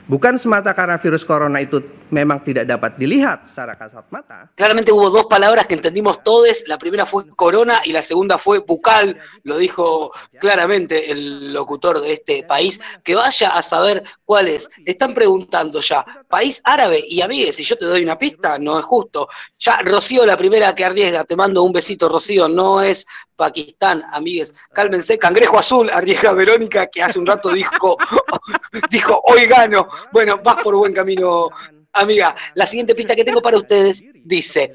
[0.05, 1.81] Bukan semata karena virus corona itu
[2.15, 4.07] memang tidak dapat dilihat secara kasat
[4.55, 6.62] Claramente hubo dos palabras que entendimos todos.
[6.70, 9.19] La primera fue corona y la segunda fue bucal.
[9.43, 12.78] Lo dijo claramente el locutor de este país.
[13.03, 14.70] Que vaya a saber cuál es.
[14.86, 16.05] Están preguntando ya.
[16.28, 17.03] País árabe.
[17.07, 19.28] Y amigues, si yo te doy una pista, no es justo.
[19.59, 21.24] Ya Rocío, la primera que arriesga.
[21.24, 22.49] Te mando un besito, Rocío.
[22.49, 24.55] No es Pakistán, amigues.
[24.73, 25.19] Cálmense.
[25.19, 27.97] Cangrejo azul, arriesga Verónica, que hace un rato dijo,
[28.91, 29.89] dijo, hoy gano.
[30.12, 31.51] Bueno, vas por buen camino,
[31.95, 32.35] amiga.
[32.55, 34.73] La siguiente pista que tengo para ustedes dice,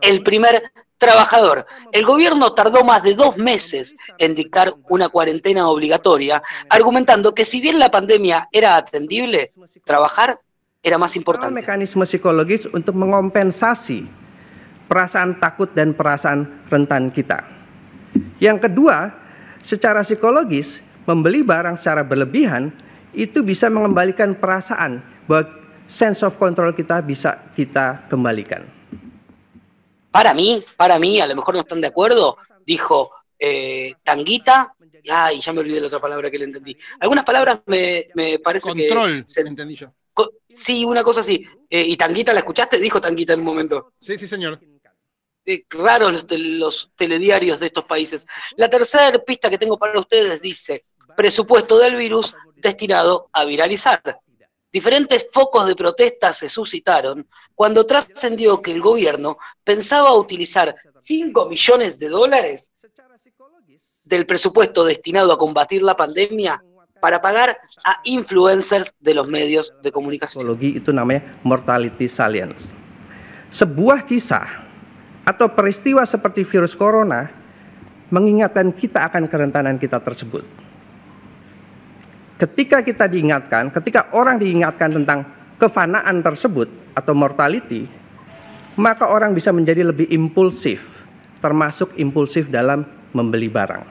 [0.00, 0.72] el primer
[1.02, 1.66] trabajador.
[1.90, 7.60] El gobierno tardó más de dos meses en dictar una cuarentena obligatoria, argumentando que si
[7.60, 9.50] bien la pandemia era atendible,
[9.84, 10.38] trabajar
[10.82, 11.54] era más importante.
[11.54, 14.06] mekanisme psikologis untuk mengompensasi
[14.90, 17.46] perasaan takut dan perasaan rentan kita.
[18.42, 19.14] Yang kedua,
[19.62, 22.74] secara psikologis, membeli barang secara berlebihan
[23.14, 25.61] itu bisa mengembalikan perasaan bahwa
[25.92, 28.64] sense of control kita bisa kita kembalikan.
[30.10, 32.36] Para mí, para mí, a lo mejor no están de acuerdo,
[32.66, 34.74] dijo eh, Tanguita,
[35.10, 36.76] ay, ya me olvidé la otra palabra que le entendí.
[37.00, 39.32] Algunas palabras me, me parece Control, que...
[39.32, 39.92] se- entendí yo.
[40.12, 41.46] co- sí, una cosa así.
[41.68, 42.78] Eh, ¿Y Tanguita la escuchaste?
[42.78, 43.92] Dijo Tanguita en un momento.
[43.98, 44.60] Sí, sí, señor.
[45.44, 48.26] Eh, raro los, los telediarios de estos países.
[48.56, 50.84] La tercera pista que tengo para ustedes dice,
[51.16, 54.20] presupuesto del virus destinado a viralizar.
[54.72, 61.98] Diferentes focos de protesta se suscitaron cuando trascendió que el gobierno pensaba utilizar 5 millones
[61.98, 62.72] de dólares
[64.02, 66.64] del presupuesto destinado a combatir la pandemia
[67.00, 70.46] para pagar a influencers de los medios de comunicación.
[71.42, 72.72] Mortality salience.
[73.52, 74.64] Sebuah kisah
[75.28, 77.28] atau peristiwa seperti virus corona
[78.08, 80.61] mengingatkan kita akan kerentanan kita tersebut.
[82.40, 85.26] Ketika kita diingatkan, ketika orang diingatkan tentang
[85.60, 87.86] kefanaan tersebut atau mortality,
[88.74, 90.82] maka orang bisa menjadi lebih impulsif,
[91.38, 92.82] termasuk impulsif dalam
[93.12, 93.84] membeli barang.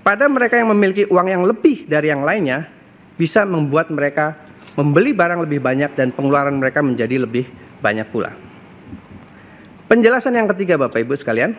[0.00, 2.68] Pada mereka yang memiliki uang yang lebih dari yang lainnya,
[3.16, 4.36] bisa membuat mereka
[4.78, 7.44] membeli barang lebih banyak dan pengeluaran mereka menjadi lebih
[7.84, 8.32] banyak pula.
[9.90, 11.52] Penjelasan yang ketiga Bapak Ibu sekalian,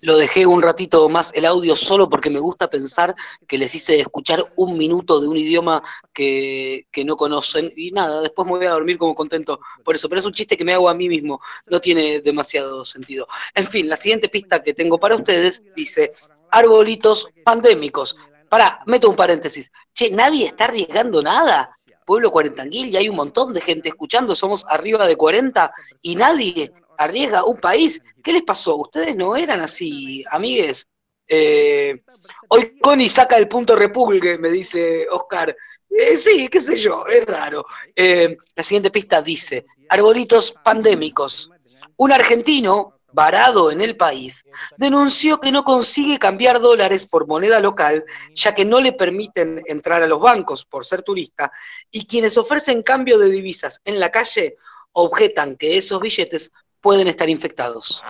[0.00, 3.14] Lo dejé un ratito más el audio solo porque me gusta pensar
[3.46, 5.82] que les hice escuchar un minuto de un idioma
[6.14, 10.08] que, que no conocen y nada, después me voy a dormir como contento por eso,
[10.08, 13.28] pero es un chiste que me hago a mí mismo, no tiene demasiado sentido.
[13.54, 16.12] En fin, la siguiente pista que tengo para ustedes dice
[16.50, 18.16] arbolitos pandémicos.
[18.48, 19.70] Pará, meto un paréntesis.
[19.92, 21.76] Che, nadie está arriesgando nada.
[22.06, 25.70] Pueblo Cuarentanguil, y hay un montón de gente escuchando, somos arriba de 40
[26.02, 28.00] y nadie arriesga un país.
[28.22, 28.76] ¿Qué les pasó?
[28.76, 30.86] Ustedes no eran así, amigues.
[31.26, 32.02] Eh,
[32.48, 35.56] hoy Connie saca el punto repulgue, me dice Oscar.
[35.88, 37.64] Eh, sí, qué sé yo, es raro.
[37.96, 41.50] Eh, la siguiente pista dice, arbolitos pandémicos.
[41.96, 44.44] Un argentino, varado en el país,
[44.76, 48.04] denunció que no consigue cambiar dólares por moneda local,
[48.34, 51.50] ya que no le permiten entrar a los bancos por ser turista,
[51.90, 54.56] y quienes ofrecen cambio de divisas en la calle
[54.92, 58.02] objetan que esos billetes pueden estar infectados.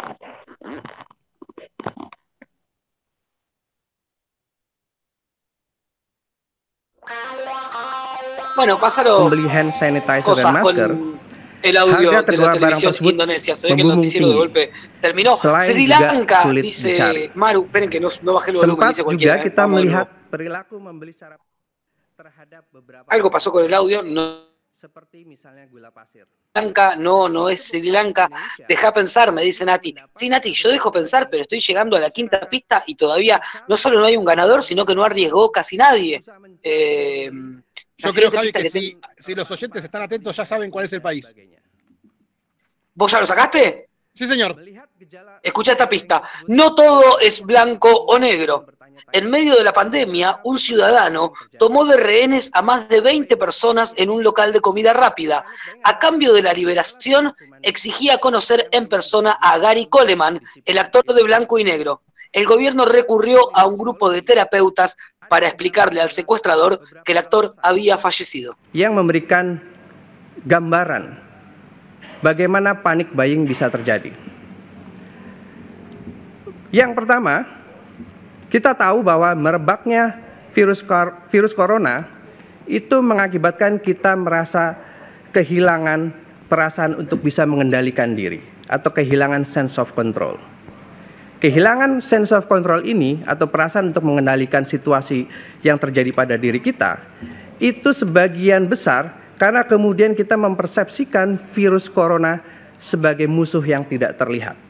[8.56, 11.20] Bueno, hand sanitizer masker, con
[11.62, 13.54] el audio de la televisión indonesia.
[13.54, 15.36] Se ve que el noticiero de golpe terminó.
[15.36, 17.30] Sri Lanka, dice dicari.
[17.34, 17.64] Maru.
[17.64, 19.40] Esperen que no, no bajé el volumen, dice cualquiera.
[19.40, 19.42] ¿eh?
[19.44, 20.30] kita Vamos de melihat nuevo.
[20.30, 21.38] perilaku membeli secara
[22.16, 24.02] terhadap beberapa Algo pasó con el audio.
[24.02, 24.46] No,
[24.78, 26.26] seperti misalnya gula pasir.
[26.54, 28.28] Lanka, no, no es Sri Lanka.
[28.68, 29.94] Deja pensar, me dice Nati.
[30.16, 33.76] Sí, Nati, yo dejo pensar, pero estoy llegando a la quinta pista y todavía no
[33.76, 36.24] solo no hay un ganador, sino que no arriesgó casi nadie.
[36.62, 37.30] Eh,
[37.96, 40.92] Yo creo, Javi, que que si, si los oyentes están atentos ya saben cuál es
[40.92, 41.34] el país.
[42.94, 43.88] ¿Vos ya lo sacaste?
[44.12, 44.60] Sí, señor.
[45.42, 46.22] Escucha esta pista.
[46.48, 48.66] No todo es blanco o negro.
[49.12, 53.92] En medio de la pandemia, un ciudadano tomó de rehenes a más de 20 personas
[53.96, 55.44] en un local de comida rápida.
[55.84, 61.22] A cambio de la liberación, exigía conocer en persona a Gary Coleman, el actor de
[61.22, 62.02] blanco y negro.
[62.32, 64.96] El gobierno recurrió a un grupo de terapeutas
[65.28, 68.56] para explicarle al secuestrador que el actor había fallecido.
[68.74, 69.62] yang memberikan
[70.42, 71.18] gambaran
[72.22, 74.10] bagaimana panic buying bisa terjadi.
[76.70, 77.46] Yang pertama,
[78.50, 80.18] kita tahu bahwa merebaknya
[80.50, 82.04] virus kor- virus corona
[82.66, 84.74] itu mengakibatkan kita merasa
[85.30, 86.10] kehilangan
[86.50, 90.38] perasaan untuk bisa mengendalikan diri atau kehilangan sense of control.
[91.40, 95.24] Kehilangan sense of control ini atau perasaan untuk mengendalikan situasi
[95.64, 97.00] yang terjadi pada diri kita
[97.56, 102.44] itu sebagian besar karena kemudian kita mempersepsikan virus corona
[102.76, 104.69] sebagai musuh yang tidak terlihat.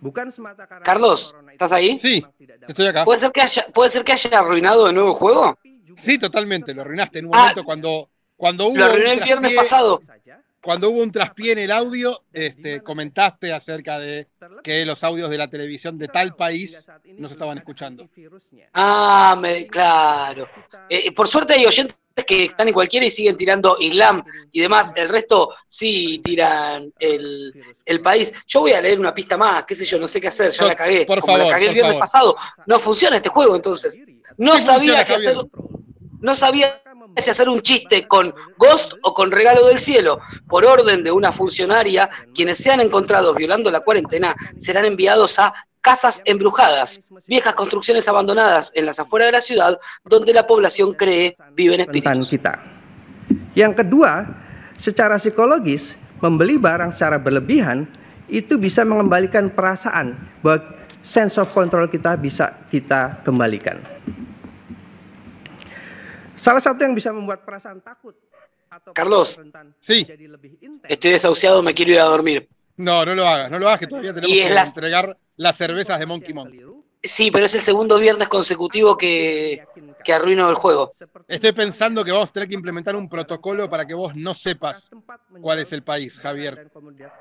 [0.00, 1.98] Bukan semata karena Carlos, ¿estás ahí?
[1.98, 2.24] Sí,
[2.66, 3.04] estoy acá.
[3.04, 5.58] ¿Puede ser, que haya, ¿Puede ser que haya arruinado de nuevo el juego?
[5.96, 9.24] Sí, totalmente, lo arruinaste en un Ah, momento cuando, cuando hubo Lo arruiné un el
[9.24, 10.02] viernes traspié- pasado.
[10.60, 14.26] Cuando hubo un traspié en el audio, este, comentaste acerca de
[14.62, 18.08] que los audios de la televisión de tal país no se estaban escuchando.
[18.74, 20.48] Ah, me, claro.
[20.88, 24.22] Eh, por suerte hay oyentes que están en cualquiera y siguen tirando Islam
[24.52, 24.92] y demás.
[24.94, 27.52] El resto sí tiran el,
[27.84, 28.32] el país.
[28.46, 30.62] Yo voy a leer una pista más, qué sé yo, no sé qué hacer, ya
[30.62, 31.06] Yo- la cagué.
[31.06, 32.00] por Como la favor, cagué el viernes favor.
[32.00, 32.36] pasado.
[32.66, 33.98] No funciona este juego, entonces.
[34.36, 35.36] No sabía si hacer,
[36.20, 36.82] no sabía
[37.16, 40.20] si hacer un chiste con Ghost o con Regalo del Cielo.
[40.48, 46.20] Por orden de una funcionaria, quienes sean encontrados violando la cuarentena serán enviados a casas
[46.24, 49.72] embrujadas, viejas construcciones abandonadas en las afueras de la ciudad,
[50.04, 52.28] donde la población cree viven espíritus.
[52.28, 52.52] kita.
[53.54, 54.26] Yang kedua,
[54.76, 57.86] secara psikologis, membeli barang secara berlebihan
[58.28, 63.80] itu bisa mengembalikan perasaan bahwa sense of control kita bisa kita kembalikan.
[66.38, 68.14] Salah satu yang bisa membuat perasaan takut
[68.70, 69.34] atau Carlos,
[69.82, 72.46] Sí, jadi lebih intens estoy desahuciado, me quiero ir a dormir.
[72.78, 75.16] no, no lo hagas, no lo hagas, que todavía tenemos Y es que la- entregar
[75.38, 76.54] las cervezas de Monkey Monk.
[77.00, 79.64] Sí, pero es el segundo viernes consecutivo que,
[80.04, 80.92] que arruino el juego.
[81.28, 84.90] Estoy pensando que vamos a tener que implementar un protocolo para que vos no sepas
[85.40, 86.68] cuál es el país, Javier.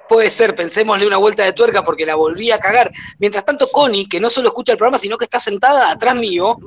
[0.09, 2.91] Puede ser, pensémosle una vuelta de tuerca porque la volví a cagar.
[3.19, 6.57] Mientras tanto, Connie, que no solo escucha el programa, sino que está sentada atrás mío,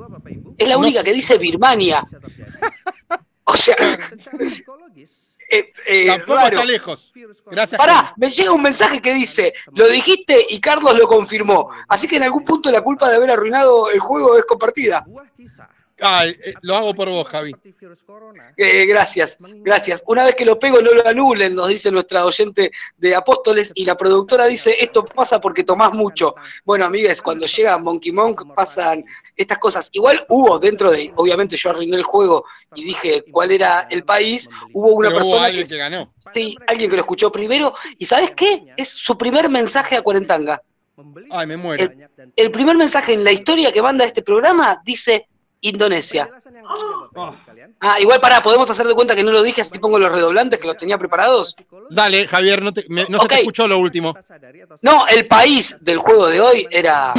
[0.57, 1.05] es la No única sé.
[1.09, 2.07] que dice Birmania.
[3.43, 3.75] O sea,
[5.51, 6.55] eh, eh, Tampoco raro.
[6.55, 7.11] está lejos.
[7.45, 7.77] Gracias.
[7.77, 11.69] Pará, me llega un mensaje que dice, lo dijiste y Carlos lo confirmó.
[11.89, 15.05] Así que en algún punto la culpa de haber arruinado el juego es compartida.
[16.01, 17.55] Ay, eh, lo hago por vos, Javi.
[18.57, 20.03] Eh, gracias, gracias.
[20.07, 23.85] Una vez que lo pego no lo anulen, nos dice nuestra oyente de Apóstoles, y
[23.85, 26.33] la productora dice, esto pasa porque tomás mucho.
[26.65, 29.05] Bueno, amigues, cuando llega Monkey Monk pasan
[29.35, 29.89] estas cosas.
[29.91, 34.49] Igual hubo dentro de, obviamente yo arruiné el juego y dije cuál era el país,
[34.73, 36.13] hubo una Pero hubo persona alguien que, que ganó.
[36.33, 38.73] sí, alguien que lo escuchó primero, y ¿sabes qué?
[38.75, 40.61] Es su primer mensaje a Cuarentanga.
[41.31, 41.83] Ay, me muero.
[41.83, 45.27] El, el primer mensaje en la historia que manda este programa dice
[45.61, 46.29] Indonesia.
[47.79, 50.59] Ah, igual pará, podemos hacer de cuenta que no lo dije, así pongo los redoblantes
[50.59, 51.55] que los tenía preparados.
[51.89, 54.15] Dale, Javier, no, te- me- no se te escuchó lo último.
[54.81, 57.13] No, el país del juego de hoy era.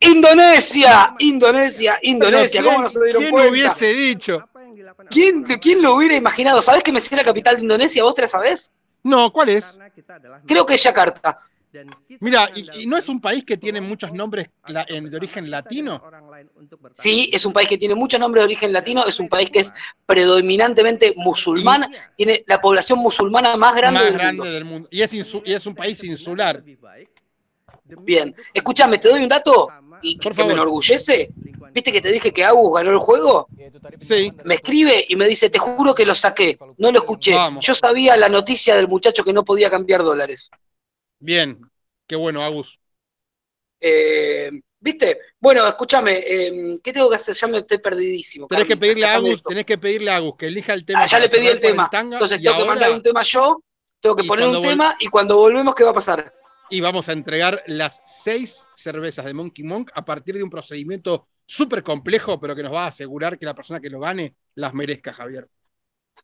[0.00, 2.62] Indonesia, Indonesia, Indonesia.
[2.62, 3.50] ¿Cómo no se dieron ¿Quién cuenta?
[3.50, 4.48] hubiese dicho?
[5.10, 6.62] ¿Quién, quién lo hubiera imaginado?
[6.62, 8.02] ¿Sabés que me sé la capital de Indonesia?
[8.02, 8.70] ¿Vos te la sabés?
[9.02, 9.78] No, ¿cuál es?
[10.46, 11.40] Creo que es Yakarta.
[12.20, 15.50] Mira, y, y no es un país que tiene muchos nombres la- en- de origen
[15.50, 16.02] latino?
[16.94, 19.60] Sí, es un país que tiene muchos nombres de origen latino, es un país que
[19.60, 19.72] es
[20.06, 24.52] predominantemente musulmán, tiene la población musulmana más grande Más del grande mundo.
[24.52, 24.88] del mundo.
[24.90, 26.62] Y es, insu- y es un país insular.
[27.84, 29.68] Bien, escúchame, te doy un dato
[30.02, 31.30] y que, me enorgullece.
[31.72, 33.48] ¿Viste que te dije que Agus ganó el juego?
[34.00, 34.32] Sí.
[34.44, 37.32] Me escribe y me dice, te juro que lo saqué, no lo escuché.
[37.34, 37.64] Vamos.
[37.66, 40.50] Yo sabía la noticia del muchacho que no podía cambiar dólares.
[41.24, 41.58] Bien.
[42.06, 42.78] Qué bueno, Agus.
[43.80, 45.18] Eh, ¿Viste?
[45.40, 47.34] Bueno, escúchame, eh, ¿qué tengo que hacer?
[47.34, 48.46] Ya me estoy perdidísimo.
[48.46, 51.00] Tenés que pedirle a Agus, tenés que pedirle a Agus que elija el tema.
[51.02, 51.88] Ah, ya le pedí el tema.
[51.90, 53.62] Entonces tengo que ahora- mandar un tema yo,
[54.00, 56.34] tengo que y poner un tema y cuando volvemos, ¿qué va a pasar?
[56.68, 61.26] Y vamos a entregar las seis cervezas de Monkey Monk a partir de un procedimiento
[61.46, 64.74] súper complejo, pero que nos va a asegurar que la persona que lo gane las
[64.74, 65.48] merezca, Javier.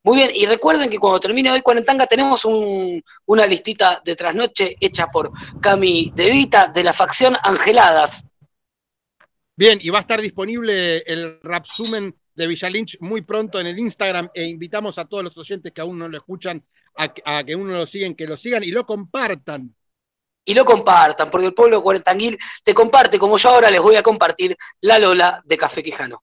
[0.02, 4.76] Muy bien, y recuerden que cuando termine hoy Cuarentanga tenemos un- una listita de trasnoche
[4.80, 8.24] hecha por Cami De Vita de la facción Angeladas.
[9.54, 14.30] Bien, y va a estar disponible el Rapsumen de Villalinch muy pronto en el Instagram
[14.32, 16.64] e invitamos a todos los oyentes que aún no lo escuchan
[16.96, 19.74] a, que- a que uno lo siguen, que lo sigan y lo compartan.
[20.46, 24.02] Y lo compartan, porque el pueblo Cuarentanguil te comparte, como yo ahora les voy a
[24.02, 26.22] compartir, la Lola de Café Quijano.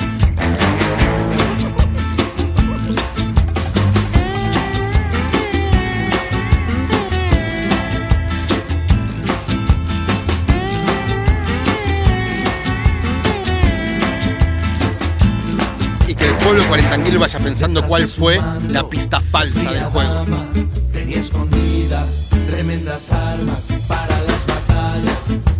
[16.41, 18.39] Pueblo Cuarentanguil vaya pensando cuál fue
[18.69, 20.25] la pista falsa del juego.
[20.91, 25.50] Tenía escondidas tremendas armas para las batallas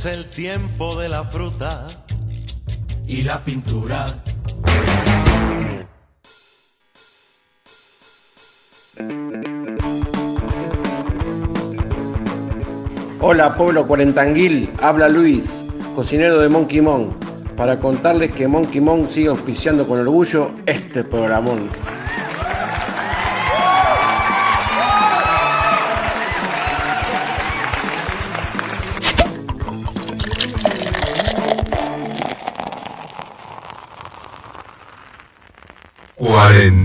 [0.00, 1.86] es el tiempo de la fruta
[3.06, 4.06] y la pintura.
[13.20, 15.64] Hola pueblo cuarentanguil, habla Luis,
[15.94, 17.14] cocinero de Monkey Mon,
[17.54, 21.68] para contarles que Monkey Mon sigue auspiciando con orgullo este programón.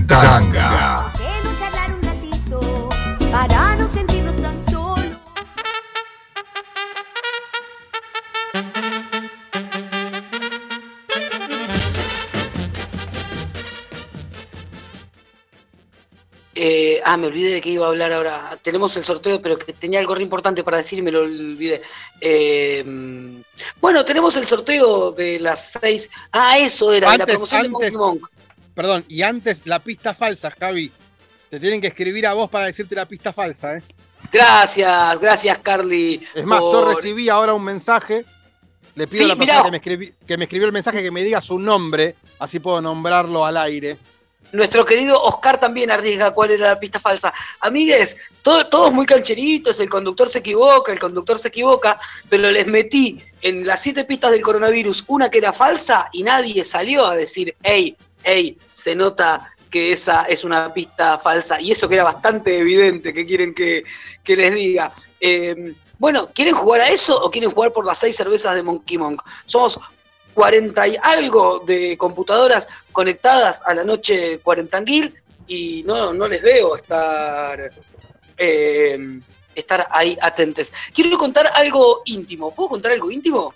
[0.08, 2.88] Quiero charlar un ratito
[3.32, 5.16] para no sentirnos tan solos.
[16.54, 18.56] Eh, ah, me olvidé de que iba a hablar ahora.
[18.62, 21.82] Tenemos el sorteo, pero que tenía algo re importante para decir y me lo olvidé.
[22.20, 22.84] Eh,
[23.80, 26.08] bueno, tenemos el sorteo de las seis.
[26.30, 28.30] Ah, eso era, de la promoción de antes, Monkey Monk.
[28.76, 30.92] Perdón, y antes la pista falsa, Javi.
[31.50, 33.82] Te tienen que escribir a vos para decirte la pista falsa, ¿eh?
[34.32, 36.26] Gracias, gracias, Carly.
[36.34, 38.24] Es más, yo recibí ahora un mensaje.
[38.94, 39.64] Le pido Sí, a la persona mirá.
[39.64, 42.80] que me, escribí- que me escribió el mensaje que me diga su nombre, así puedo
[42.80, 43.96] nombrarlo al aire.
[44.52, 47.32] Nuestro querido Oscar también arriesga cuál era la pista falsa.
[47.60, 51.98] Amigues, todo- todos muy cancheritos, el conductor se equivoca, el conductor se equivoca,
[52.28, 56.64] pero les metí en las siete pistas del coronavirus una que era falsa y nadie
[56.64, 58.56] salió a decir, hey, hey,
[58.86, 61.60] se nota que esa es una pista falsa.
[61.60, 63.82] Y eso que era bastante evidente, que quieren que,
[64.22, 64.92] que les diga.
[65.20, 68.96] Eh, bueno, ¿quieren jugar a eso o quieren jugar por las seis cervezas de Monkey
[68.96, 69.24] Monk?
[69.46, 69.80] Somos
[70.34, 75.12] 40 y algo de computadoras conectadas a la noche cuarentanguil
[75.48, 77.72] y no, no les veo estar,
[78.38, 79.20] eh,
[79.52, 80.72] estar ahí atentes.
[80.94, 82.54] Quiero contar algo íntimo.
[82.54, 83.52] ¿Puedo contar algo íntimo?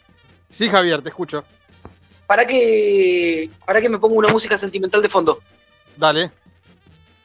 [0.48, 1.44] Sí, Javier, te escucho.
[2.30, 5.40] ¿Para que, para que me ponga una música sentimental de fondo?
[5.96, 6.30] Dale.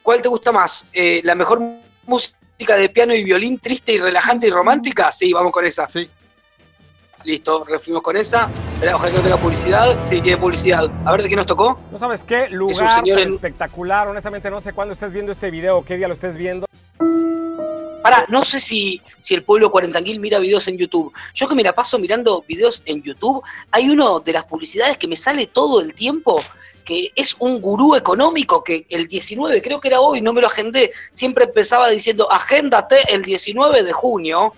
[0.02, 0.84] ¿Cuál te gusta más?
[0.92, 1.60] Eh, ¿La mejor
[2.06, 5.12] música de piano y violín triste y relajante y romántica?
[5.12, 5.88] Sí, vamos con esa.
[5.88, 6.10] Sí.
[7.22, 8.50] Listo, refuimos con esa.
[8.74, 9.96] Esperá, Ojalá que no tenga publicidad.
[10.08, 10.90] Sí, tiene publicidad.
[11.04, 11.78] A ver de qué nos tocó.
[11.92, 12.46] ¿No sabes qué?
[12.46, 14.08] Es un Lugar señor tan en- espectacular.
[14.08, 16.66] Honestamente no sé cuándo estés viendo este video o qué día lo estés viendo.
[18.02, 21.12] Pará, no sé si, si el pueblo cuarentanguil mira videos en YouTube.
[21.34, 25.08] Yo que me la paso mirando videos en YouTube, hay uno de las publicidades que
[25.08, 26.40] me sale todo el tiempo,
[26.84, 30.46] que es un gurú económico que el 19, creo que era hoy, no me lo
[30.46, 34.54] agendé, siempre empezaba diciendo, agéndate el 19 de junio.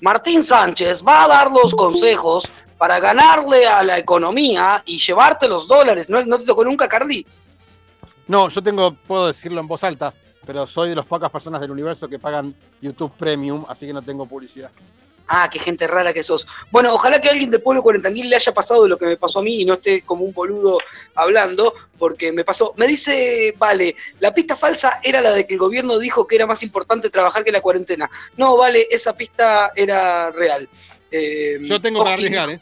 [0.00, 2.44] Martín Sánchez va a dar los consejos
[2.78, 6.08] para ganarle a la economía y llevarte los dólares.
[6.08, 7.26] ¿No, no te tocó nunca, Carly?
[8.26, 10.14] No, yo tengo, puedo decirlo en voz alta,
[10.46, 14.02] pero soy de las pocas personas del universo que pagan YouTube Premium, así que no
[14.02, 14.70] tengo publicidad.
[15.28, 16.46] Ah, qué gente rara que sos.
[16.70, 19.38] Bueno, ojalá que alguien del pueblo cuarentanguil le haya pasado de lo que me pasó
[19.38, 20.78] a mí y no esté como un boludo
[21.14, 22.74] hablando, porque me pasó.
[22.76, 26.46] Me dice, vale, la pista falsa era la de que el gobierno dijo que era
[26.46, 28.10] más importante trabajar que la cuarentena.
[28.36, 30.68] No, vale, esa pista era real.
[31.10, 32.60] Eh, Yo tengo para Oski, arriesgar, ¿eh?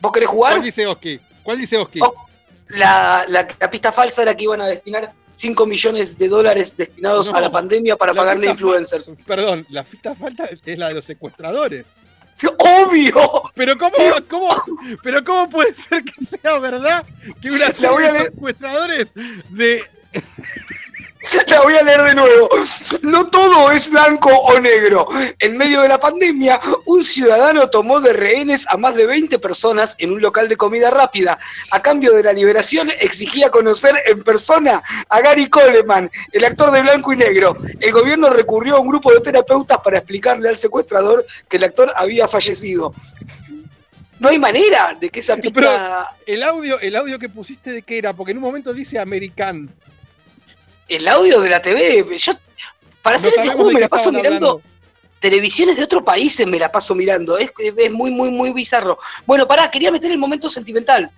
[0.00, 0.52] ¿Vos querés jugar?
[0.54, 1.20] ¿Cuál dice Oski?
[1.42, 2.00] ¿Cuál dice Oski?
[2.02, 2.26] Oh,
[2.68, 7.26] La, la, la pista falsa era que iban a destinar 5 millones de dólares destinados
[7.26, 9.12] No, a la pandemia para la pagarle a influencers.
[9.26, 11.84] Perdón, la pista falta es la de los secuestradores.
[12.58, 13.42] ¡Obvio!
[13.54, 13.94] Pero cómo,
[14.28, 14.64] cómo,
[15.02, 17.06] pero cómo puede ser que sea verdad
[17.40, 19.12] que una serie de secuestradores
[19.50, 19.82] de
[21.46, 22.48] La voy a leer de nuevo.
[23.02, 25.08] No todo es blanco o negro.
[25.38, 29.94] En medio de la pandemia, un ciudadano tomó de rehenes a más de 20 personas
[29.98, 31.38] en un local de comida rápida.
[31.70, 36.82] A cambio de la liberación, exigía conocer en persona a Gary Coleman, el actor de
[36.82, 37.56] blanco y negro.
[37.80, 41.92] El gobierno recurrió a un grupo de terapeutas para explicarle al secuestrador que el actor
[41.94, 42.94] había fallecido.
[44.18, 46.08] No hay manera de que esa Pero pista.
[46.26, 49.68] el audio, el audio que pusiste de qué era, porque en un momento dice American.
[50.88, 52.04] El audio de la TV.
[52.18, 52.32] Yo,
[53.02, 54.28] para No hacer ese juego me la paso mirando.
[54.48, 54.62] hablando.
[55.20, 57.38] televisiones de otros países me la paso mirando.
[57.38, 58.98] Es, es muy, muy, muy bizarro.
[59.26, 61.10] Bueno, pará, quería meter el momento sentimental.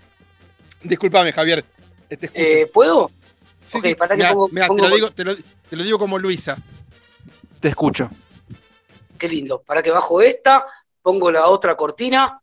[0.82, 1.64] Disculpame, Javier.
[2.08, 2.32] Te escucho.
[2.34, 3.10] Eh, ¿Puedo?
[3.66, 3.94] Sí, sí.
[3.94, 6.18] pará que Mirá, pongo- mirá, pongo- te, lo digo, te, lo, te lo digo como
[6.18, 6.56] Luisa.
[7.60, 8.08] Te escucho.
[9.18, 9.60] Qué lindo.
[9.60, 10.64] Para que bajo esta,
[11.02, 12.40] pongo la otra cortina.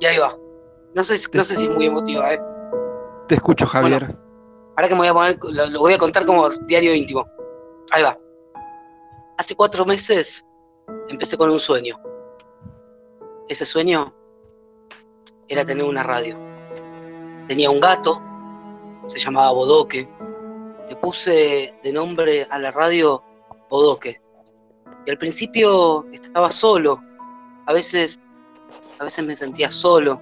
[0.00, 0.36] Y ahí va.
[0.94, 2.40] No sé, no sé si es muy emotiva, ¿eh?
[3.28, 4.14] Te escucho, Javier.
[4.78, 7.26] Ahora que me voy a poner, lo, voy a contar como diario íntimo.
[7.90, 8.16] Ahí va.
[9.36, 10.46] Hace cuatro meses
[11.08, 12.00] empecé con un sueño.
[13.48, 14.14] Ese sueño
[15.48, 16.38] era tener una radio.
[17.48, 18.22] Tenía un gato,
[19.08, 20.08] se llamaba Bodoque.
[20.88, 23.20] Le puse de nombre a la radio
[23.68, 24.20] Bodoque.
[25.06, 27.02] Y al principio estaba solo.
[27.66, 28.20] A veces,
[29.00, 30.20] a veces me sentía solo.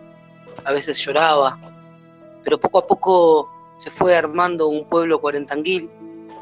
[0.64, 1.60] A veces lloraba.
[2.42, 5.90] Pero poco a poco se fue armando un pueblo cuarentanguil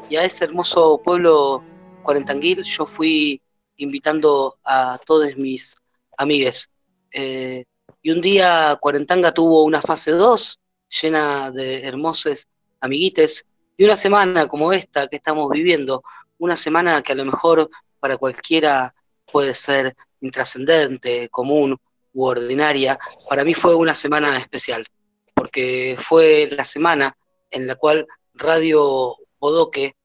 [0.09, 1.63] y a ese hermoso pueblo
[2.03, 3.41] cuarentanguil yo fui
[3.77, 5.75] invitando a todos mis
[6.17, 6.69] amigues.
[7.11, 7.65] Eh,
[8.01, 10.59] y un día Cuarentanga tuvo una fase 2
[11.01, 12.47] llena de hermosos
[12.79, 13.45] amiguites
[13.77, 16.03] y una semana como esta que estamos viviendo,
[16.37, 18.93] una semana que a lo mejor para cualquiera
[19.31, 21.77] puede ser intrascendente, común
[22.13, 22.97] u ordinaria,
[23.27, 24.85] para mí fue una semana especial,
[25.33, 27.17] porque fue la semana
[27.55, 29.95] en la cual Radio Bodoque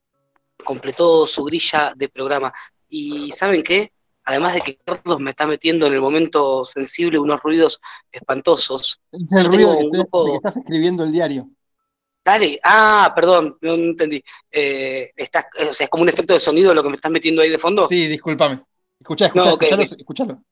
[0.63, 2.53] completó su grilla de programa.
[2.89, 3.91] Y ¿saben qué?
[4.23, 8.99] Además de que Carlos me está metiendo en el momento sensible unos ruidos espantosos.
[9.11, 11.49] Es el ruido de que, te- grupo- que estás escribiendo el diario.
[12.23, 14.23] Dale, ah, perdón, no, entendí.
[14.51, 17.49] Eh, o sea, es como un efecto de sonido lo que me estás metiendo ahí
[17.49, 17.87] de fondo.
[17.87, 18.61] Sí, discúlpame.
[18.99, 20.43] Escuchá, escuchá, No, escuchalo, escuchalo.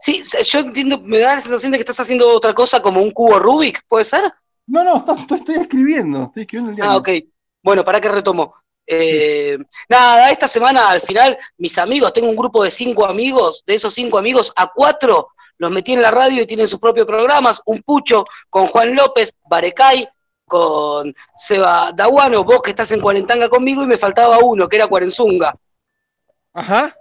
[0.00, 3.10] Sí, yo entiendo, me da la sensación de que estás haciendo otra cosa como un
[3.10, 4.32] cubo Rubik, ¿puede ser?
[4.66, 5.04] No, no,
[5.34, 6.24] estoy, escribiendo.
[6.24, 6.92] Estoy escribiendo el diario.
[6.92, 7.08] Ah, ok.
[7.62, 8.54] Bueno, ¿para qué retomo?
[8.86, 9.58] Eh,
[9.88, 13.94] Nada, esta semana al final, mis amigos, tengo un grupo de cinco amigos, de esos
[13.94, 15.28] cinco amigos, a cuatro
[15.60, 19.34] los metí en la radio y tienen sus propios programas, un pucho con Juan López,
[19.46, 20.08] Barecay,
[20.46, 24.86] con Seba Daguano, vos que estás en Cuarentanga conmigo y me faltaba uno, que era
[24.86, 25.54] Cuarenzunga.
[26.54, 26.96] Ajá.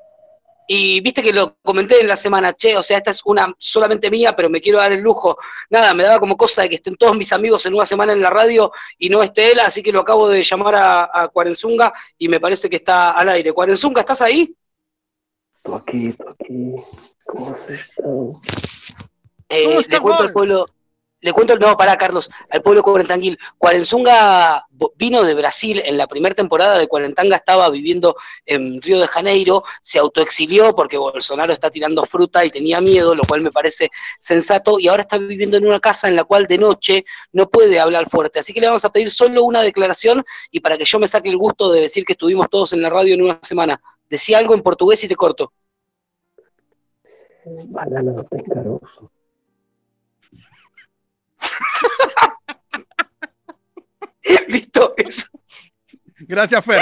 [0.72, 4.12] Y viste que lo comenté en la semana, che, o sea, esta es una solamente
[4.12, 5.36] mía, pero me quiero dar el lujo.
[5.72, 8.22] Nada, me daba como cosa de que estén todos mis amigos en una semana en
[8.22, 11.92] la radio y no esté él, así que lo acabo de llamar a, a Cuarenzunga
[12.20, 13.52] y me parece que está al aire.
[13.52, 14.56] Cuarenzunga, ¿estás ahí?
[15.56, 16.76] Estoy aquí, estoy aquí.
[17.26, 18.34] ¿Cómo has estado?
[19.50, 20.34] Eh, ¿Cómo le estás, cuento al Juan?
[20.34, 20.66] pueblo,
[21.22, 23.38] le cuento, no, pará, Carlos, al pueblo cuarentanguil.
[23.58, 24.66] Cuarenzunga
[24.96, 28.16] vino de Brasil en la primera temporada de Cuarentanga, estaba viviendo
[28.46, 33.24] en Río de Janeiro, se autoexilió porque Bolsonaro está tirando fruta y tenía miedo, lo
[33.28, 33.90] cual me parece
[34.22, 37.80] sensato, y ahora está viviendo en una casa en la cual de noche no puede
[37.80, 38.40] hablar fuerte.
[38.40, 41.30] Así que le vamos a pedir solo una declaración y para que yo me saque
[41.30, 43.82] el gusto de decir que estuvimos todos en la radio en una semana.
[44.10, 45.52] Decía algo en portugués y te corto.
[47.46, 49.10] No
[54.48, 55.28] Listo, eso.
[56.20, 56.82] Gracias, Fer.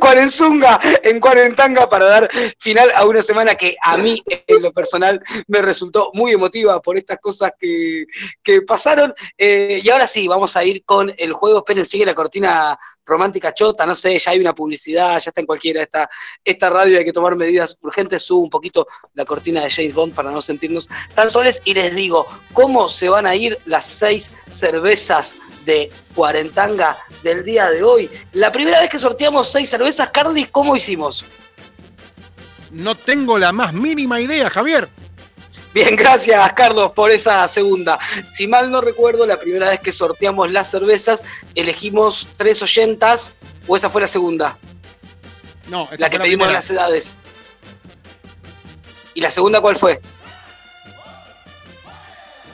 [0.00, 5.20] Cuarenzunga en Cuarentanga para dar final a una semana que a mí, en lo personal,
[5.46, 8.06] me resultó muy emotiva por estas cosas que,
[8.42, 9.14] que pasaron.
[9.36, 11.58] Eh, y ahora sí, vamos a ir con el juego.
[11.58, 15.46] Esperen, sigue la cortina romántica chota, no sé, ya hay una publicidad, ya está en
[15.46, 16.08] cualquiera esta,
[16.44, 18.22] esta radio, hay que tomar medidas urgentes.
[18.22, 21.94] Subo un poquito la cortina de James Bond para no sentirnos tan soles y les
[21.94, 28.10] digo, ¿cómo se van a ir las seis cervezas de Cuarentanga del día de hoy.
[28.32, 31.24] La primera vez que sorteamos seis cervezas, Carly, ¿cómo hicimos?
[32.70, 34.88] No tengo la más mínima idea, Javier.
[35.74, 37.98] Bien, gracias Carlos por esa segunda.
[38.30, 41.22] Si mal no recuerdo, la primera vez que sorteamos las cervezas,
[41.54, 43.32] elegimos tres oyentas,
[43.66, 44.58] o esa fue la segunda,
[45.68, 46.52] No, esa la que fue pedimos primera.
[46.60, 47.14] las edades.
[49.14, 50.00] ¿Y la segunda cuál fue?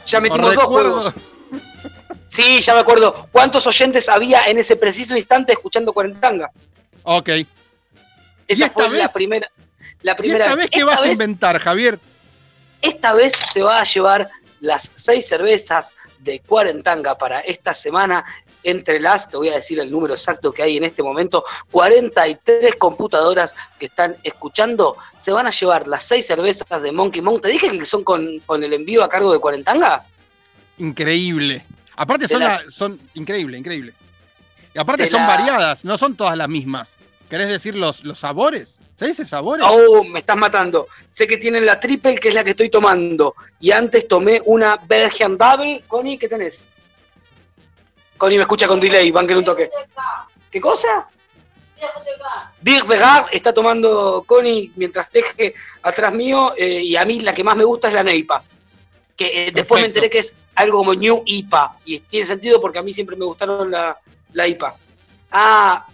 [0.07, 1.13] Ya metimos dos juegos.
[2.39, 3.27] Sí, ya me acuerdo.
[3.33, 6.53] ¿Cuántos oyentes había en ese preciso instante escuchando Cuarentanga?
[7.03, 7.31] Ok.
[7.31, 7.47] Esa
[8.67, 9.13] esta fue la vez?
[9.13, 9.51] primera,
[10.03, 11.99] la ¿Y primera esta vez qué Esta vas a inventar, Javier?
[12.81, 18.25] Esta vez se va a llevar las seis cervezas de Cuarentanga para esta semana.
[18.63, 22.77] Entre las, te voy a decir el número exacto que hay en este momento, 43
[22.77, 27.43] computadoras que están escuchando, se van a llevar las seis cervezas de Monkey Monk.
[27.43, 30.05] ¿Te dije que son con, con el envío a cargo de Cuarentanga?
[30.79, 31.65] Increíble.
[32.01, 33.93] Aparte son, la- la- son increíble, increíble.
[34.75, 36.95] Y aparte son la- variadas, no son todas las mismas.
[37.29, 38.81] ¿Querés decir los, los sabores?
[38.97, 39.67] ¿Se dice sabores?
[39.69, 40.89] Oh, me estás matando.
[41.11, 43.35] Sé que tienen la triple, que es la que estoy tomando.
[43.61, 45.83] Y antes tomé una Belgian Double.
[45.87, 46.65] Connie, ¿qué tenés?
[48.17, 49.71] Connie me escucha con delay, van que un toque.
[50.51, 51.07] ¿Qué cosa?
[52.61, 56.55] Dirk Begard está tomando Connie mientras teje atrás mío.
[56.57, 58.43] eh, y a mí la que más me gusta es la Neipa.
[59.17, 61.77] Que eh, después me enteré que es algo como New IPA.
[61.85, 63.99] Y tiene sentido porque a mí siempre me gustaron la,
[64.33, 64.75] la IPA.
[65.31, 65.87] Ah,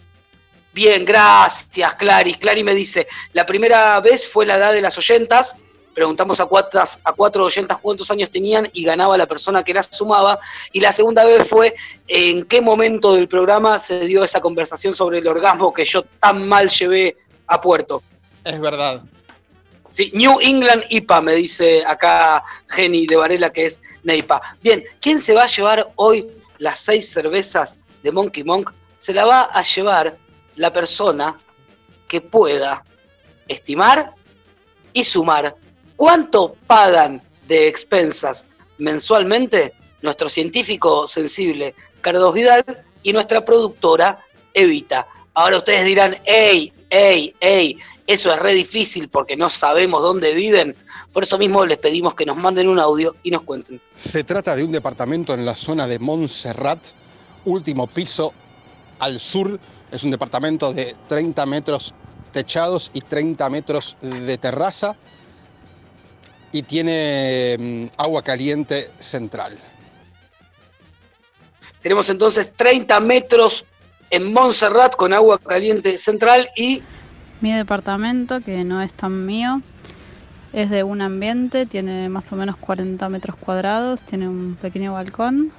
[0.75, 2.35] Bien, gracias, Clary.
[2.35, 5.55] Clary me dice, la primera vez fue la edad de las oyentas,
[5.95, 9.87] preguntamos a cuatro, a cuatro oyentas cuántos años tenían y ganaba la persona que las
[9.87, 10.41] sumaba,
[10.73, 11.77] y la segunda vez fue
[12.09, 16.49] en qué momento del programa se dio esa conversación sobre el orgasmo que yo tan
[16.49, 18.03] mal llevé a puerto.
[18.43, 19.05] Es verdad.
[19.95, 24.43] Sí, New England IPA, me dice acá Jenny de Varela, que es Neipa.
[24.61, 26.27] Bien, ¿quién se va a llevar hoy
[26.59, 28.73] las seis cervezas de Monkey Monk?
[28.99, 30.17] Se la va a llevar
[30.57, 31.39] la persona
[32.09, 32.83] que pueda
[33.47, 34.11] estimar
[34.93, 35.55] y sumar
[35.95, 38.45] cuánto pagan de expensas
[38.79, 42.65] mensualmente nuestro científico sensible Carlos Vidal
[43.05, 45.07] y nuestra productora Evita.
[45.35, 50.77] Ahora ustedes dirán, hey, hey, hey, eso es re difícil porque no sabemos dónde viven.
[51.13, 53.81] Por eso mismo les pedimos que nos manden un audio y nos cuenten.
[53.95, 56.81] Se trata de un departamento en la zona de Montserrat,
[57.45, 58.35] último piso
[58.99, 59.59] al sur.
[59.91, 61.95] Es un departamento de 30 metros
[62.33, 64.97] techados y 30 metros de terraza
[66.53, 69.59] y tiene mm, agua caliente central.
[71.81, 73.65] Tenemos entonces 30 metros
[74.11, 76.83] en Montserrat con agua caliente central y
[77.41, 79.61] Mi departamento, que no es tan mío,
[80.53, 85.53] es de un ambiente, tiene más o menos 40 metros cuadrados, tiene un pequeño balcón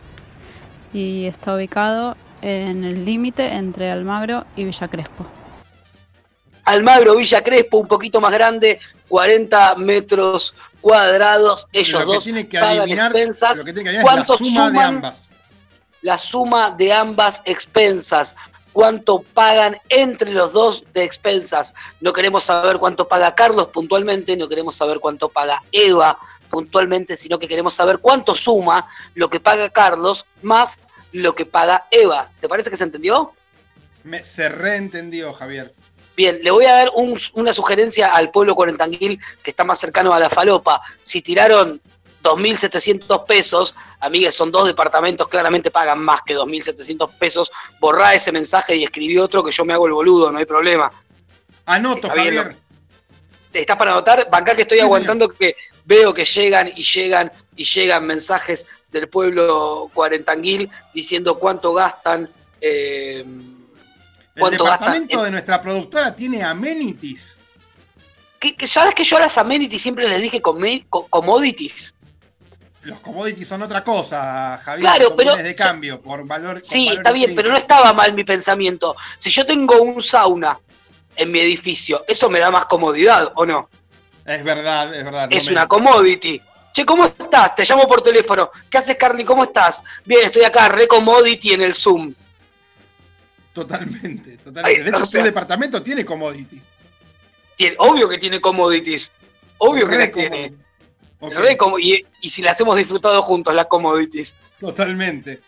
[0.94, 5.26] y está ubicado en el límite entre Almagro y Villa Crespo.
[6.64, 8.80] Almagro Villa Crespo, un poquito más grande,
[9.10, 11.68] 40 metros cuadrados.
[11.72, 13.58] Ellos Lo que dos tiene que pagan adivinar- expensas.
[13.58, 15.30] lo que tiene que adivinar es la ¿Cuánto suma de ambas.
[16.02, 18.36] La suma de ambas expensas.
[18.80, 21.74] ¿Cuánto pagan entre los dos de expensas?
[22.02, 26.18] No queremos saber cuánto paga Carlos puntualmente, no queremos saber cuánto paga Eva
[26.50, 30.78] puntualmente, sino que queremos saber cuánto suma lo que paga Carlos más
[31.14, 32.28] lo que paga Eva.
[32.42, 33.32] ¿Te parece que se entendió?
[34.04, 35.74] Me, se reentendió, Javier.
[36.18, 40.14] Bien, le voy a dar un- una sugerencia al pueblo cuarentanguil que está más cercano
[40.14, 40.82] a la falopa.
[41.02, 41.80] Si tiraron
[42.26, 47.52] 2.700 pesos, amigues, son dos departamentos, claramente pagan más que 2.700 pesos.
[47.80, 50.92] Borrá ese mensaje y escribí otro que yo me hago el boludo, no hay problema.
[51.66, 52.56] Anoto, Está bien, Javier.
[53.54, 54.28] ¿Estás para anotar?
[54.30, 59.08] Bancá que estoy Sí, aguantando que veo que llegan y llegan y llegan mensajes del
[59.08, 62.28] pueblo cuarentanguil diciendo cuánto gastan.
[62.60, 67.38] eh, El cuánto gastan departamento en- de nuestra productora tiene amenities.
[68.40, 71.94] que, que sabes que yo a las amenities siempre les dije come- co- commodities.
[72.86, 74.82] Los commodities son otra cosa, Javier.
[74.90, 76.62] Claro, pero- de cambio por valor.
[76.64, 78.96] Sí, está bien, pero no estaba mal mi pensamiento.
[79.20, 80.58] Si yo tengo un sauna
[81.16, 83.70] en mi edificio, ¿eso me da más comodidad o no?
[84.26, 85.30] Es verdad, es verdad.
[85.30, 86.40] no es me- una commodity.
[86.74, 87.56] Che, ¿cómo estás?
[87.56, 88.52] Te llamo por teléfono.
[88.70, 89.24] ¿Qué haces, Carly?
[89.24, 89.82] ¿Cómo estás?
[90.04, 92.14] Bien, estoy acá, re commodity en el Zoom.
[93.54, 94.70] Totalmente, totalmente.
[94.80, 96.62] Ay, de hecho, o sea- su departamento tiene commodities.
[97.56, 99.12] Tiene- obvio que tiene commodities.
[99.58, 100.54] Obvio que las tiene.
[101.58, 104.36] Como- y, y si las hemos disfrutado juntos, las commodities.
[104.60, 105.42] Totalmente.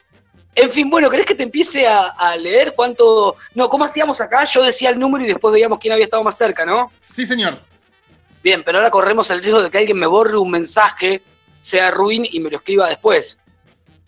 [0.55, 3.35] En fin, bueno, ¿querés que te empiece a, a leer cuánto.
[3.53, 4.43] No, ¿cómo hacíamos acá?
[4.45, 6.91] Yo decía el número y después veíamos quién había estado más cerca, ¿no?
[7.01, 7.59] Sí, señor.
[8.43, 11.21] Bien, pero ahora corremos el riesgo de que alguien me borre un mensaje,
[11.59, 13.37] sea ruin y me lo escriba después.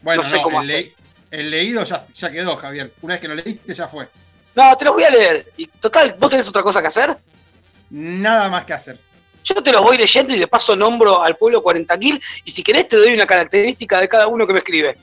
[0.01, 0.93] Bueno, No sé no, cómo el, le-
[1.29, 2.91] el leído ya, ya quedó, Javier.
[3.01, 4.07] Una vez que lo leíste, ya fue.
[4.55, 5.51] No, te los voy a leer.
[5.57, 7.15] Y total, ¿vos tenés otra cosa que hacer?
[7.91, 8.99] Nada más que hacer.
[9.43, 12.87] Yo te los voy leyendo y de paso nombro al pueblo 40.000 y si querés
[12.87, 14.97] te doy una característica de cada uno que me escribe.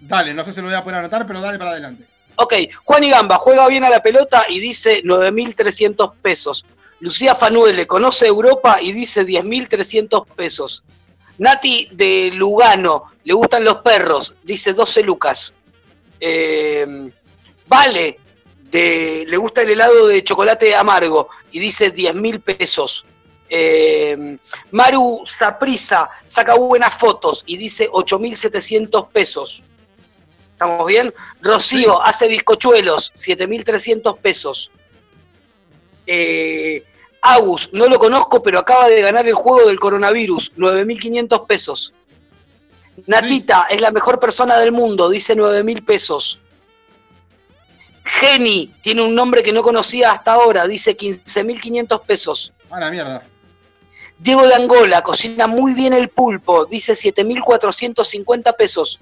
[0.00, 2.04] Dale, no sé si lo voy a poder anotar, pero dale para adelante.
[2.36, 2.54] Ok,
[2.84, 6.66] Juan y Gamba juega bien a la pelota y dice 9.300 pesos.
[7.00, 10.82] Lucía Fanuele conoce Europa y dice 10.300 pesos.
[11.38, 15.52] Nati de Lugano, le gustan los perros, dice 12 lucas.
[16.20, 17.10] Eh,
[17.66, 18.18] vale,
[18.70, 23.04] de, le gusta el helado de chocolate amargo y dice 10.000 pesos.
[23.48, 24.38] Eh,
[24.72, 29.62] Maru Saprisa saca buenas fotos y dice 8.700 pesos.
[30.52, 31.12] ¿Estamos bien?
[31.42, 34.70] Rocío hace bizcochuelos, 7.300 pesos.
[36.06, 36.82] Eh,
[37.20, 41.92] Agus, no lo conozco, pero acaba de ganar el juego del coronavirus, 9.500 pesos.
[43.06, 46.38] Natita es la mejor persona del mundo, dice 9.000 pesos.
[48.04, 52.52] Geni tiene un nombre que no conocía hasta ahora, dice 15.500 pesos.
[52.70, 53.22] A la mierda.
[54.18, 58.98] Diego de Angola cocina muy bien el pulpo, dice 7.450 pesos.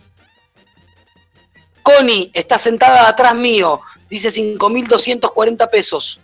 [1.83, 6.21] Connie está sentada atrás mío, dice 5.240 pesos.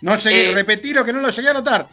[0.00, 1.86] No llegué, Eh, repetilo que no lo llegué a anotar.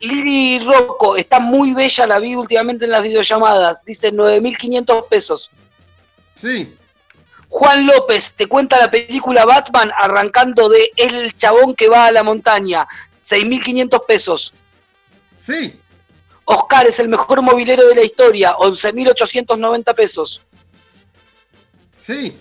[0.00, 5.50] Lili Rocco, está muy bella, la vi últimamente en las videollamadas, dice 9.500 pesos.
[6.34, 6.74] Sí.
[7.48, 12.22] Juan López, te cuenta la película Batman arrancando de El chabón que va a la
[12.22, 12.86] montaña,
[13.26, 14.52] 6.500 pesos.
[15.40, 15.80] Sí.
[16.44, 20.40] Oscar es el mejor movilero de la historia, 11.890 pesos.
[22.00, 22.36] Sí.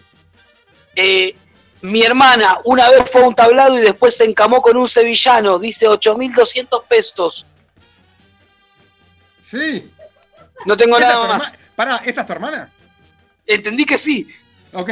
[0.95, 1.35] Eh,
[1.81, 5.57] mi hermana una vez fue a un tablado y después se encamó con un sevillano,
[5.59, 7.45] dice 8.200 pesos.
[9.45, 9.91] Sí.
[10.65, 11.53] No tengo ¿Esa es nada más.
[11.75, 12.69] Pará, ¿esa es tu hermana?
[13.45, 14.27] Entendí que sí.
[14.73, 14.91] Ok.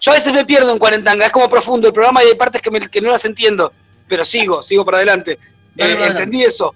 [0.00, 2.60] Yo a veces me pierdo en Cuarentanga, es como profundo el programa y hay partes
[2.60, 3.72] que, me- que no las entiendo,
[4.08, 5.38] pero sigo, sigo para adelante.
[5.74, 6.74] Dale Eh, entendí eso.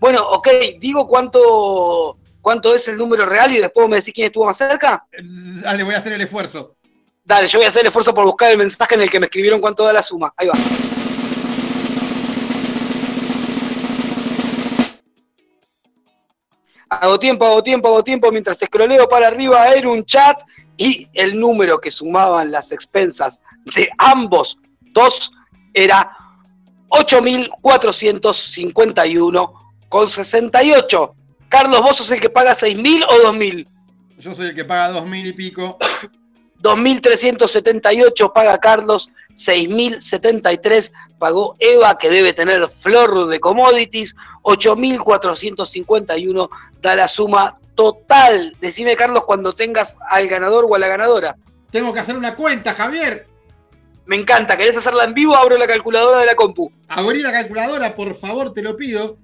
[0.00, 0.48] Bueno, ok,
[0.78, 5.04] digo cuánto, cuánto es el número real y después me decís quién estuvo más cerca.
[5.12, 6.74] Dale, voy a hacer el esfuerzo.
[7.22, 9.26] Dale, yo voy a hacer el esfuerzo por buscar el mensaje en el que me
[9.26, 10.32] escribieron cuánto da la suma.
[10.38, 10.54] Ahí va.
[16.88, 20.42] Hago tiempo, hago tiempo, hago tiempo, mientras escroleo para arriba era un chat
[20.78, 23.38] y el número que sumaban las expensas
[23.76, 24.58] de ambos
[24.92, 25.30] dos
[25.74, 26.16] era
[29.90, 31.12] 8.451,68.
[31.48, 33.66] Carlos, ¿vos sos el que paga 6.000 o 2.000?
[34.20, 35.78] Yo soy el que paga dos mil y pico.
[36.62, 46.48] 2.378 paga Carlos, 6.073 pagó Eva, que debe tener flor de commodities, 8.451
[46.82, 48.54] da la suma total.
[48.60, 51.34] Decime, Carlos, cuando tengas al ganador o a la ganadora.
[51.70, 53.26] Tengo que hacer una cuenta, Javier.
[54.04, 55.34] Me encanta, ¿querés hacerla en vivo?
[55.36, 56.70] Abro la calculadora de la compu.
[56.88, 59.16] Abrí la calculadora, por favor, te lo pido.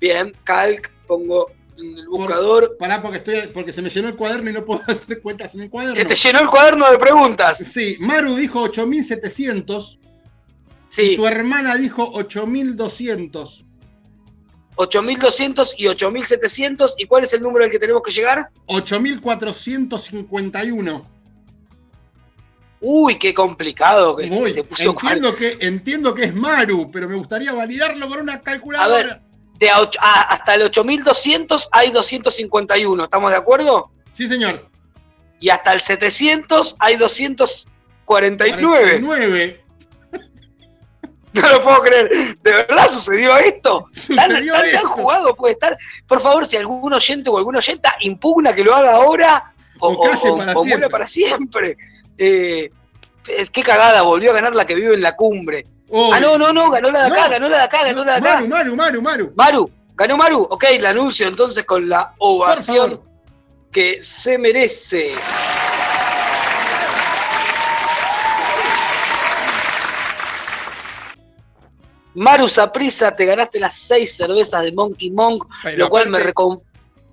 [0.00, 2.76] Bien, calc, pongo en el buscador.
[2.78, 5.62] Pará, porque, estoy, porque se me llenó el cuaderno y no puedo hacer cuentas en
[5.62, 5.96] el cuaderno.
[5.96, 7.58] Se te llenó el cuaderno de preguntas.
[7.58, 9.98] Sí, Maru dijo 8700.
[10.90, 11.02] Sí.
[11.02, 13.64] Y tu hermana dijo 8200.
[14.76, 16.92] 8.200 y 8.700.
[16.98, 18.48] ¿Y cuál es el número al que tenemos que llegar?
[18.66, 21.18] 8451.
[22.80, 27.16] Uy, qué complicado que Uy, se puso entiendo, que, entiendo que es Maru, pero me
[27.16, 29.02] gustaría validarlo con una A calculadora.
[29.02, 29.20] ver,
[29.58, 33.90] de a ocho- a- hasta el 8200 hay 251, ¿estamos de acuerdo?
[34.12, 34.66] Sí, señor.
[35.40, 37.66] Y hasta el 700 hay 249.
[38.06, 39.64] 49.
[41.32, 42.08] No lo puedo creer.
[42.42, 43.84] ¿De verdad sucedió esto?
[44.16, 45.76] ¿Tan, Sucedió tan- jugado puede estar?
[46.06, 50.02] Por favor, si algún oyente o alguna oyenta impugna que lo haga ahora o, O
[50.02, 50.16] para
[50.54, 50.88] o siempre.
[50.88, 51.76] para siempre.
[52.16, 52.70] Eh,
[53.28, 55.66] es- qué cagada, volvió a ganar la que vive en la cumbre.
[56.12, 57.30] Ah, no, no, no, ganó la de acá, No.
[57.30, 58.34] ganó la de acá, ganó la de acá.
[58.40, 59.32] Maru, Maru, Maru, Maru.
[59.34, 60.46] Maru, ganó Maru.
[60.50, 63.00] Ok, la anuncio entonces con la ovación
[63.72, 65.14] que se merece.
[72.14, 76.60] Maru Saprisa, te ganaste las seis cervezas de Monkey Monk, Pero lo cual me, recon-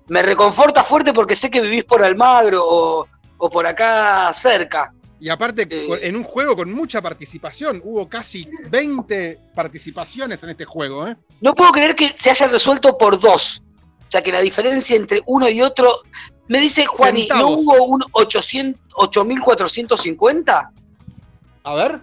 [0.08, 3.06] me reconforta fuerte porque sé que vivís por Almagro o,
[3.38, 4.92] o por acá cerca.
[5.18, 5.86] Y aparte, Eh.
[6.02, 11.16] en un juego con mucha participación, hubo casi 20 participaciones en este juego, ¿eh?
[11.40, 13.62] No puedo creer que se haya resuelto por dos.
[14.08, 16.02] O sea, que la diferencia entre uno y otro.
[16.48, 17.56] Me dice Juani, ¿no Centavos.
[17.58, 20.70] hubo un 800 8450?
[21.64, 22.00] A ver.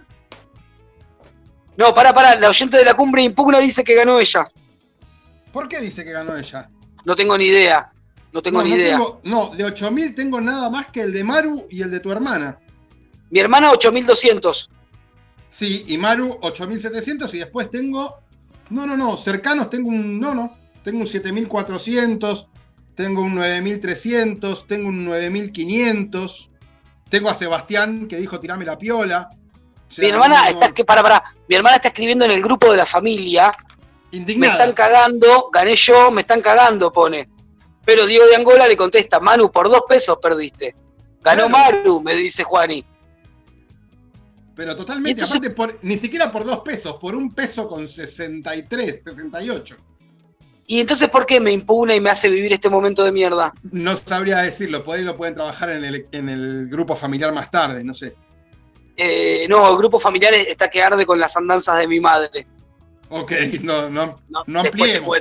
[1.76, 2.34] No, para, para.
[2.38, 4.46] La oyente de la cumbre impugna dice que ganó ella.
[5.52, 6.68] ¿Por qué dice que ganó ella?
[7.04, 7.90] No tengo ni idea.
[8.32, 8.96] No tengo no, ni no idea.
[8.96, 12.10] tengo- no, de 8000 tengo nada más que el de Maru y el de tu
[12.10, 12.58] hermana.
[13.30, 14.70] Mi hermana 8200.
[15.50, 18.16] Sí, y Maru 8700 y después tengo.
[18.70, 20.18] No, no, no, cercanos tengo un.
[20.20, 20.56] No, no.
[20.82, 22.46] Tengo un 7400,
[22.94, 26.50] tengo un 9300, tengo un 9500.
[27.08, 29.28] Tengo a Sebastián que dijo tirame la piola.
[29.88, 31.22] O sea, Mi hermana no- está que para, para.
[31.48, 33.52] Mi hermana está escribiendo en el grupo de la familia.
[34.10, 34.52] Me Indignada.
[34.54, 37.28] están cagando, gané yo, me están cagando, pone.
[37.84, 40.74] Pero Diego de Angola le contesta, Manu, por dos pesos perdiste.
[41.22, 41.76] Ganó Claro.
[41.76, 42.84] Maru, me dice Juani.
[44.54, 49.76] Pero totalmente, aparte, por, ni siquiera por dos pesos, por un peso con 63, 68.
[50.66, 53.52] ¿Y entonces por qué me impugna y me hace vivir este momento de mierda?
[53.70, 57.50] No sabría decirlo, por ahí lo pueden trabajar en el, en el grupo familiar más
[57.50, 58.14] tarde, no sé.
[58.96, 62.46] Eh, no, el grupo familiar está que arde con las andanzas de mi madre.
[63.10, 63.32] Ok,
[63.62, 65.18] no, no, no, te ampliemos,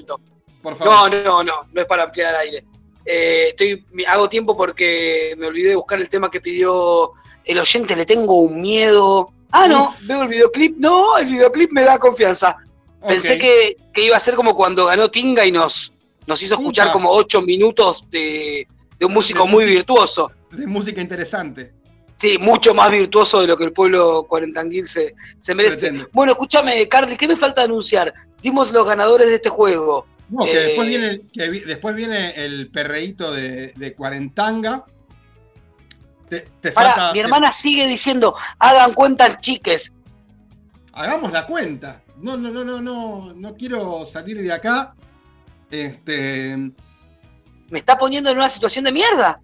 [0.61, 1.11] por No, favor.
[1.25, 2.65] no, no, no es para ampliar el aire.
[3.05, 7.11] Eh, estoy, hago tiempo porque me olvidé de buscar el tema que pidió
[7.45, 9.31] el oyente, le tengo un miedo.
[9.51, 10.77] Ah, no, veo el videoclip.
[10.77, 12.57] No, el videoclip me da confianza.
[13.07, 15.91] Pensé que, que iba a ser como cuando ganó Tinga y nos,
[16.25, 18.65] nos hizo escuchar como ocho minutos de,
[18.97, 19.75] de un músico De muy música.
[19.75, 20.31] virtuoso.
[20.51, 21.71] De música interesante.
[22.17, 25.77] Sí, mucho más virtuoso de lo que el pueblo cuarentanguil se, se merece.
[25.77, 26.07] Pretende.
[26.13, 28.13] Bueno, escúchame, Carly, ¿qué me falta anunciar?
[28.41, 30.07] Dimos los ganadores de este juego.
[30.29, 34.85] No, que Eh, después viene, el- que vi- después viene el perreíto de, de Cuarentanga.
[36.33, 37.07] Te, te Pará, falta.
[37.13, 39.91] mi te- hermana sigue diciendo, hagan cuenta, chiques.
[40.93, 42.01] hagamos la cuenta.
[42.17, 44.95] No, no, no, no, no, no quiero salir de acá.
[45.69, 46.55] Este.
[47.69, 49.39] Me está poniendo en una situación de mierda.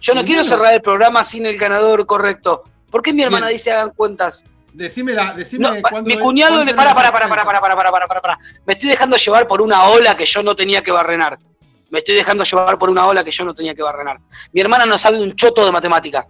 [0.00, 0.56] Yo no Y quiero bueno.
[0.56, 2.64] cerrar el programa sin el ganador correcto.
[2.90, 3.58] ¿Por qué mi hermana Bien.
[3.58, 4.44] dice hagan cuentas?
[4.72, 6.74] Decime, la, decime No, mi cuñado le.
[6.74, 8.38] Para, para, para, para, para, para, para, para, para, para.
[8.66, 11.38] Me estoy dejando llevar por una ola que yo no tenía que barrenar.
[11.94, 14.18] Me estoy dejando llevar por una ola que yo no tenía que barrenar.
[14.52, 16.26] Mi hermana no sabe un choto de matemática.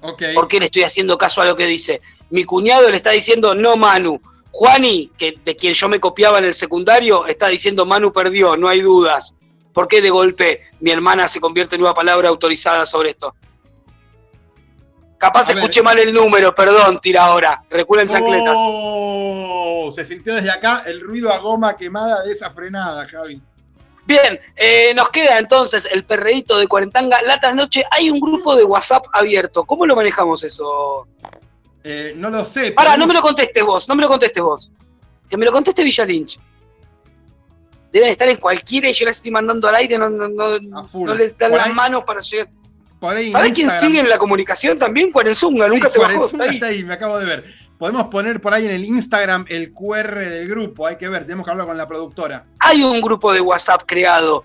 [0.00, 0.22] Ok.
[0.32, 2.00] ¿Por qué le estoy haciendo caso a lo que dice?
[2.30, 4.20] Mi cuñado le está diciendo no Manu.
[4.52, 8.68] Juani, que, de quien yo me copiaba en el secundario, está diciendo Manu perdió, no
[8.68, 9.34] hay dudas.
[9.72, 13.34] ¿Por qué de golpe mi hermana se convierte en una palabra autorizada sobre esto?
[15.18, 15.56] Capaz A ver.
[15.58, 17.60] escuché mal el número, perdón, tira ahora.
[17.68, 18.54] Reculan chancletas.
[18.56, 23.42] Oh, se sintió desde acá el ruido a goma quemada de esa frenada, Javi.
[24.06, 27.20] Bien, eh, nos queda entonces el perreíto de Cuarentanga.
[27.22, 29.64] La trasnoche hay un grupo de WhatsApp abierto.
[29.64, 31.08] ¿Cómo lo manejamos eso?
[31.82, 32.72] Eh, no lo sé.
[32.72, 34.70] Para, pero- no me lo contestes vos, no me lo contestes vos.
[35.28, 36.38] Que me lo conteste Villa Lynch.
[37.92, 41.14] Deben estar en cualquiera y yo les estoy mandando al aire, no, no, no, no
[41.14, 42.48] les dan Por las ahí- manos para llegar.
[43.00, 45.12] ¿Sabés quién Instagram- sigue en la comunicación también?
[45.12, 46.26] Cuarenzunga, nunca se bajó.
[46.26, 46.54] Está ahí.
[46.54, 47.44] está ahí, me acabo de ver.
[47.78, 51.44] Podemos poner por ahí en el Instagram el QR del grupo, hay que ver, tenemos
[51.44, 52.46] que hablar con la productora.
[52.58, 54.44] Hay un grupo de WhatsApp creado.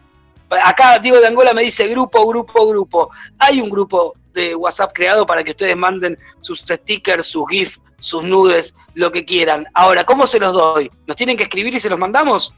[0.50, 3.10] Acá Diego de Angola me dice grupo, grupo, grupo.
[3.40, 8.24] Hay un grupo de WhatsApp creado para que ustedes manden sus stickers, sus GIFs, sus
[8.24, 9.66] nudes, lo que quieran.
[9.74, 10.92] Ahora, ¿cómo se los doy?
[11.08, 12.54] ¿Nos tienen que escribir y se los mandamos?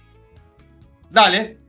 [1.12, 1.60] Dale.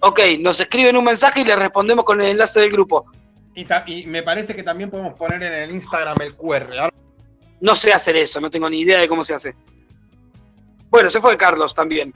[0.00, 3.06] Ok, nos escriben un mensaje y les respondemos con el enlace del grupo.
[3.54, 6.90] Y, me parece que también podemos poner en el Instagram el QR.
[7.64, 9.56] No sé hacer eso, no tengo ni idea de cómo se hace.
[10.90, 12.12] Bueno, se fue Carlos también.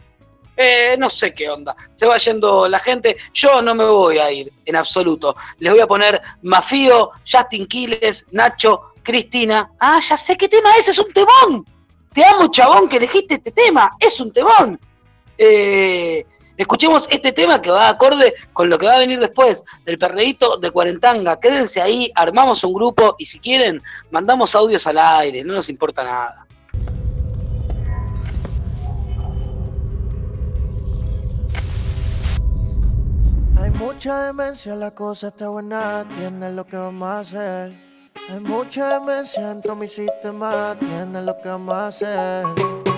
[0.54, 1.74] Eh, no sé qué onda.
[1.96, 3.16] Se va yendo la gente.
[3.32, 5.34] Yo no me voy a ir en absoluto.
[5.58, 9.70] Les voy a poner Mafío, Justin Quiles, Nacho, Cristina.
[9.80, 11.64] Ah, ya sé qué tema es, es un temón.
[12.12, 13.92] Te amo, chabón, que elegiste este tema.
[13.98, 14.78] Es un temón.
[15.38, 16.26] Eh,
[16.58, 20.58] escuchemos este tema que va acorde con lo que va a venir después del perreíto
[20.58, 21.40] de Cuarentanga.
[21.40, 23.80] Quédense ahí, armamos un grupo y si quieren,
[24.10, 26.44] mandamos audios al aire, no nos importa nada.
[33.56, 37.72] Hay mucha demencia, la cosa está buena, tienes lo que vamos a hacer.
[38.30, 42.97] Hay mucha demencia dentro de mi sistema, atiende lo que vamos a hacer.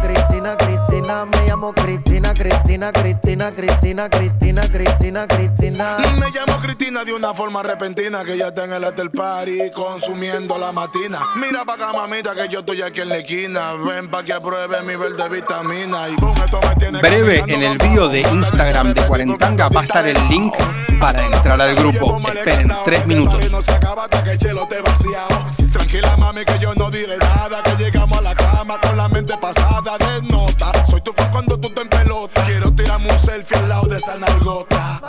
[0.01, 1.25] Cristina, Cristina.
[1.25, 5.97] Me llamo Cristina, Cristina, Cristina, Cristina, Cristina, Cristina, Cristina.
[6.19, 10.57] Me llamo Cristina de una forma repentina que ya está en el after party consumiendo
[10.57, 11.19] la matina.
[11.35, 13.73] Mira pa' acá, mamita, que yo estoy aquí en la esquina.
[13.73, 16.09] Ven pa' que apruebe mi verde vitamina.
[16.09, 19.83] Y con esto me tiene Breve, en el bio de Instagram de Cuarentanga va a
[19.83, 20.53] estar el link
[20.99, 22.19] para entrar al grupo.
[22.27, 23.49] Esperen tres minutos.
[23.51, 25.51] no se acaba hasta que el chelo te vaciado.
[25.71, 27.63] Tranquila, mami, que yo no diré nada.
[27.63, 30.71] Que llegamos a la cama con la mente pasada de nota.
[30.85, 32.43] Soy tu fan cuando tú te en pelota.
[32.45, 35.01] Quiero tirarme un selfie al lado de esa nalgota.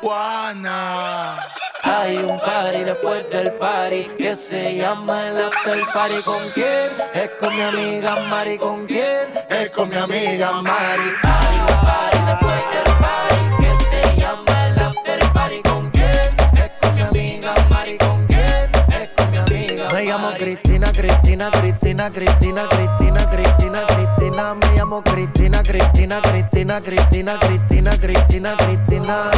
[0.00, 1.38] Juana.
[1.82, 6.22] Hay un party después del party que se llama el after party.
[6.24, 6.88] ¿Con quién?
[7.14, 8.58] Es con mi amiga Mari.
[8.58, 9.28] ¿Con quién?
[9.48, 11.12] Es con mi amiga Mari.
[11.22, 15.62] Hay un party después del party que se llama el after party.
[15.62, 16.36] ¿Con quién?
[16.54, 17.98] Es con mi amiga Mari.
[17.98, 18.70] ¿Con quién?
[19.00, 24.07] Es con mi amiga Me llamo Cristina, Cristina, Cristina, Cristina, Cristina, Cristina, Cristina.
[24.38, 29.30] Me llamo Cristina, Cristina, Cristina, Cristina, Cristina, Cristina, Cristina.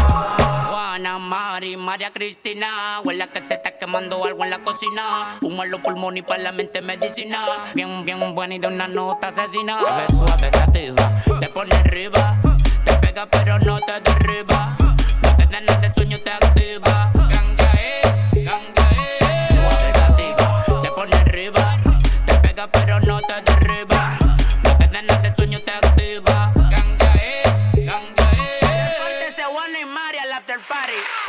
[0.68, 3.00] Juana, Mari, María Cristina.
[3.02, 5.38] Huele que se está quemando algo en la cocina.
[5.40, 7.38] Humo en los pulmones y para la mente medicina.
[7.74, 9.78] Bien, bien buena y de una nota asesina.
[10.06, 12.38] Te suave, sativa, te pone arriba.
[12.84, 14.76] Te pega pero no te derriba.
[15.22, 16.89] No te da nada de sueño, te activa.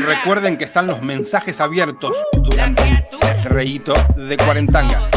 [0.00, 5.10] Recuerden que están los mensajes abiertos durante el reíto de Cuarentanga.